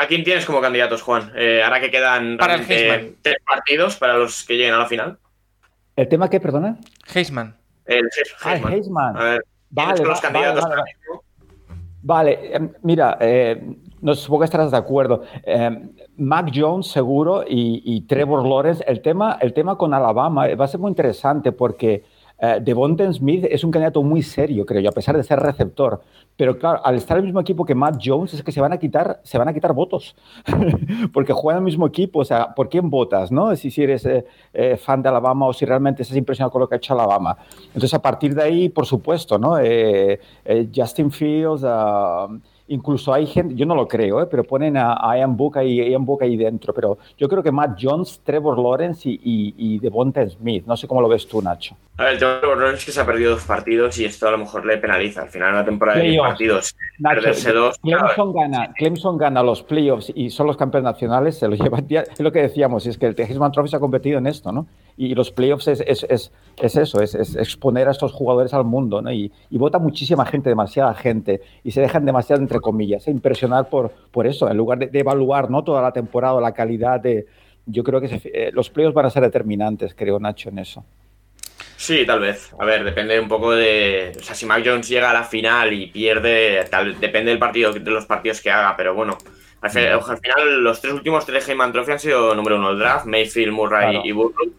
[0.00, 1.32] ¿a quién tienes como candidatos, Juan?
[1.36, 2.66] Eh, ahora que quedan Para el
[3.22, 5.18] tres partidos para los que lleguen a la final.
[5.94, 6.78] ¿El tema qué, perdona?
[7.14, 7.56] Heisman.
[7.84, 8.72] El Heis- Ah, el Heisman.
[8.72, 9.16] Heisman.
[9.16, 11.22] A ver, ¿quiénes Vale, son los candidatos vale, vale, mismo?
[12.02, 13.62] Vale, eh, mira, eh,
[14.00, 15.22] no supongo que estarás de acuerdo.
[15.44, 18.84] Eh, Mac Jones seguro y, y Trevor Lawrence.
[18.86, 22.04] El tema, el tema con Alabama eh, va a ser muy interesante porque
[22.38, 26.02] Eh, Devonten Smith es un candidato muy serio, creo yo, a pesar de ser receptor.
[26.36, 28.78] Pero claro, al estar el mismo equipo que Matt Jones, es que se van a
[28.78, 30.14] quitar, se van a quitar votos.
[31.12, 32.20] Porque juegan el mismo equipo.
[32.20, 33.32] O sea, ¿por quién votas?
[33.32, 33.56] ¿no?
[33.56, 36.68] Si, si eres eh, eh, fan de Alabama o si realmente estás impresionado con lo
[36.68, 37.38] que ha hecho Alabama.
[37.68, 39.58] Entonces, a partir de ahí, por supuesto, ¿no?
[39.58, 40.20] Eh,
[40.74, 41.62] Justin Fields.
[41.64, 42.28] ah,
[42.68, 44.26] Incluso hay gente, yo no lo creo, ¿eh?
[44.30, 46.74] pero ponen a, a Ian Book ahí, Ian Book ahí dentro.
[46.74, 50.64] Pero yo creo que Matt Jones, Trevor Lawrence y, y, y Devonta Smith.
[50.66, 51.76] No sé cómo lo ves tú, Nacho.
[51.98, 54.38] A ver, el Borrón es que se ha perdido dos partidos y esto a lo
[54.38, 55.22] mejor le penaliza.
[55.22, 56.28] Al final de la temporada de 10 Playoffs.
[56.30, 57.78] partidos, Nacho, perderse dos.
[57.78, 62.02] Clemson gana, Clemson gana los playoffs y son los campeones nacionales, se lo llevan ya-
[62.02, 64.66] es lo que decíamos, es que el Heisman Trophy se ha competido en esto, ¿no?
[64.98, 68.64] Y los playoffs es, es, es, es eso, es, es exponer a estos jugadores al
[68.64, 69.10] mundo, ¿no?
[69.12, 73.68] Y, y vota muchísima gente, demasiada gente, y se dejan demasiado, entre comillas, e impresionar
[73.68, 75.64] por, por eso, en lugar de, de evaluar, ¿no?
[75.64, 77.26] Toda la temporada, la calidad de...
[77.66, 80.84] Yo creo que se- eh, los playoffs van a ser determinantes, creo, Nacho, en eso.
[81.76, 82.54] Sí, tal vez.
[82.58, 84.12] A ver, depende un poco de.
[84.18, 87.72] O sea, si Mac Jones llega a la final y pierde, tal, depende del partido,
[87.72, 89.18] de los partidos que haga, pero bueno.
[89.60, 93.04] Al, al final, los tres últimos tres Heyman Trophy han sido número uno del draft:
[93.06, 94.06] Mayfield, Murray Claro.
[94.06, 94.52] y Burrow.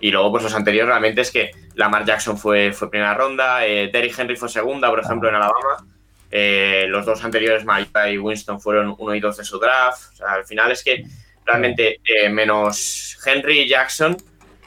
[0.00, 3.90] Y luego, pues los anteriores realmente es que Lamar Jackson fue, fue primera ronda, eh,
[3.92, 5.86] Derrick Henry fue segunda, por ejemplo, en Alabama.
[6.30, 10.12] Eh, los dos anteriores, Mariota y Winston, fueron uno y dos de su draft.
[10.12, 11.04] O sea, al final es que
[11.44, 14.16] realmente, eh, menos Henry y Jackson,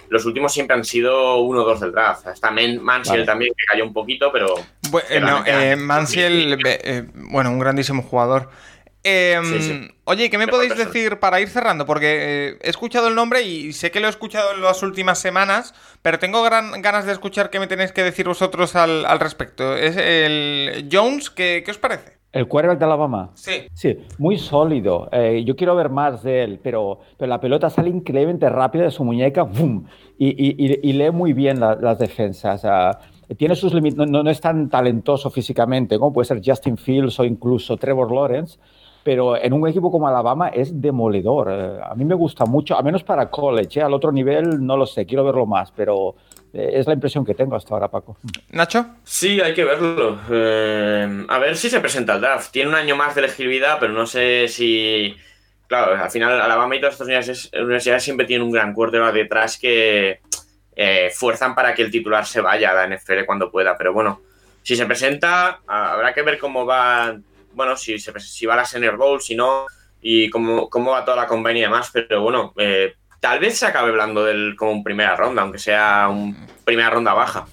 [0.10, 2.28] los últimos siempre han sido uno o dos del draft.
[2.28, 3.26] Hasta Men- Mansiel Vale.
[3.26, 4.56] también, que cayó un poquito, pero.
[4.92, 5.44] Bu- eh, no,
[5.84, 8.50] Mansiel, eh, bueno, un grandísimo jugador.
[9.06, 9.88] Eh, Sí, sí.
[10.06, 11.86] Oye, ¿qué me Me podéis decir para ir cerrando?
[11.86, 15.20] Porque eh, he escuchado el nombre y sé que lo he escuchado en las últimas
[15.20, 19.20] semanas, pero tengo gran, ganas de escuchar qué me tenéis que decir vosotros al, al
[19.20, 19.76] respecto.
[19.76, 22.18] Es el Jones, ¿qué, qué os parece?
[22.32, 23.32] ¿El quarterback de Alabama?
[23.36, 23.68] Sí.
[23.74, 25.08] Sí, muy sólido.
[25.12, 28.92] Eh, yo quiero ver más de él, pero, pero la pelota sale increíblemente rápida de
[28.92, 29.86] su muñeca ¡bum!
[30.18, 32.64] Y, y- y- y lee muy bien la- las defensas.
[32.66, 32.98] Ah,
[33.38, 37.20] tiene sus límites, no, no- no es tan talentoso físicamente como puede ser Justin Fields
[37.20, 38.60] o incluso Trevor Lawrence,
[39.04, 41.48] pero en un equipo como Alabama es demoledor.
[41.52, 43.80] Eh, a mí me gusta mucho, a menos para college.
[43.80, 46.16] eh, Al otro nivel no lo sé, quiero verlo más, pero
[46.54, 48.18] eh, es la impresión que tengo hasta ahora, Paco.
[48.50, 48.86] ¿Nacho?
[49.04, 50.18] Sí, hay que verlo.
[50.32, 52.52] Eh, a ver si se presenta el draft.
[52.52, 55.16] Tiene un año más de elegibilidad, pero no sé si.
[55.68, 59.58] Claro, al final Alabama y todas estas universidades, universidades siempre tienen un gran quarterback detrás
[59.58, 60.20] que
[60.76, 63.76] eh, fuerzan para que el titular se vaya a la NFL cuando pueda.
[63.78, 64.22] Pero bueno,
[64.62, 67.18] si se presenta, habrá que ver cómo va.
[67.54, 69.66] Bueno, si, se, si va a la Senior Bowl, si no,
[70.02, 71.90] y cómo, cómo va toda la combine y demás.
[71.94, 76.08] Pero bueno, eh, tal vez se acabe hablando del como un primera ronda, aunque sea
[76.10, 77.46] un primera ronda baja.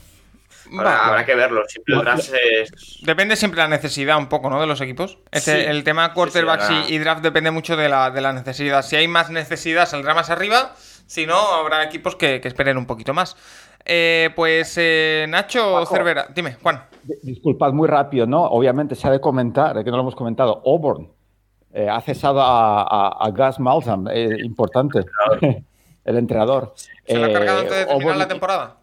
[0.72, 1.62] Habrá, que verlo.
[1.66, 2.70] Siempre el Lo- draft es.
[3.02, 4.60] Depende siempre la necesidad un poco, ¿no?
[4.60, 5.18] De los equipos.
[5.32, 5.68] Este- Sí.
[5.68, 8.32] El tema quarterbacks Sí, sí, ahora- y, y draft depende mucho de la, de la
[8.32, 8.82] necesidad.
[8.82, 10.76] Si hay más necesidad, saldrá más arriba.
[11.08, 13.36] Si no, habrá equipos que, que esperen un poquito más.
[13.84, 15.94] Eh, pues eh, Nacho Paco.
[15.94, 16.82] Cervera, dime, Juan.
[17.02, 18.42] Di- Disculpad, muy rápido, ¿no?
[18.44, 21.08] Obviamente se ha de comentar, que no lo hemos comentado, Auburn
[21.72, 25.04] eh, ha cesado a, a- a Gus Malzahn, eh, importante,
[26.04, 26.74] el entrenador.
[27.06, 28.76] ¿Se lo ha Eh, cargado antes de terminar Auburn- la temporada?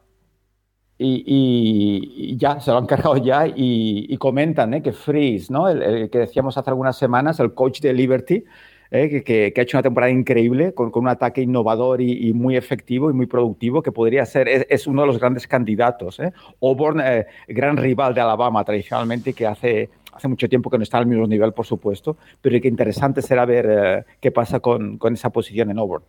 [1.00, 5.54] Y, y- y ya, se lo han cargado ya y, y comentan eh, que Freeze,
[5.54, 5.70] ¿no?
[5.70, 8.44] El, el que decíamos hace algunas semanas, el coach de Liberty,
[8.92, 12.28] eh, que, que- que ha hecho una temporada increíble con, con un ataque innovador y,
[12.30, 15.48] y muy efectivo y muy productivo, que podría ser, es, es uno de los grandes
[15.48, 16.20] candidatos.
[16.20, 16.32] ¿eh?
[16.62, 20.98] Auburn, eh, gran rival de Alabama tradicionalmente, que hace, hace mucho tiempo que no está
[20.98, 25.14] al mismo nivel, por supuesto, pero que interesante será ver eh, qué pasa con, con
[25.14, 26.04] esa posición en Auburn.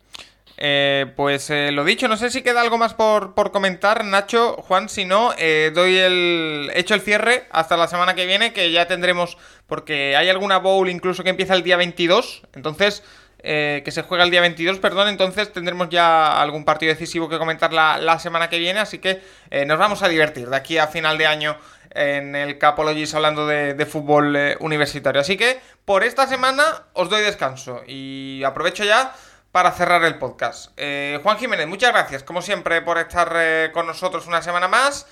[0.61, 4.57] Eh, pues eh, lo dicho, no sé si queda algo más por, por comentar, Nacho,
[4.57, 6.69] Juan, si no, eh, doy el.
[6.75, 9.37] hecho el cierre hasta la semana que viene, que ya tendremos.
[9.67, 12.43] Porque hay alguna bowl incluso que empieza el día 22.
[12.55, 13.03] Entonces.
[13.41, 17.37] eh, que se juega el día 22, perdón, entonces tendremos ya algún partido decisivo que
[17.37, 19.21] comentar la, la semana que viene, así que
[19.65, 21.55] nos vamos a divertir de aquí a final de año
[21.91, 25.21] en el Capologis hablando de, de fútbol universitario.
[25.21, 29.13] Así que por esta semana os doy descanso y aprovecho ya
[29.51, 30.71] para cerrar el podcast.
[30.77, 35.05] Eh, Juan Jiménez, muchas gracias, como siempre, por estar eh, con nosotros una semana más.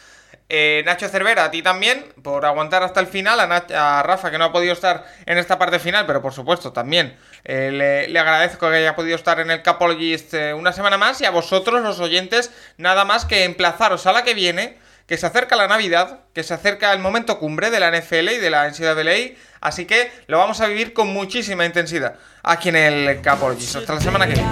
[0.49, 3.39] Eh, Nacho Cervera, a ti también, por aguantar hasta el final.
[3.39, 7.17] A, Rafa, que no ha podido estar en esta parte final, pero por supuesto también
[7.43, 11.19] eh, le, le agradezco que haya podido estar en el Capologist eh, una semana más.
[11.21, 15.25] Y a vosotros, los oyentes, nada más que emplazaros a la que viene, que se
[15.25, 18.69] acerca la Navidad, que se acerca el momento cumbre de la NFL y de la
[18.69, 19.35] NCAA.
[19.67, 23.75] Así que lo vamos a vivir con muchísima intensidad aquí en el Capologist.
[23.75, 24.49] Hasta la semana que viene.